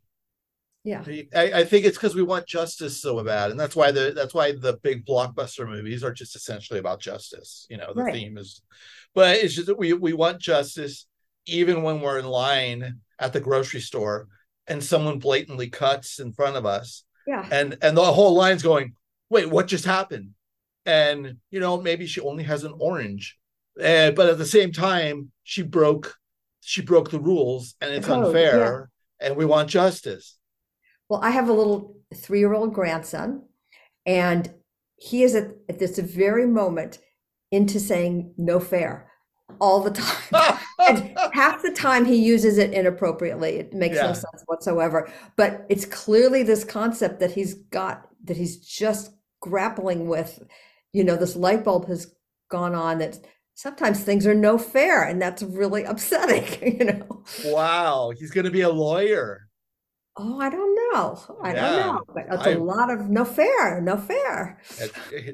Yeah. 0.84 1.04
I, 1.36 1.52
I 1.54 1.64
think 1.66 1.86
it's 1.86 1.98
because 1.98 2.16
we 2.16 2.24
want 2.24 2.48
justice 2.48 3.02
so 3.02 3.22
bad, 3.24 3.52
and 3.52 3.60
that's 3.60 3.76
why 3.76 3.92
the 3.92 4.14
that's 4.16 4.34
why 4.34 4.54
the 4.54 4.80
big 4.84 5.06
blockbuster 5.06 5.68
movies 5.68 6.04
are 6.04 6.14
just 6.14 6.36
essentially 6.36 6.80
about 6.80 7.02
justice. 7.02 7.68
You 7.70 7.78
know, 7.78 7.94
the 7.94 8.04
Right. 8.04 8.14
theme 8.14 8.38
is, 8.38 8.62
but 9.14 9.36
it's 9.38 9.54
just 9.56 9.68
that 9.68 9.78
we 9.78 9.94
we 9.94 10.14
want 10.14 10.40
justice 10.40 11.06
even 11.46 11.82
when 11.84 12.00
we're 12.02 12.20
in 12.20 12.26
line 12.26 13.02
at 13.20 13.34
the 13.34 13.40
grocery 13.42 13.82
store 13.82 14.28
and 14.68 14.84
someone 14.84 15.20
blatantly 15.20 15.70
cuts 15.70 16.20
in 16.20 16.32
front 16.34 16.56
of 16.58 16.66
us, 16.66 17.04
Yeah. 17.26 17.48
and 17.52 17.78
and 17.82 17.98
the 17.98 18.04
whole 18.04 18.36
line's 18.36 18.64
going, 18.64 18.96
wait, 19.30 19.50
what 19.50 19.68
just 19.68 19.86
happened? 19.86 20.32
And 20.88 21.36
you 21.52 21.60
know, 21.60 21.80
maybe 21.80 22.08
she 22.08 22.22
only 22.22 22.46
has 22.46 22.64
an 22.64 22.74
orange, 22.80 23.38
uh, 23.80 24.12
but 24.12 24.30
at 24.30 24.38
the 24.38 24.46
same 24.46 24.72
time, 24.72 25.32
she 25.44 25.62
broke 25.62 26.16
she 26.62 26.82
broke 26.82 27.12
the 27.12 27.20
rules, 27.20 27.76
and 27.82 27.92
it's 27.94 28.08
code, 28.08 28.26
unfair, 28.26 28.90
and 29.20 29.36
we 29.36 29.46
want 29.46 29.70
justice. 29.70 30.38
Well, 31.10 31.20
I 31.22 31.30
have 31.30 31.50
a 31.50 31.54
little 31.54 31.98
three 32.16 32.40
year 32.40 32.54
old 32.54 32.74
grandson, 32.74 33.44
and 34.06 34.50
he 34.96 35.24
is 35.24 35.36
at, 35.36 35.52
at 35.70 35.78
this 35.78 36.00
very 36.00 36.48
moment 36.48 37.00
into 37.52 37.80
saying 37.80 38.34
no 38.38 38.60
fair 38.60 39.12
all 39.60 39.82
the 39.82 39.92
time. 39.92 40.58
and 40.88 41.18
half 41.34 41.62
the 41.62 41.72
time 41.72 42.06
he 42.06 42.16
uses 42.16 42.58
it 42.58 42.74
inappropriately. 42.74 43.58
It 43.58 43.74
makes 43.74 43.96
Yeah. 43.96 44.08
no 44.08 44.14
sense 44.14 44.44
whatsoever. 44.46 45.10
But 45.36 45.66
it's 45.70 45.86
clearly 45.86 46.44
this 46.44 46.64
concept 46.64 47.20
that 47.20 47.32
he's 47.32 47.54
got 47.54 48.08
that 48.26 48.38
he's 48.38 48.58
just 48.58 49.12
grappling 49.42 50.08
with. 50.08 50.44
You 50.94 51.04
know, 51.04 51.16
this 51.16 51.36
light 51.36 51.64
bulb 51.64 51.88
has 51.88 52.14
gone 52.50 52.74
on 52.76 53.00
that 53.00 53.20
sometimes 53.56 54.04
things 54.04 54.26
are 54.26 54.34
no 54.36 54.58
fair, 54.58 55.04
and 55.04 55.22
that's 55.22 55.44
really 55.44 55.84
upsetting, 55.92 56.80
you 56.80 56.86
know. 56.86 57.24
wow, 57.46 58.12
he's 58.18 58.32
going 58.32 58.46
to 58.46 58.52
be 58.52 58.62
a 58.62 58.70
lawyer. 58.70 59.44
Oh, 60.20 60.40
I 60.40 60.50
don't 60.50 60.76
know. 60.94 61.20
I 61.44 61.54
Yeah, 61.54 61.62
don't 61.76 61.96
know. 61.96 62.02
But 62.12 62.26
it's 62.32 62.48
I- 62.48 62.52
a 62.52 62.58
lot 62.58 62.90
of 62.90 63.08
no 63.08 63.24
fair, 63.24 63.80
no 63.82 63.98
fair. 63.98 64.60
and, 64.82 64.92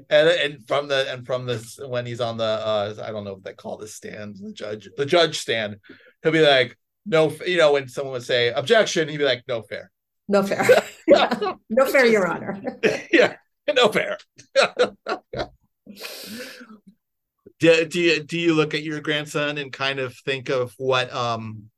and 0.10 0.68
from 0.68 0.90
the 0.90 1.10
and 1.12 1.26
from 1.26 1.46
this 1.46 1.80
when 1.88 2.06
he's 2.06 2.20
on 2.20 2.36
the 2.38 2.44
uh 2.44 2.94
I 3.02 3.12
don't 3.12 3.24
know 3.24 3.34
what 3.34 3.44
they 3.46 3.54
call 3.54 3.78
this 3.78 3.96
stand 3.96 4.36
the 4.42 4.52
judge 4.52 4.90
the 4.98 5.06
judge 5.06 5.40
stand 5.40 5.78
he'll 6.22 6.34
be 6.34 6.42
like 6.42 6.78
no 7.06 7.32
you 7.46 7.58
know 7.58 7.72
when 7.74 7.88
someone 7.88 8.14
would 8.14 8.24
say 8.24 8.50
objection 8.52 9.08
he'd 9.08 9.18
be 9.18 9.24
like 9.24 9.44
no 9.48 9.62
fair 9.62 9.90
No 10.28 10.44
fair. 10.44 10.68
No 11.70 11.86
fair, 11.86 12.06
Your 12.06 12.28
Honor. 12.28 12.62
yeah 13.12 13.36
no 13.76 13.90
fair 13.90 14.18
do, 17.60 17.86
do 17.86 18.00
you 18.00 18.24
do 18.24 18.40
you 18.40 18.54
look 18.54 18.74
at 18.74 18.84
your 18.84 19.00
grandson 19.00 19.58
and 19.58 19.72
kind 19.72 20.00
of 20.00 20.16
think 20.26 20.50
of 20.50 20.74
what 20.78 21.14
um 21.14 21.70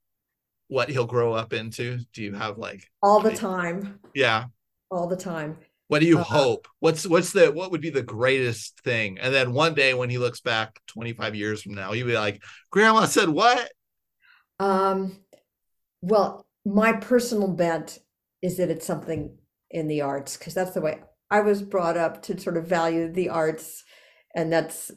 what 0.68 0.90
he'll 0.90 1.06
grow 1.06 1.34
up 1.34 1.54
into 1.54 2.00
do 2.14 2.24
you 2.24 2.34
have 2.34 2.58
like 2.58 2.90
All 3.04 3.20
the 3.20 3.34
time. 3.34 4.00
yeah 4.14 4.46
All 4.90 5.08
the 5.08 5.16
time. 5.16 5.58
What 5.88 6.00
do 6.00 6.08
you 6.08 6.18
Uh, 6.18 6.24
hope? 6.24 6.68
What's 6.80 7.06
what's 7.06 7.32
the 7.32 7.52
what 7.52 7.72
would 7.72 7.82
be 7.82 7.92
the 7.92 8.02
greatest 8.02 8.80
thing? 8.82 9.20
And 9.20 9.34
then 9.34 9.54
one 9.54 9.76
day 9.76 9.94
when 9.94 10.10
he 10.10 10.18
looks 10.18 10.42
back 10.42 10.80
25 10.88 11.36
years 11.36 11.62
from 11.62 11.76
now, 11.76 11.92
he'll 11.92 12.08
be 12.08 12.16
like, 12.16 12.42
Grandma 12.72 13.06
said 13.06 13.30
what? 13.30 13.72
Um, 14.60 15.18
well, 16.02 16.46
my 16.66 16.94
personal 16.94 17.48
bent 17.50 18.00
is 18.42 18.58
that 18.58 18.72
it's 18.72 18.86
something 18.86 19.38
in 19.70 19.88
the 19.88 20.02
arts 20.02 20.38
because 20.38 20.56
that's 20.56 20.72
the 20.72 20.82
way 20.82 21.00
I 21.36 21.42
was 21.42 21.62
brought 21.62 21.98
up 21.98 22.22
to 22.24 22.40
sort 22.40 22.58
of 22.58 22.68
value 22.68 23.12
the 23.12 23.30
arts, 23.30 23.84
and 24.36 24.52
that's 24.52 24.92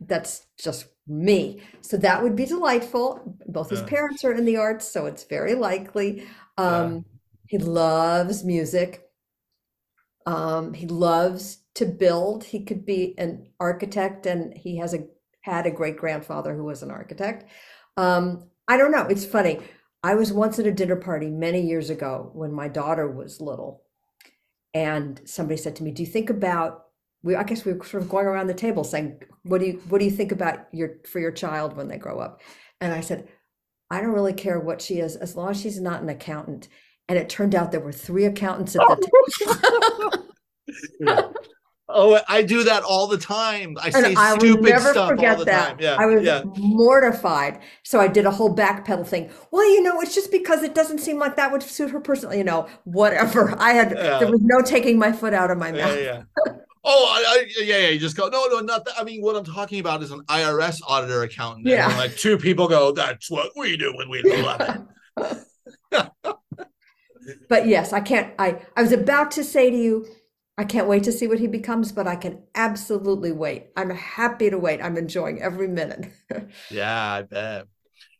that's 0.00 0.46
just 0.62 0.86
me. 1.06 1.62
So 1.82 1.96
that 1.98 2.22
would 2.22 2.36
be 2.36 2.46
delightful. 2.46 3.38
Both 3.46 3.70
his 3.70 3.82
Yeah. 3.82 3.84
parents 3.84 4.24
are 4.24 4.32
in 4.32 4.44
the 4.44 4.56
arts, 4.58 4.88
so 4.88 5.06
it's 5.06 5.24
very 5.24 5.54
likely. 5.54 6.26
Um, 6.58 7.04
he 7.48 7.58
loves 7.58 8.44
music. 8.44 9.10
Um, 10.26 10.74
he 10.74 10.86
loves 10.86 11.58
to 11.74 11.86
build. 11.86 12.44
He 12.44 12.64
could 12.64 12.84
be 12.84 13.14
an 13.18 13.48
architect, 13.58 14.26
and 14.26 14.56
he 14.56 14.76
has 14.78 14.94
a 14.94 15.06
had 15.42 15.64
a 15.66 15.70
great 15.70 15.96
grandfather 15.96 16.54
who 16.54 16.64
was 16.64 16.82
an 16.82 16.90
architect. 16.90 17.46
Um, 17.96 18.50
I 18.68 18.76
don't 18.76 18.92
know. 18.92 19.06
It's 19.06 19.24
funny. 19.24 19.60
I 20.02 20.14
was 20.14 20.32
once 20.32 20.58
at 20.58 20.66
a 20.66 20.72
dinner 20.72 20.96
party 20.96 21.30
many 21.30 21.62
years 21.62 21.88
ago 21.90 22.30
when 22.34 22.52
my 22.52 22.68
daughter 22.68 23.08
was 23.10 23.40
little, 23.40 23.82
and 24.74 25.20
somebody 25.24 25.56
said 25.56 25.76
to 25.76 25.82
me, 25.82 25.90
"Do 25.90 26.02
you 26.02 26.08
think 26.08 26.30
about?" 26.30 26.86
We, 27.22 27.36
I 27.36 27.42
guess 27.42 27.64
we 27.64 27.72
were 27.72 27.84
sort 27.84 28.02
of 28.02 28.08
going 28.08 28.26
around 28.26 28.46
the 28.46 28.54
table 28.54 28.84
saying, 28.84 29.22
"What 29.42 29.60
do 29.60 29.66
you 29.66 29.82
What 29.88 29.98
do 29.98 30.04
you 30.04 30.10
think 30.10 30.32
about 30.32 30.66
your 30.72 30.98
for 31.06 31.20
your 31.20 31.32
child 31.32 31.76
when 31.76 31.88
they 31.88 31.98
grow 31.98 32.18
up?" 32.18 32.40
And 32.80 32.92
I 32.92 33.00
said, 33.00 33.28
"I 33.90 34.00
don't 34.00 34.12
really 34.12 34.32
care 34.32 34.58
what 34.60 34.80
she 34.80 35.00
is, 35.00 35.16
as 35.16 35.36
long 35.36 35.50
as 35.50 35.60
she's 35.60 35.80
not 35.80 36.02
an 36.02 36.08
accountant." 36.08 36.68
And 37.08 37.18
it 37.18 37.28
turned 37.28 37.54
out 37.54 37.72
there 37.72 37.80
were 37.80 37.92
three 37.92 38.24
accountants 38.24 38.76
at 38.76 38.82
the 38.86 40.26
table. 41.06 41.36
Oh, 41.92 42.20
I 42.28 42.42
do 42.42 42.62
that 42.64 42.82
all 42.82 43.06
the 43.06 43.18
time. 43.18 43.76
I 43.80 43.90
say 43.90 44.10
And 44.10 44.18
I 44.18 44.32
will 44.34 44.40
stupid 44.40 44.62
never 44.64 44.90
stuff 44.90 44.96
all 44.96 45.08
forget 45.08 45.38
the 45.38 45.44
that. 45.46 45.68
time. 45.68 45.76
Yeah. 45.80 45.96
I 45.98 46.06
was 46.06 46.22
yeah. 46.22 46.42
mortified. 46.56 47.60
So 47.82 48.00
I 48.00 48.08
did 48.08 48.26
a 48.26 48.30
whole 48.30 48.54
backpedal 48.54 49.06
thing. 49.06 49.30
Well, 49.50 49.68
you 49.68 49.82
know, 49.82 50.00
it's 50.00 50.14
just 50.14 50.30
because 50.30 50.62
it 50.62 50.74
doesn't 50.74 50.98
seem 50.98 51.18
like 51.18 51.36
that 51.36 51.50
would 51.52 51.62
suit 51.62 51.90
her 51.90 52.00
personally, 52.00 52.38
you 52.38 52.44
know, 52.44 52.68
whatever. 52.84 53.54
I 53.60 53.72
had, 53.72 53.90
Yeah. 53.92 54.18
there 54.18 54.30
was 54.30 54.40
no 54.42 54.62
taking 54.62 54.98
my 54.98 55.12
foot 55.12 55.34
out 55.34 55.50
of 55.50 55.58
my 55.58 55.72
mouth. 55.72 55.98
yeah. 56.00 56.22
Oh, 56.82 57.06
I, 57.10 57.34
I, 57.40 57.46
yeah, 57.62 57.76
yeah. 57.76 57.88
You 57.88 57.98
just 57.98 58.16
go, 58.16 58.28
no, 58.30 58.46
no, 58.46 58.60
not 58.60 58.86
that. 58.86 58.94
I 58.98 59.04
mean, 59.04 59.20
what 59.20 59.36
I'm 59.36 59.44
talking 59.44 59.80
about 59.80 60.02
is 60.02 60.12
an 60.12 60.22
IRS 60.30 60.80
auditor 60.88 61.22
accountant. 61.24 61.66
Yeah. 61.66 61.86
like 61.98 62.16
two 62.16 62.38
people 62.38 62.68
go, 62.68 62.90
that's 62.90 63.30
what 63.30 63.50
we 63.54 63.76
do 63.76 63.92
when 63.96 64.08
we 64.08 64.22
love 64.22 64.62
it. 65.92 66.10
But 67.48 67.66
yes, 67.66 67.92
I 67.92 68.00
can't, 68.00 68.32
I, 68.38 68.60
I 68.76 68.82
was 68.82 68.92
about 68.92 69.30
to 69.32 69.44
say 69.44 69.70
to 69.70 69.76
you, 69.76 70.06
I 70.60 70.64
can't 70.64 70.86
wait 70.86 71.04
to 71.04 71.12
see 71.12 71.26
what 71.26 71.38
he 71.38 71.46
becomes, 71.46 71.90
but 71.90 72.06
I 72.06 72.16
can 72.16 72.42
absolutely 72.54 73.32
wait. 73.32 73.68
I'm 73.78 73.88
happy 73.88 74.50
to 74.50 74.58
wait. 74.58 74.82
I'm 74.82 74.98
enjoying 74.98 75.40
every 75.40 75.68
minute. 75.68 76.12
Yeah, 76.70 77.12
I 77.12 77.22
bet. 77.22 77.64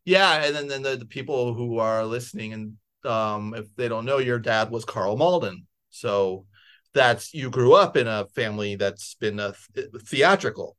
Yeah, 0.07 0.45
and 0.45 0.57
then, 0.57 0.67
then 0.67 0.83
the, 0.83 0.97
the 0.97 1.05
people 1.05 1.53
who 1.53 1.79
are 1.81 2.03
listening 2.07 2.55
and 2.55 2.77
um 3.05 3.55
if 3.55 3.67
they 3.77 3.89
don't 3.89 4.07
know 4.07 4.17
your 4.17 4.39
dad 4.39 4.71
was 4.71 4.87
Karl 4.87 5.19
Malden. 5.19 5.67
So 5.91 6.47
that's 6.95 7.35
you 7.35 7.51
grew 7.51 7.75
up 7.75 7.99
in 7.99 8.07
a 8.07 8.25
family 8.35 8.75
that's 8.77 9.17
been 9.17 9.39
a 9.39 9.53
th- 9.75 9.89
theatrical. 10.07 10.79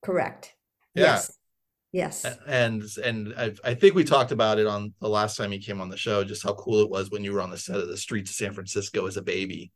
Correct. 0.00 0.54
Yeah. 0.94 1.02
Yes. 1.02 1.32
Yes. 1.90 2.24
And 2.46 2.84
and 3.02 3.34
I, 3.36 3.52
I 3.64 3.74
think 3.74 3.96
we 3.96 4.04
talked 4.04 4.30
about 4.30 4.60
it 4.60 4.68
on 4.68 4.94
the 5.00 5.08
last 5.08 5.36
time 5.36 5.52
you 5.52 5.58
came 5.58 5.80
on 5.80 5.88
the 5.88 5.96
show 5.96 6.22
just 6.22 6.44
how 6.44 6.54
cool 6.54 6.82
it 6.82 6.88
was 6.88 7.10
when 7.10 7.24
you 7.24 7.32
were 7.32 7.40
on 7.40 7.50
the 7.50 7.58
set 7.58 7.80
of 7.80 7.88
the 7.88 7.96
streets 7.96 8.30
of 8.30 8.36
San 8.36 8.52
Francisco 8.52 9.06
as 9.08 9.16
a 9.16 9.22
baby. 9.22 9.72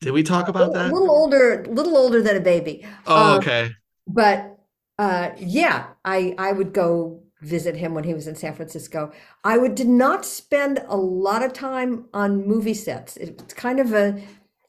Did 0.00 0.12
we 0.12 0.22
talk 0.22 0.48
about 0.48 0.72
that? 0.74 0.90
A 0.90 0.92
little 0.92 1.10
older, 1.10 1.64
little 1.68 1.96
older 1.96 2.22
than 2.22 2.36
a 2.36 2.40
baby. 2.40 2.86
Oh, 3.06 3.34
um, 3.34 3.38
okay. 3.38 3.70
But 4.06 4.58
uh, 4.98 5.30
yeah, 5.38 5.88
I 6.04 6.34
I 6.38 6.52
would 6.52 6.72
go 6.72 7.22
visit 7.42 7.76
him 7.76 7.94
when 7.94 8.04
he 8.04 8.14
was 8.14 8.26
in 8.26 8.34
San 8.34 8.54
Francisco. 8.54 9.12
I 9.44 9.58
would 9.58 9.74
did 9.74 9.88
not 9.88 10.24
spend 10.24 10.82
a 10.88 10.96
lot 10.96 11.42
of 11.42 11.52
time 11.52 12.06
on 12.14 12.46
movie 12.46 12.74
sets. 12.74 13.16
It's 13.16 13.54
kind 13.54 13.80
of 13.80 13.92
a 13.92 14.22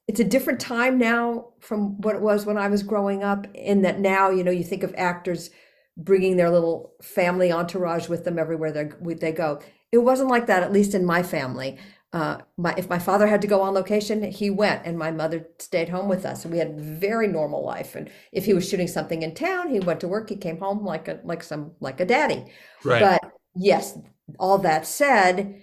it's 0.07 0.19
a 0.19 0.25
different 0.25 0.59
time 0.59 0.97
now 0.97 1.49
from 1.59 1.99
what 2.01 2.15
it 2.15 2.21
was 2.21 2.45
when 2.45 2.57
I 2.57 2.67
was 2.69 2.83
growing 2.83 3.23
up. 3.23 3.47
In 3.53 3.81
that 3.81 3.99
now, 3.99 4.29
you 4.29 4.43
know, 4.43 4.51
you 4.51 4.63
think 4.63 4.83
of 4.83 4.93
actors 4.97 5.49
bringing 5.97 6.37
their 6.37 6.49
little 6.49 6.93
family 7.01 7.51
entourage 7.51 8.07
with 8.07 8.23
them 8.23 8.37
everywhere 8.37 8.71
they 8.71 8.89
they 9.15 9.31
go. 9.31 9.59
It 9.91 9.99
wasn't 9.99 10.29
like 10.29 10.47
that, 10.47 10.63
at 10.63 10.73
least 10.73 10.93
in 10.93 11.05
my 11.05 11.23
family. 11.23 11.77
Uh, 12.13 12.37
my 12.57 12.73
if 12.77 12.89
my 12.89 12.99
father 12.99 13.27
had 13.27 13.41
to 13.41 13.47
go 13.47 13.61
on 13.61 13.73
location, 13.73 14.23
he 14.23 14.49
went, 14.49 14.85
and 14.85 14.97
my 14.97 15.11
mother 15.11 15.47
stayed 15.59 15.89
home 15.89 16.07
with 16.07 16.25
us. 16.25 16.45
And 16.45 16.53
we 16.53 16.59
had 16.59 16.79
very 16.79 17.27
normal 17.27 17.65
life. 17.65 17.95
And 17.95 18.09
if 18.31 18.45
he 18.45 18.53
was 18.53 18.67
shooting 18.67 18.87
something 18.87 19.23
in 19.23 19.35
town, 19.35 19.69
he 19.69 19.79
went 19.79 19.99
to 20.01 20.07
work. 20.07 20.29
He 20.29 20.37
came 20.37 20.59
home 20.59 20.85
like 20.85 21.07
a 21.07 21.19
like 21.23 21.43
some 21.43 21.73
like 21.79 21.99
a 21.99 22.05
daddy. 22.05 22.45
Right. 22.83 23.01
But 23.01 23.31
yes, 23.55 23.97
all 24.39 24.57
that 24.59 24.87
said, 24.87 25.61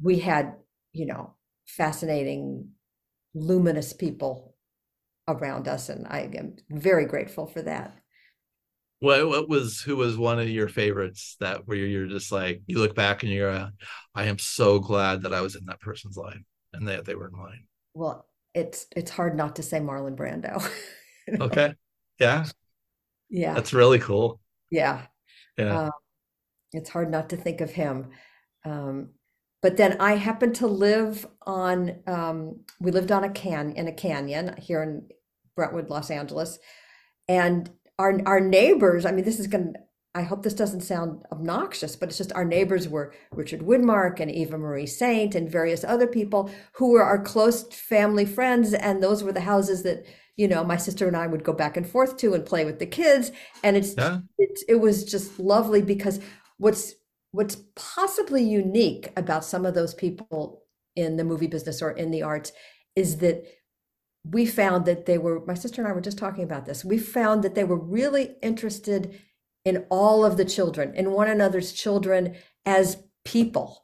we 0.00 0.18
had 0.18 0.54
you 0.92 1.06
know 1.06 1.34
fascinating, 1.66 2.70
luminous 3.34 3.94
people 3.94 4.54
around 5.26 5.68
us, 5.68 5.88
and 5.88 6.06
I 6.06 6.30
am 6.34 6.56
very 6.70 7.06
grateful 7.06 7.46
for 7.46 7.62
that. 7.62 8.01
What 9.02 9.28
what 9.28 9.48
was 9.48 9.80
who 9.80 9.96
was 9.96 10.16
one 10.16 10.38
of 10.38 10.48
your 10.48 10.68
favorites 10.68 11.36
that 11.40 11.66
where 11.66 11.76
you're 11.76 12.06
just 12.06 12.30
like 12.30 12.62
you 12.68 12.78
look 12.78 12.94
back 12.94 13.24
and 13.24 13.32
you're 13.32 13.50
uh, 13.50 13.70
I 14.14 14.26
am 14.26 14.38
so 14.38 14.78
glad 14.78 15.22
that 15.22 15.34
I 15.34 15.40
was 15.40 15.56
in 15.56 15.64
that 15.66 15.80
person's 15.80 16.16
life 16.16 16.38
and 16.72 16.86
that 16.86 17.04
they 17.04 17.16
were 17.16 17.26
in 17.26 17.36
mine. 17.36 17.64
Well, 17.94 18.26
it's 18.54 18.86
it's 18.94 19.10
hard 19.10 19.36
not 19.36 19.56
to 19.56 19.62
say 19.64 19.80
Marlon 19.80 20.16
Brando. 20.16 20.62
You 21.26 21.38
know? 21.38 21.44
Okay. 21.46 21.74
Yeah. 22.18 22.44
Yeah, 23.34 23.54
That's 23.54 23.72
really 23.72 23.98
cool. 23.98 24.40
yeah. 24.70 25.06
Yeah. 25.56 25.84
Um, 25.84 25.90
it's 26.72 26.90
hard 26.90 27.10
not 27.10 27.30
to 27.30 27.36
think 27.36 27.60
of 27.62 27.70
him. 27.70 28.10
Um, 28.64 29.10
but 29.62 29.76
then 29.78 30.00
I 30.00 30.16
happened 30.16 30.56
to 30.56 30.66
live 30.66 31.26
on, 31.46 32.00
um, 32.06 32.60
we 32.80 32.90
lived 32.90 33.12
on 33.12 33.24
a 33.24 33.30
can 33.30 33.72
in 33.72 33.88
a 33.88 33.92
canyon 33.92 34.56
here 34.58 34.82
in 34.82 35.08
Brentwood, 35.56 35.88
Los 35.88 36.10
Angeles. 36.10 36.58
And 37.28 37.70
our 37.98 38.20
our 38.26 38.40
neighbors, 38.40 39.04
I 39.04 39.12
mean, 39.12 39.24
this 39.24 39.40
is 39.40 39.46
going 39.46 39.74
to, 39.74 39.80
I 40.14 40.22
hope 40.22 40.42
this 40.42 40.54
doesn't 40.54 40.82
sound 40.82 41.24
obnoxious, 41.32 41.96
but 41.96 42.08
it's 42.08 42.18
just 42.18 42.32
our 42.34 42.44
neighbors 42.44 42.88
were 42.88 43.14
Richard 43.32 43.60
Widmark 43.60 44.20
and 44.20 44.30
Eva 44.30 44.58
Marie 44.58 44.86
Saint 44.86 45.34
and 45.34 45.50
various 45.50 45.84
other 45.84 46.06
people 46.06 46.50
who 46.74 46.92
were 46.92 47.02
our 47.02 47.22
close 47.22 47.62
family 47.72 48.26
friends. 48.26 48.74
And 48.74 49.02
those 49.02 49.22
were 49.22 49.32
the 49.32 49.40
houses 49.40 49.82
that, 49.84 50.04
you 50.36 50.48
know, 50.48 50.64
my 50.64 50.76
sister 50.76 51.08
and 51.08 51.16
I 51.16 51.26
would 51.26 51.44
go 51.44 51.52
back 51.52 51.76
and 51.76 51.86
forth 51.86 52.18
to 52.18 52.34
and 52.34 52.44
play 52.44 52.64
with 52.64 52.78
the 52.78 52.86
kids. 52.86 53.32
And 53.62 53.76
it's 53.76 53.94
yeah. 53.96 54.18
it, 54.38 54.58
it 54.68 54.80
was 54.80 55.04
just 55.04 55.38
lovely 55.38 55.80
because 55.80 56.20
what's 56.58 56.94
what's 57.30 57.56
possibly 57.74 58.42
unique 58.42 59.10
about 59.16 59.44
some 59.44 59.64
of 59.64 59.74
those 59.74 59.94
people 59.94 60.62
in 60.94 61.16
the 61.16 61.24
movie 61.24 61.46
business 61.46 61.80
or 61.80 61.92
in 61.92 62.10
the 62.10 62.22
arts 62.22 62.52
is 62.94 63.18
that 63.18 63.44
we 64.24 64.46
found 64.46 64.84
that 64.86 65.06
they 65.06 65.18
were 65.18 65.44
my 65.46 65.54
sister 65.54 65.82
and 65.82 65.88
I 65.88 65.94
were 65.94 66.00
just 66.00 66.18
talking 66.18 66.44
about 66.44 66.66
this. 66.66 66.84
We 66.84 66.98
found 66.98 67.42
that 67.42 67.54
they 67.54 67.64
were 67.64 67.78
really 67.78 68.36
interested 68.42 69.18
in 69.64 69.84
all 69.90 70.24
of 70.24 70.36
the 70.36 70.44
children 70.44 70.94
in 70.94 71.12
one 71.12 71.28
another's 71.28 71.72
children 71.72 72.36
as 72.64 73.02
people. 73.24 73.82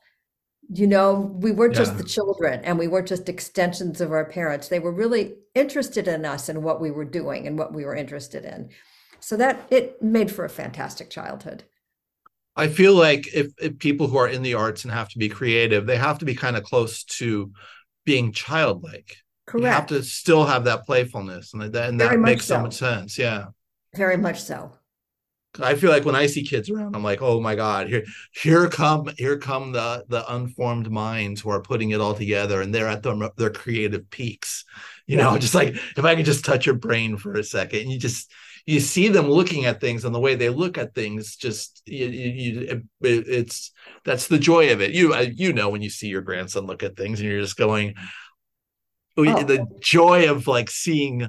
You 0.71 0.87
know 0.87 1.15
we 1.15 1.51
weren't 1.51 1.75
just 1.75 1.97
the 1.97 2.05
children 2.05 2.63
and 2.63 2.79
we 2.79 2.89
weren't 2.89 3.09
just 3.09 3.29
extensions 3.29 4.01
of 4.01 4.13
our 4.13 4.27
parents. 4.27 4.69
They 4.69 4.79
were 4.79 4.93
really 4.93 5.35
interested 5.55 6.07
in 6.07 6.25
us 6.25 6.49
and 6.49 6.63
what 6.63 6.81
we 6.81 6.91
were 6.91 7.07
doing 7.07 7.47
and 7.47 7.59
what 7.59 7.73
we 7.73 7.85
were 7.85 7.97
interested 7.97 8.45
in. 8.45 8.69
So 9.21 9.37
that 9.39 9.67
it 9.71 10.01
made 10.03 10.31
for 10.31 10.45
a 10.45 10.51
fantastic 10.51 11.11
childhood. 11.11 11.65
I 12.55 12.67
feel 12.67 12.95
like 12.95 13.33
if, 13.33 13.53
if 13.61 13.79
people 13.79 14.09
who 14.09 14.19
are 14.19 14.29
in 14.29 14.43
the 14.43 14.55
arts 14.55 14.85
and 14.85 14.93
have 14.93 15.09
to 15.11 15.19
be 15.19 15.29
creative, 15.29 15.87
they 15.87 15.97
have 15.97 16.19
to 16.19 16.25
be 16.25 16.35
kind 16.35 16.57
of 16.57 16.65
close 16.65 17.05
to 17.05 17.53
being 18.05 18.33
childlike. 18.33 19.17
You 19.55 19.65
have 19.65 19.87
to 19.87 20.03
still 20.03 20.45
have 20.45 20.65
that 20.65 20.85
playfulness, 20.87 21.53
and 21.55 21.63
that 21.63 21.89
and 21.89 21.99
Very 21.99 22.17
that 22.17 22.19
much 22.19 22.27
makes 22.27 22.47
so 22.47 22.57
so. 22.57 22.61
much 22.61 22.75
sense. 22.75 23.19
Yeah. 23.19 23.47
very 23.95 24.17
much 24.17 24.41
so 24.43 24.73
I 25.61 25.75
feel 25.75 25.91
like 25.91 26.05
when 26.05 26.15
I 26.15 26.27
see 26.27 26.45
kids 26.45 26.71
around, 26.71 26.95
I'm 26.95 27.03
like, 27.03 27.21
oh 27.21 27.41
my 27.41 27.57
God, 27.57 27.89
here, 27.89 28.05
here 28.33 28.69
come, 28.69 29.11
here 29.17 29.39
come 29.39 29.73
the 29.73 30.05
the 30.09 30.23
unformed 30.33 30.91
minds 30.91 31.41
who 31.41 31.51
are 31.51 31.63
putting 31.63 31.91
it 31.91 32.01
all 32.01 32.15
together, 32.15 32.61
and 32.61 32.73
they're 32.73 32.87
at 32.87 33.03
their 33.03 33.15
their 33.37 33.51
creative 33.51 34.09
peaks. 34.11 34.65
You 35.07 35.17
know, 35.17 35.37
just 35.39 35.55
like 35.55 35.75
if 35.97 36.05
I 36.05 36.15
could 36.15 36.27
just 36.27 36.45
touch 36.45 36.67
your 36.67 36.77
brain 36.77 37.17
for 37.17 37.33
a 37.35 37.43
second, 37.43 37.81
and 37.81 37.91
you 37.91 37.99
just 37.99 38.31
you 38.67 38.79
see 38.79 39.09
them 39.09 39.29
looking 39.29 39.65
at 39.65 39.81
things, 39.81 40.05
and 40.05 40.15
the 40.15 40.21
way 40.21 40.35
they 40.37 40.51
look 40.51 40.79
at 40.79 40.95
things, 40.95 41.35
just 41.35 41.83
you, 41.87 42.07
you, 42.07 42.31
you 42.31 42.61
it, 43.01 43.27
it's 43.27 43.73
that's 44.05 44.29
the 44.29 44.39
joy 44.39 44.71
of 44.73 44.81
it. 44.81 44.93
You 44.93 45.17
you 45.35 45.53
know 45.53 45.71
when 45.71 45.83
you 45.83 45.91
see 45.91 46.09
your 46.09 46.23
grandson 46.23 46.67
look 46.67 46.83
at 46.85 46.97
things, 46.97 47.19
and 47.21 47.29
you're 47.29 47.41
just 47.41 47.57
going, 47.57 47.95
Oh. 49.27 49.43
the 49.43 49.67
joy 49.81 50.31
of 50.31 50.47
like 50.47 50.71
seeing 50.71 51.29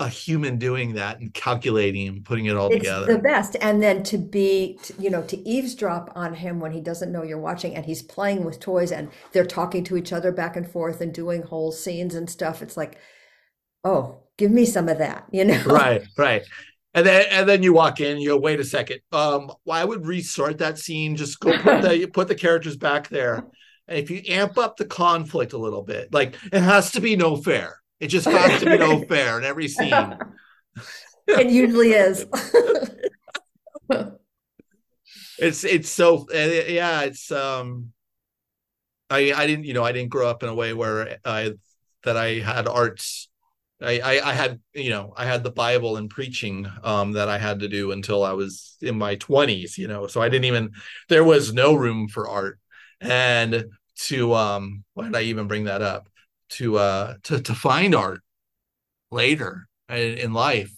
a 0.00 0.08
human 0.08 0.56
doing 0.56 0.94
that 0.94 1.20
and 1.20 1.32
calculating 1.34 2.08
and 2.08 2.24
putting 2.24 2.46
it 2.46 2.56
all 2.56 2.68
it's 2.68 2.78
together. 2.78 3.06
the 3.06 3.18
best 3.18 3.54
and 3.60 3.82
then 3.82 4.02
to 4.02 4.16
be 4.16 4.78
t- 4.82 4.94
you 4.98 5.10
know 5.10 5.22
to 5.22 5.36
eavesdrop 5.46 6.10
on 6.16 6.32
him 6.32 6.58
when 6.58 6.72
he 6.72 6.80
doesn't 6.80 7.12
know 7.12 7.22
you're 7.22 7.38
watching 7.38 7.74
and 7.76 7.84
he's 7.84 8.02
playing 8.02 8.42
with 8.42 8.58
toys 8.58 8.90
and 8.90 9.10
they're 9.32 9.44
talking 9.44 9.84
to 9.84 9.98
each 9.98 10.12
other 10.12 10.32
back 10.32 10.56
and 10.56 10.70
forth 10.70 11.02
and 11.02 11.12
doing 11.12 11.42
whole 11.42 11.70
scenes 11.70 12.14
and 12.14 12.30
stuff 12.30 12.62
it's 12.62 12.78
like 12.78 12.96
oh 13.84 14.22
give 14.38 14.50
me 14.50 14.64
some 14.64 14.88
of 14.88 14.96
that 14.96 15.26
you 15.30 15.44
know 15.44 15.62
right 15.64 16.02
right 16.16 16.42
and 16.94 17.06
then 17.06 17.26
and 17.30 17.46
then 17.46 17.62
you 17.62 17.74
walk 17.74 18.00
in 18.00 18.18
you 18.18 18.30
go 18.30 18.38
wait 18.38 18.58
a 18.58 18.64
second 18.64 19.00
um 19.12 19.52
well, 19.66 19.78
i 19.78 19.84
would 19.84 20.06
restart 20.06 20.56
that 20.58 20.78
scene 20.78 21.14
just 21.14 21.38
go 21.40 21.52
put 21.58 21.82
the 21.82 22.06
put 22.06 22.26
the 22.26 22.34
characters 22.34 22.78
back 22.78 23.08
there 23.08 23.44
if 23.90 24.10
you 24.10 24.22
amp 24.28 24.56
up 24.56 24.76
the 24.76 24.84
conflict 24.84 25.52
a 25.52 25.58
little 25.58 25.82
bit 25.82 26.12
like 26.12 26.36
it 26.52 26.60
has 26.60 26.92
to 26.92 27.00
be 27.00 27.16
no 27.16 27.36
fair. 27.36 27.80
It 27.98 28.06
just 28.06 28.26
has 28.26 28.60
to 28.60 28.66
be 28.66 28.78
no 28.78 29.02
fair 29.08 29.38
in 29.38 29.44
every 29.44 29.68
scene. 29.68 30.16
It 31.26 31.48
usually 31.48 31.92
is. 31.92 32.26
It's 35.38 35.64
it's 35.64 35.88
so 35.88 36.26
yeah 36.32 37.00
it's 37.02 37.32
um 37.32 37.92
i 39.08 39.32
i 39.32 39.46
didn't 39.46 39.64
you 39.64 39.72
know 39.72 39.82
i 39.82 39.90
didn't 39.90 40.10
grow 40.10 40.28
up 40.28 40.42
in 40.42 40.50
a 40.50 40.54
way 40.54 40.74
where 40.74 41.18
i 41.24 41.52
that 42.04 42.16
i 42.18 42.40
had 42.40 42.68
arts. 42.68 43.28
I, 43.80 44.00
I 44.00 44.30
i 44.30 44.32
had 44.34 44.60
you 44.74 44.90
know 44.90 45.14
i 45.16 45.24
had 45.24 45.42
the 45.42 45.50
bible 45.50 45.96
and 45.96 46.10
preaching 46.10 46.68
um 46.84 47.12
that 47.12 47.30
i 47.30 47.38
had 47.38 47.60
to 47.60 47.68
do 47.68 47.92
until 47.92 48.22
i 48.22 48.32
was 48.32 48.76
in 48.82 48.98
my 48.98 49.16
20s 49.16 49.78
you 49.78 49.88
know 49.88 50.06
so 50.06 50.20
i 50.20 50.28
didn't 50.28 50.44
even 50.44 50.72
there 51.08 51.24
was 51.24 51.54
no 51.54 51.72
room 51.74 52.06
for 52.08 52.28
art. 52.28 52.58
And 53.00 53.64
to 54.08 54.34
um 54.34 54.84
why 54.94 55.04
did 55.04 55.16
i 55.16 55.22
even 55.22 55.46
bring 55.48 55.64
that 55.64 55.82
up? 55.82 56.08
To 56.50 56.78
uh 56.78 57.14
to 57.24 57.40
to 57.40 57.54
find 57.54 57.94
art 57.94 58.20
later 59.10 59.68
in, 59.88 60.32
life 60.32 60.72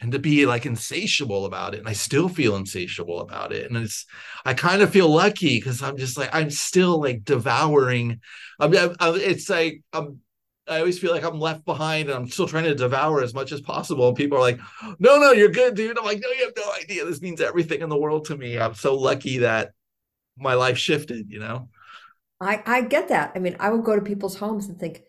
and 0.00 0.12
to 0.12 0.18
be 0.18 0.46
like 0.46 0.66
insatiable 0.66 1.46
about 1.46 1.74
it 1.74 1.78
and 1.78 1.88
i 1.88 1.92
still 1.92 2.28
feel 2.28 2.56
insatiable 2.56 3.20
about 3.20 3.52
it 3.52 3.66
and 3.70 3.76
it's 3.78 4.04
i 4.44 4.52
kind 4.52 4.82
of 4.82 4.90
feel 4.90 5.08
lucky 5.08 5.58
because 5.58 5.82
i'm 5.82 5.96
just 5.96 6.18
like 6.18 6.30
i'm 6.34 6.50
still 6.50 7.00
like 7.00 7.24
devouring 7.24 8.20
I'm 8.60 8.74
I'm- 8.76 8.96
it's 9.00 9.48
like 9.48 9.82
i'm 9.92 10.20
i 10.68 10.78
always 10.78 10.98
feel 10.98 11.12
like 11.12 11.24
i'm 11.24 11.40
left 11.40 11.64
behind 11.64 12.08
and 12.08 12.16
i'm 12.16 12.28
still 12.28 12.46
trying 12.46 12.64
to 12.64 12.74
devour 12.74 13.22
as 13.22 13.34
much 13.34 13.52
as 13.52 13.60
possible 13.60 14.08
and 14.08 14.16
people 14.16 14.36
are 14.38 14.42
like 14.42 14.60
no 14.98 15.18
no 15.18 15.32
you're 15.32 15.48
good 15.48 15.74
dude. 15.74 15.98
I'm 15.98 16.04
like 16.04 16.20
no 16.20 16.28
you 16.30 16.44
have 16.44 16.54
no 16.56 16.72
idea. 16.80 17.04
This 17.04 17.20
means 17.22 17.40
everything 17.40 17.80
in 17.80 17.88
the 17.88 17.98
world 17.98 18.26
to 18.26 18.36
me. 18.36 18.58
I'm 18.58 18.74
so 18.74 18.94
lucky 18.94 19.38
that 19.38 19.72
my 20.38 20.54
life 20.54 20.78
shifted 20.78 21.30
you 21.30 21.40
know 21.40 21.68
I, 22.42 22.62
I 22.66 22.80
get 22.82 23.08
that. 23.08 23.32
I 23.34 23.38
mean, 23.38 23.56
I 23.60 23.70
will 23.70 23.82
go 23.82 23.94
to 23.96 24.02
people's 24.02 24.36
homes 24.36 24.66
and 24.68 24.78
think, 24.78 25.02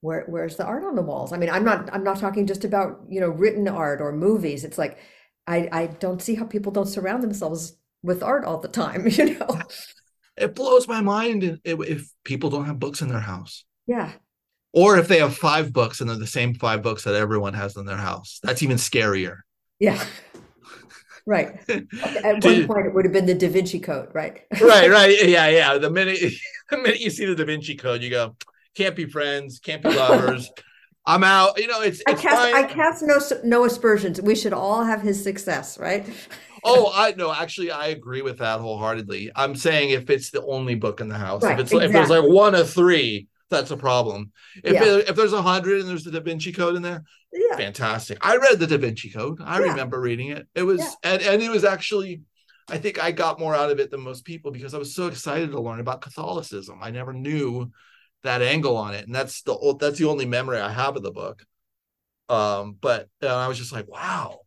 where 0.00 0.24
where's 0.28 0.56
the 0.56 0.64
art 0.64 0.84
on 0.84 0.96
the 0.96 1.02
walls? 1.02 1.32
I 1.32 1.36
mean, 1.36 1.50
I'm 1.50 1.64
not 1.64 1.90
I'm 1.92 2.04
not 2.04 2.18
talking 2.18 2.46
just 2.46 2.64
about, 2.64 3.00
you 3.08 3.20
know, 3.20 3.28
written 3.28 3.68
art 3.68 4.00
or 4.00 4.12
movies. 4.12 4.64
It's 4.64 4.78
like 4.78 4.98
I 5.46 5.68
I 5.72 5.86
don't 5.86 6.22
see 6.22 6.34
how 6.34 6.46
people 6.46 6.72
don't 6.72 6.86
surround 6.86 7.22
themselves 7.22 7.76
with 8.02 8.22
art 8.22 8.44
all 8.44 8.58
the 8.58 8.68
time, 8.68 9.06
you 9.10 9.38
know. 9.38 9.60
it 10.36 10.54
blows 10.54 10.88
my 10.88 11.02
mind 11.02 11.44
if, 11.44 11.58
if 11.64 12.08
people 12.24 12.48
don't 12.48 12.64
have 12.64 12.78
books 12.78 13.02
in 13.02 13.08
their 13.08 13.20
house 13.20 13.64
Yeah. 13.86 14.12
or 14.72 14.96
if 14.96 15.06
they 15.06 15.18
have 15.18 15.36
five 15.36 15.70
books 15.72 16.00
and 16.00 16.08
they're 16.08 16.16
the 16.16 16.26
same 16.26 16.54
five 16.54 16.82
books 16.82 17.04
that 17.04 17.14
everyone 17.14 17.52
has 17.52 17.76
in 17.76 17.84
their 17.84 17.98
house 17.98 18.38
that's 18.42 18.62
even 18.62 18.78
scarier 18.78 19.40
Yeah. 19.78 20.02
Right. 21.26 21.58
At 21.68 22.44
one 22.44 22.66
point 22.66 22.86
it 22.86 22.94
would 22.94 23.04
have 23.04 23.12
been 23.12 23.26
the 23.26 23.34
Da 23.34 23.48
Vinci 23.48 23.80
Code, 23.80 24.08
right? 24.12 24.42
right, 24.60 24.90
right. 24.90 25.28
Yeah, 25.28 25.48
yeah. 25.48 25.78
The 25.78 25.90
minute 25.90 26.18
the 26.70 26.78
minute 26.78 27.00
you 27.00 27.10
see 27.10 27.26
the 27.26 27.34
Da 27.34 27.44
Vinci 27.44 27.76
Code, 27.76 28.02
you 28.02 28.10
go, 28.10 28.36
can't 28.74 28.96
be 28.96 29.06
friends, 29.06 29.60
can't 29.60 29.82
be 29.82 29.90
lovers. 29.90 30.50
I'm 31.06 31.24
out. 31.24 31.58
You 31.58 31.66
know, 31.66 31.80
it's 31.80 32.02
I 32.06 32.12
it's 32.12 32.20
cast 32.20 32.36
fine. 32.36 32.54
I 32.54 32.62
cast 32.64 33.02
no 33.02 33.18
no 33.44 33.64
aspersions. 33.64 34.20
We 34.20 34.34
should 34.34 34.52
all 34.52 34.84
have 34.84 35.02
his 35.02 35.22
success, 35.22 35.78
right? 35.78 36.06
oh, 36.64 36.92
I 36.94 37.14
no, 37.16 37.32
actually, 37.32 37.70
I 37.70 37.88
agree 37.88 38.22
with 38.22 38.38
that 38.38 38.60
wholeheartedly. 38.60 39.30
I'm 39.34 39.56
saying 39.56 39.90
if 39.90 40.10
it's 40.10 40.30
the 40.30 40.44
only 40.44 40.74
book 40.74 41.00
in 41.00 41.08
the 41.08 41.16
house, 41.16 41.42
Right, 41.42 41.58
if 41.58 41.60
it's 41.60 41.72
if 41.72 41.92
there's 41.92 42.10
like 42.10 42.24
one 42.28 42.54
of 42.54 42.70
three, 42.70 43.28
that's 43.50 43.70
a 43.70 43.76
problem. 43.76 44.32
If 44.62 44.74
Yeah. 44.74 44.84
it- 44.84 45.08
if 45.10 45.16
there's 45.16 45.32
a 45.32 45.42
hundred 45.42 45.80
and 45.80 45.88
there's 45.88 46.04
the 46.04 46.10
Da 46.12 46.20
Vinci 46.20 46.52
Code 46.52 46.76
in 46.76 46.82
there, 46.82 47.04
Yeah. 47.32 47.56
fantastic. 47.56 48.18
I 48.20 48.36
read 48.36 48.58
the 48.58 48.66
Da 48.66 48.78
Vinci 48.78 49.10
Code. 49.10 49.38
I 49.42 49.58
Yeah. 49.58 49.70
remember 49.70 50.00
reading 50.00 50.28
it. 50.28 50.48
It 50.54 50.62
was 50.62 50.80
and 51.02 51.20
and 51.22 51.42
it 51.42 51.50
was 51.50 51.64
actually 51.64 52.22
I 52.68 52.78
think 52.78 53.02
I 53.02 53.10
got 53.10 53.40
more 53.40 53.54
out 53.54 53.70
of 53.72 53.80
it 53.80 53.90
than 53.90 54.00
most 54.00 54.24
people 54.24 54.52
because 54.52 54.74
I 54.74 54.78
was 54.78 54.94
so 54.94 55.08
excited 55.08 55.50
to 55.50 55.60
learn 55.60 55.80
about 55.80 56.02
Catholicism. 56.02 56.78
I 56.80 56.90
never 56.92 57.12
knew 57.12 57.72
that 58.22 58.42
angle 58.42 58.76
on 58.76 58.94
it, 58.94 59.06
and 59.06 59.14
that's 59.14 59.42
the 59.42 59.54
o- 59.56 59.72
that's 59.72 59.98
the 59.98 60.04
only 60.06 60.24
memory 60.26 60.60
I 60.60 60.70
have 60.70 60.94
of 60.96 61.02
the 61.02 61.10
book. 61.10 61.44
Um, 62.28 62.74
but 62.80 63.08
I 63.20 63.48
was 63.48 63.58
just 63.58 63.72
like, 63.72 63.88
wow, 63.88 64.42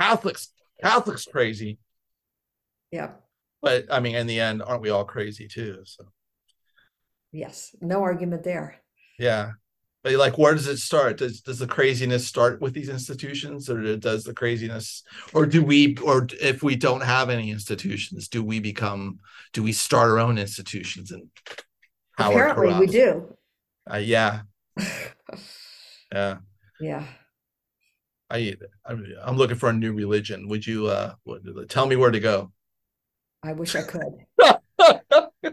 Catholics, 0.00 0.48
Catholics 0.82 1.26
crazy. 1.26 1.78
Yeah. 2.90 3.12
But 3.60 3.86
I 3.92 4.00
mean, 4.00 4.16
in 4.16 4.26
the 4.26 4.40
end, 4.40 4.60
aren't 4.62 4.82
we 4.82 4.90
all 4.90 5.04
crazy 5.04 5.46
too? 5.46 5.82
So 5.84 6.06
Yes, 7.32 7.74
no 7.80 8.02
argument 8.02 8.44
there. 8.44 8.76
Yeah. 9.18 9.52
But 10.04 10.14
like 10.14 10.36
where 10.36 10.54
does 10.54 10.66
it 10.66 10.78
start? 10.78 11.18
Does 11.18 11.40
does 11.40 11.60
the 11.60 11.66
craziness 11.66 12.26
start 12.26 12.60
with 12.60 12.74
these 12.74 12.88
institutions 12.88 13.70
or 13.70 13.96
does 13.96 14.24
the 14.24 14.34
craziness 14.34 15.04
or 15.32 15.46
do 15.46 15.64
we 15.64 15.96
or 15.98 16.26
if 16.40 16.62
we 16.62 16.74
don't 16.74 17.02
have 17.02 17.30
any 17.30 17.50
institutions, 17.50 18.28
do 18.28 18.42
we 18.42 18.58
become 18.58 19.20
do 19.52 19.62
we 19.62 19.72
start 19.72 20.10
our 20.10 20.18
own 20.18 20.38
institutions 20.38 21.12
and 21.12 21.28
power 22.18 22.32
Apparently, 22.32 22.86
we 22.86 22.86
do. 22.86 23.36
Uh, 23.90 23.96
yeah. 23.96 24.42
Yeah. 26.12 26.38
Yeah. 26.78 27.06
I 28.28 28.54
I'm, 28.84 29.06
I'm 29.22 29.36
looking 29.36 29.56
for 29.56 29.70
a 29.70 29.72
new 29.72 29.94
religion. 29.94 30.46
Would 30.48 30.66
you 30.66 30.88
uh 30.88 31.14
tell 31.68 31.86
me 31.86 31.96
where 31.96 32.10
to 32.10 32.20
go? 32.20 32.52
I 33.42 33.52
wish 33.52 33.74
I 33.74 33.82
could. 33.82 34.26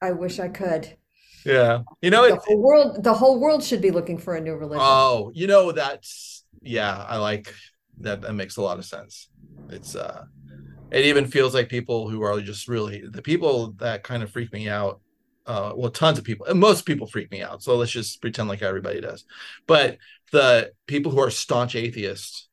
I 0.00 0.12
wish 0.12 0.38
I 0.38 0.48
could. 0.48 0.96
Yeah. 1.44 1.82
You 2.02 2.10
know 2.10 2.24
The 2.26 2.36
it, 2.36 2.40
whole 2.44 2.62
world, 2.62 3.02
the 3.04 3.14
whole 3.14 3.40
world 3.40 3.62
should 3.64 3.80
be 3.82 3.90
looking 3.90 4.18
for 4.18 4.36
a 4.36 4.40
new 4.40 4.54
religion. 4.54 4.80
Oh, 4.80 5.30
you 5.34 5.46
know 5.46 5.72
that's 5.72 6.44
yeah, 6.62 7.04
I 7.08 7.16
like 7.16 7.54
that 8.00 8.22
that 8.22 8.32
makes 8.34 8.56
a 8.56 8.62
lot 8.62 8.78
of 8.78 8.84
sense. 8.84 9.28
It's 9.68 9.94
uh 9.96 10.24
it 10.90 11.06
even 11.06 11.26
feels 11.26 11.54
like 11.54 11.68
people 11.68 12.08
who 12.08 12.22
are 12.22 12.40
just 12.40 12.68
really 12.68 13.02
the 13.06 13.22
people 13.22 13.72
that 13.78 14.02
kind 14.04 14.22
of 14.22 14.30
freak 14.30 14.52
me 14.52 14.68
out 14.68 15.00
uh 15.46 15.72
well 15.76 15.90
tons 15.90 16.18
of 16.18 16.24
people 16.24 16.46
and 16.46 16.60
most 16.60 16.86
people 16.86 17.06
freak 17.06 17.30
me 17.30 17.42
out. 17.42 17.62
So 17.62 17.76
let's 17.76 17.92
just 17.92 18.20
pretend 18.20 18.48
like 18.48 18.62
everybody 18.62 19.00
does. 19.00 19.24
But 19.66 19.98
the 20.32 20.72
people 20.86 21.12
who 21.12 21.20
are 21.20 21.30
staunch 21.30 21.74
atheists 21.76 22.48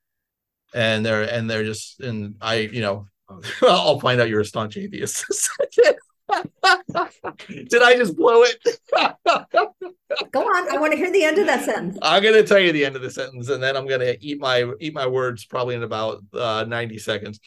and 0.73 1.05
they're 1.05 1.23
and 1.23 1.49
they're 1.49 1.65
just 1.65 2.01
and 2.01 2.36
I, 2.41 2.55
you 2.57 2.81
know, 2.81 3.07
I'll 3.63 3.99
find 3.99 4.21
out 4.21 4.29
you're 4.29 4.41
a 4.41 4.45
staunch 4.45 4.77
atheist. 4.77 5.25
Did 7.47 7.82
I 7.82 7.95
just 7.95 8.15
blow 8.15 8.43
it? 8.43 8.57
Go 10.32 10.41
on. 10.41 10.73
I 10.73 10.78
want 10.78 10.91
to 10.93 10.97
hear 10.97 11.11
the 11.11 11.23
end 11.23 11.38
of 11.38 11.45
that 11.45 11.63
sentence. 11.63 11.97
I'm 12.01 12.23
gonna 12.23 12.43
tell 12.43 12.59
you 12.59 12.71
the 12.71 12.86
end 12.86 12.95
of 12.95 13.01
the 13.01 13.11
sentence, 13.11 13.49
and 13.49 13.61
then 13.61 13.78
I'm 13.78 13.88
gonna 13.88 14.15
eat 14.19 14.39
my 14.39 14.71
eat 14.80 14.93
my 14.93 15.07
words 15.07 15.45
probably 15.45 15.76
in 15.76 15.84
about 15.84 16.23
uh, 16.34 16.65
90 16.67 16.97
seconds. 16.97 17.39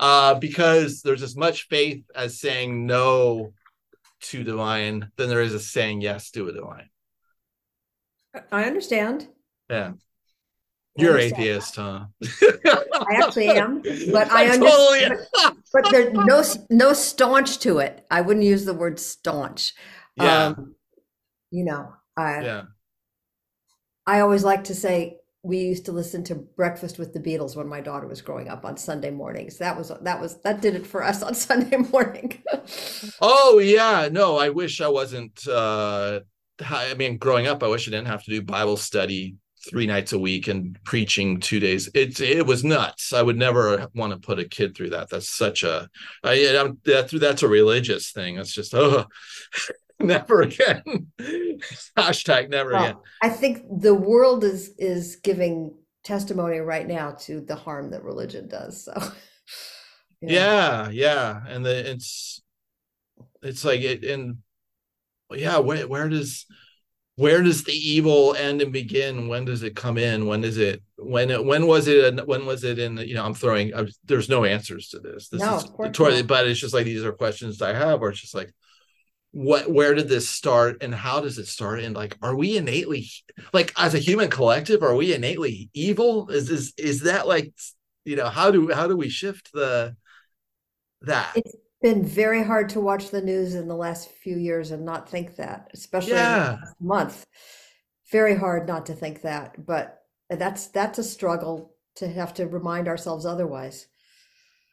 Uh, 0.00 0.34
because 0.34 1.02
there's 1.02 1.22
as 1.22 1.36
much 1.36 1.68
faith 1.68 2.04
as 2.14 2.40
saying 2.40 2.86
no 2.86 3.52
to 4.20 4.42
divine 4.42 5.10
than 5.16 5.28
there 5.28 5.42
is 5.42 5.54
as 5.54 5.70
saying 5.70 6.00
yes 6.00 6.30
to 6.32 6.48
a 6.48 6.52
divine. 6.52 6.88
I 8.50 8.64
understand. 8.64 9.28
Yeah. 9.70 9.92
I 10.98 11.02
You're 11.02 11.18
atheist, 11.18 11.76
huh? 11.76 12.06
I 12.22 13.16
actually 13.16 13.48
am, 13.48 13.82
but 14.12 14.30
I 14.30 14.56
totally 14.56 15.04
understand. 15.04 15.56
But 15.72 15.90
there's 15.90 16.12
no 16.12 16.44
no 16.70 16.92
staunch 16.92 17.58
to 17.60 17.78
it. 17.78 18.06
I 18.08 18.20
wouldn't 18.20 18.44
use 18.44 18.64
the 18.64 18.74
word 18.74 19.00
staunch. 19.00 19.74
Yeah. 20.16 20.46
Um, 20.46 20.76
you 21.50 21.64
know, 21.64 21.92
I 22.16 22.44
yeah. 22.44 22.62
I 24.06 24.20
always 24.20 24.44
like 24.44 24.64
to 24.64 24.74
say 24.74 25.18
we 25.42 25.58
used 25.58 25.84
to 25.86 25.92
listen 25.92 26.22
to 26.24 26.36
Breakfast 26.36 26.98
with 26.98 27.12
the 27.12 27.18
Beatles 27.18 27.56
when 27.56 27.66
my 27.68 27.80
daughter 27.80 28.06
was 28.06 28.22
growing 28.22 28.48
up 28.48 28.64
on 28.64 28.76
Sunday 28.76 29.10
mornings. 29.10 29.58
That 29.58 29.76
was 29.76 29.92
that 30.02 30.20
was 30.20 30.40
that 30.42 30.60
did 30.60 30.76
it 30.76 30.86
for 30.86 31.02
us 31.02 31.22
on 31.22 31.34
Sunday 31.48 31.76
morning. 31.76 32.40
Oh 33.20 33.58
yeah, 33.58 34.08
no, 34.12 34.36
I 34.38 34.50
wish 34.50 34.80
I 34.80 34.88
wasn't 34.88 35.46
uh 35.48 36.20
I 36.60 36.94
mean 36.94 37.18
growing 37.18 37.48
up 37.48 37.64
I 37.64 37.68
wish 37.68 37.88
I 37.88 37.90
didn't 37.90 38.06
have 38.06 38.22
to 38.24 38.30
do 38.30 38.42
Bible 38.42 38.76
study 38.76 39.34
three 39.68 39.86
nights 39.86 40.12
a 40.12 40.18
week 40.18 40.48
and 40.48 40.78
preaching 40.84 41.40
two 41.40 41.60
days. 41.60 41.88
It 41.94 42.20
it 42.20 42.46
was 42.46 42.64
nuts. 42.64 43.12
I 43.12 43.22
would 43.22 43.36
never 43.36 43.88
want 43.94 44.12
to 44.12 44.18
put 44.18 44.38
a 44.38 44.44
kid 44.44 44.76
through 44.76 44.90
that. 44.90 45.10
That's 45.10 45.28
such 45.28 45.62
a 45.62 45.88
I 46.22 46.56
I'm, 46.58 46.78
that 46.84 47.10
that's 47.10 47.42
a 47.42 47.48
religious 47.48 48.10
thing. 48.12 48.38
It's 48.38 48.52
just 48.52 48.74
oh 48.74 49.06
never 50.00 50.42
again. 50.42 51.08
Hashtag 51.96 52.50
never 52.50 52.72
Well, 52.72 52.84
again. 52.84 52.96
I 53.22 53.28
think 53.28 53.62
the 53.80 53.94
world 53.94 54.44
is 54.44 54.74
is 54.78 55.16
giving 55.16 55.74
testimony 56.04 56.58
right 56.58 56.86
now 56.86 57.12
to 57.12 57.40
the 57.40 57.56
harm 57.56 57.90
that 57.90 58.04
religion 58.04 58.48
does. 58.48 58.84
So 58.84 58.92
know. 58.98 59.12
Yeah, 60.20 60.90
yeah. 60.90 61.40
And 61.48 61.64
the 61.64 61.90
it's 61.90 62.42
it's 63.42 63.64
like 63.64 63.80
it 63.80 64.04
and 64.04 64.38
yeah, 65.30 65.58
where 65.58 65.86
where 65.88 66.08
does 66.08 66.46
where 67.16 67.42
does 67.42 67.64
the 67.64 67.72
evil 67.72 68.34
end 68.34 68.60
and 68.60 68.72
begin? 68.72 69.28
When 69.28 69.44
does 69.44 69.62
it 69.62 69.76
come 69.76 69.98
in? 69.98 70.26
When 70.26 70.42
is 70.44 70.58
it 70.58 70.82
when 70.96 71.30
it 71.30 71.44
when 71.44 71.66
was 71.66 71.86
it 71.86 72.26
when 72.26 72.46
was 72.46 72.64
it 72.64 72.78
in 72.78 72.96
you 72.98 73.14
know 73.14 73.24
I'm 73.24 73.34
throwing 73.34 73.74
I, 73.74 73.86
there's 74.04 74.28
no 74.28 74.44
answers 74.44 74.88
to 74.88 74.98
this. 74.98 75.28
This 75.28 75.42
No, 75.42 75.56
is 75.56 75.64
of 75.64 75.72
course 75.72 75.96
totally 75.96 76.22
but 76.22 76.46
it's 76.46 76.60
just 76.60 76.74
like 76.74 76.84
these 76.84 77.04
are 77.04 77.12
questions 77.12 77.62
I 77.62 77.72
have 77.74 78.00
where 78.00 78.10
it's 78.10 78.20
just 78.20 78.34
like 78.34 78.52
what 79.32 79.68
where 79.70 79.94
did 79.94 80.08
this 80.08 80.28
start 80.28 80.82
and 80.82 80.94
how 80.94 81.20
does 81.20 81.38
it 81.38 81.46
start 81.46 81.80
and 81.80 81.96
like 81.96 82.16
are 82.22 82.36
we 82.36 82.56
innately 82.56 83.08
like 83.52 83.72
as 83.76 83.94
a 83.94 83.98
human 83.98 84.30
collective 84.30 84.82
are 84.82 84.94
we 84.94 85.12
innately 85.12 85.70
evil 85.74 86.30
is 86.30 86.50
is 86.50 86.72
is 86.78 87.00
that 87.02 87.26
like 87.26 87.52
you 88.04 88.14
know 88.16 88.28
how 88.28 88.50
do 88.52 88.72
how 88.72 88.86
do 88.86 88.96
we 88.96 89.08
shift 89.08 89.50
the 89.52 89.96
that 91.02 91.34
It's 91.34 91.54
been 91.84 92.02
very 92.02 92.42
hard 92.42 92.70
to 92.70 92.80
watch 92.80 93.10
the 93.10 93.20
news 93.20 93.54
in 93.54 93.68
the 93.68 93.76
last 93.76 94.08
few 94.10 94.38
years 94.38 94.70
and 94.70 94.86
not 94.86 95.06
think 95.06 95.36
that, 95.36 95.68
especially 95.74 96.12
in 96.12 96.16
the 96.16 96.22
Yeah. 96.22 96.56
last 96.58 96.80
month. 96.80 97.26
Very 98.10 98.34
hard 98.34 98.66
not 98.66 98.86
to 98.86 98.94
think 98.94 99.20
that, 99.20 99.66
but 99.66 100.00
that's 100.30 100.68
that's 100.68 100.98
a 100.98 101.04
struggle 101.04 101.74
to 101.96 102.08
have 102.08 102.32
to 102.34 102.46
remind 102.46 102.88
ourselves 102.88 103.26
otherwise. 103.26 103.86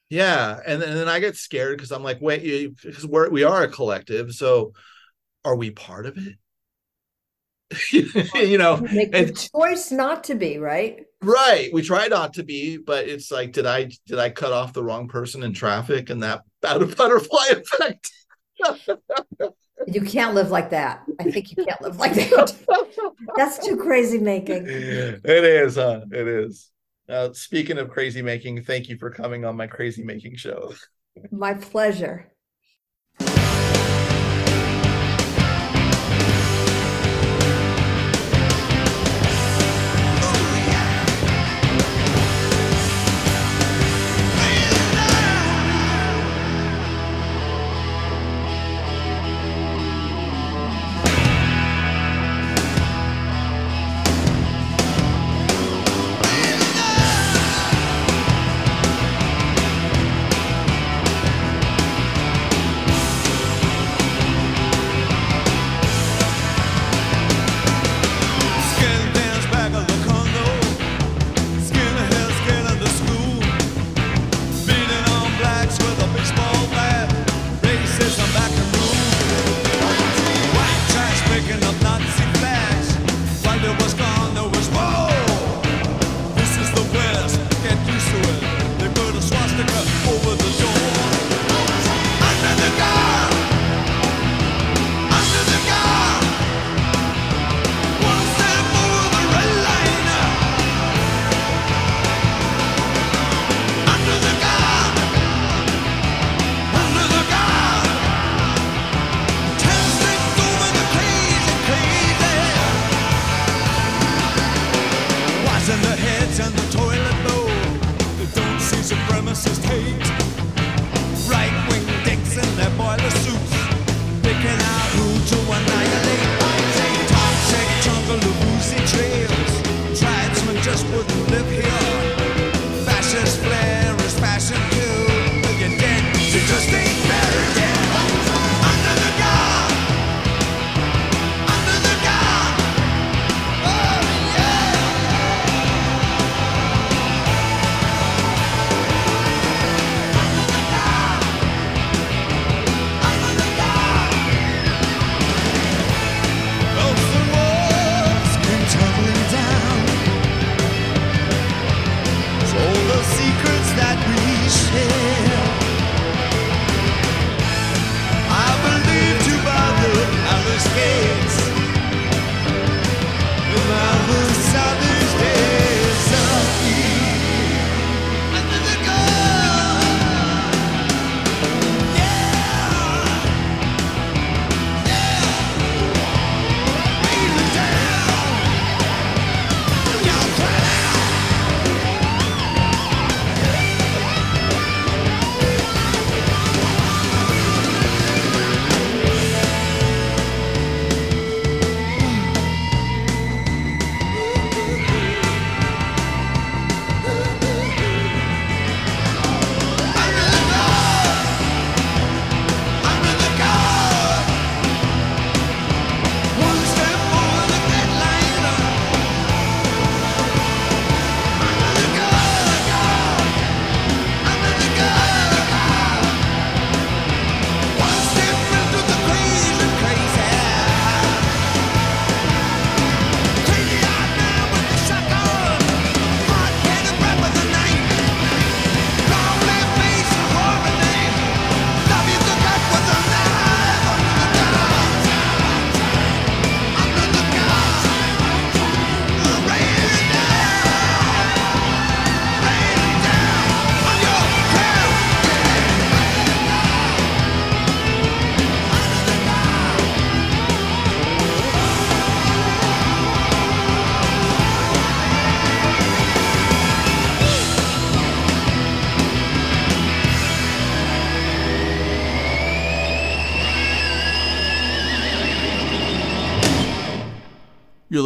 Yeah, 0.09 0.57
and, 0.65 0.81
and 0.81 0.95
then 0.97 1.09
I 1.09 1.19
get 1.19 1.35
scared 1.35 1.77
because 1.77 1.91
I'm 1.91 2.03
like, 2.03 2.21
wait, 2.21 2.43
you 2.43 2.75
because 2.81 3.05
we're 3.05 3.29
we 3.29 3.43
are 3.43 3.63
a 3.63 3.67
collective, 3.67 4.31
so 4.33 4.71
are 5.43 5.57
we 5.57 5.69
part 5.69 6.05
of 6.05 6.17
it? 6.17 6.35
you 8.35 8.57
know, 8.57 8.77
You 8.77 8.95
make 8.95 9.11
the 9.11 9.17
and- 9.17 9.37
choice 9.53 9.91
not 9.91 10.23
to 10.25 10.35
be, 10.35 10.59
right? 10.59 11.05
right? 11.21 11.73
We 11.73 11.81
try 11.81 12.07
not 12.07 12.35
to 12.35 12.43
be, 12.43 12.77
but 12.77 13.07
it's 13.09 13.31
like, 13.31 13.51
did 13.51 13.65
I 13.65 13.91
did 14.05 14.17
I 14.17 14.29
cut 14.29 14.53
off 14.53 14.71
the 14.71 14.83
wrong 14.83 15.09
person 15.09 15.43
in 15.43 15.51
traffic 15.53 16.09
and 16.09 16.23
that 16.23 16.43
out 16.65 16.81
of 16.81 16.95
butterfly 16.95 17.45
effect? 17.51 18.11
You 19.87 20.01
can't 20.01 20.35
live 20.35 20.51
like 20.51 20.69
that. 20.69 21.03
I 21.19 21.23
think 21.31 21.51
you 21.55 21.63
can't 21.63 21.81
live 21.81 21.97
like 21.97 22.13
that. 22.13 22.55
That's 23.35 23.65
too 23.65 23.77
crazy 23.77 24.19
making. 24.19 24.65
it 24.67 25.25
is, 25.25 25.75
huh? 25.75 26.01
It 26.11 26.27
is. 26.27 26.69
Uh, 27.09 27.33
speaking 27.33 27.77
of 27.77 27.89
crazy 27.89 28.21
making, 28.21 28.63
thank 28.63 28.87
you 28.89 28.97
for 28.97 29.09
coming 29.09 29.43
on 29.43 29.57
my 29.57 29.67
crazy 29.67 30.03
making 30.03 30.35
show. 30.35 30.73
My 31.31 31.55
pleasure. 31.55 32.31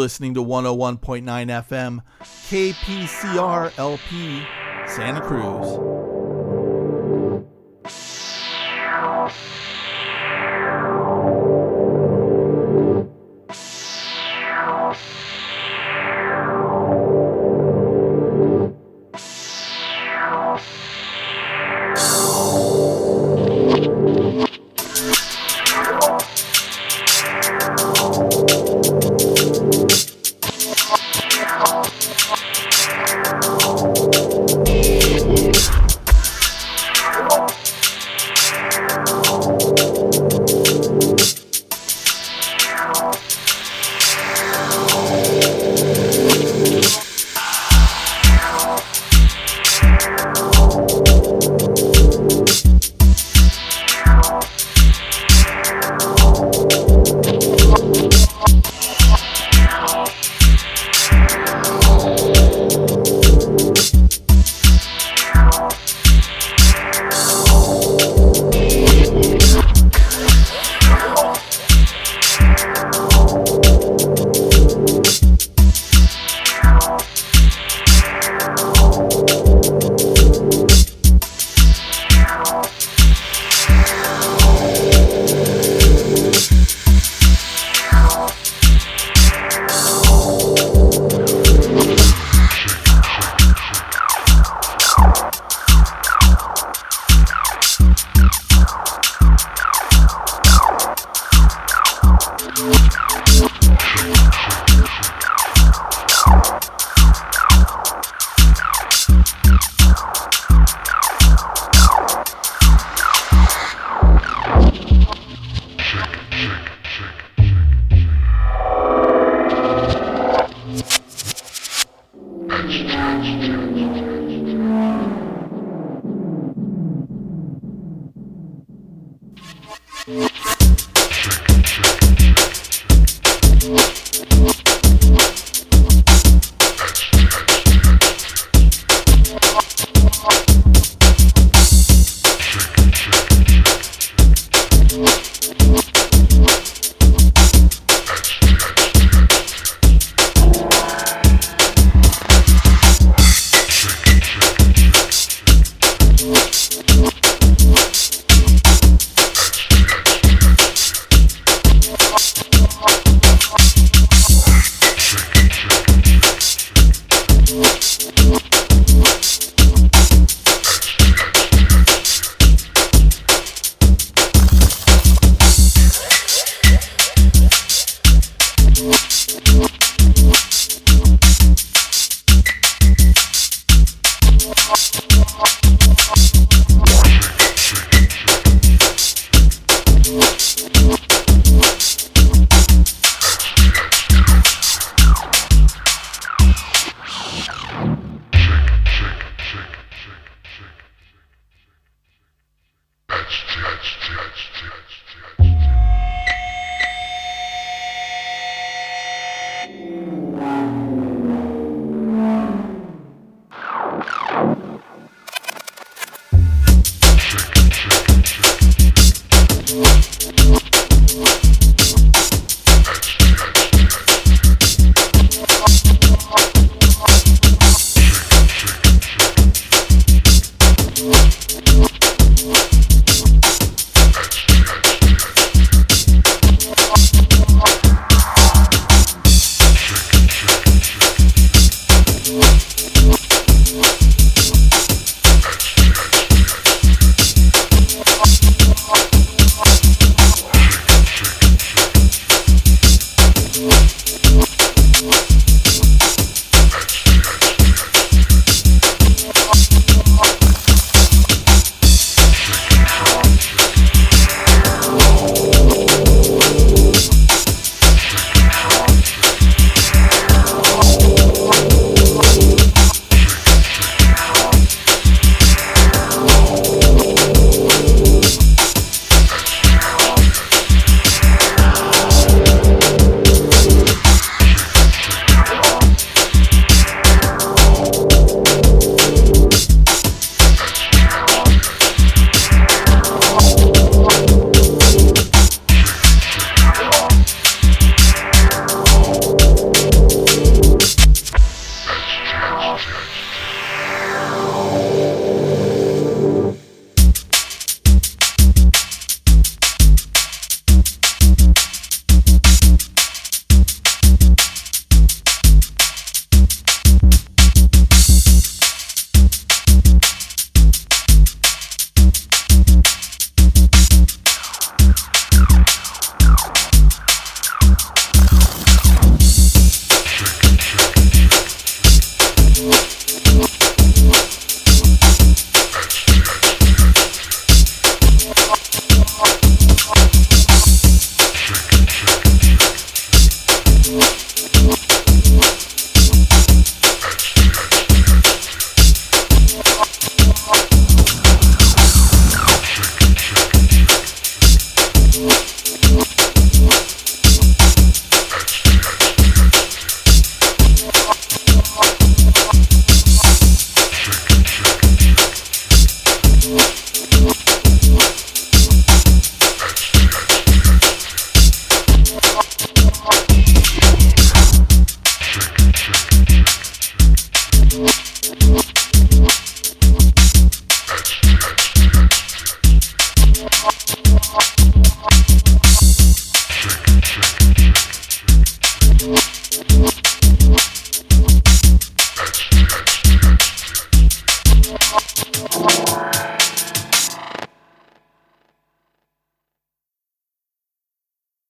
listening 0.06 0.36
to 0.36 0.40
101.9 0.44 1.24
FM 1.24 2.00
KPCR 2.22 3.76
LP 3.80 4.46
Santa 4.88 5.20
Cruz. 5.20 5.66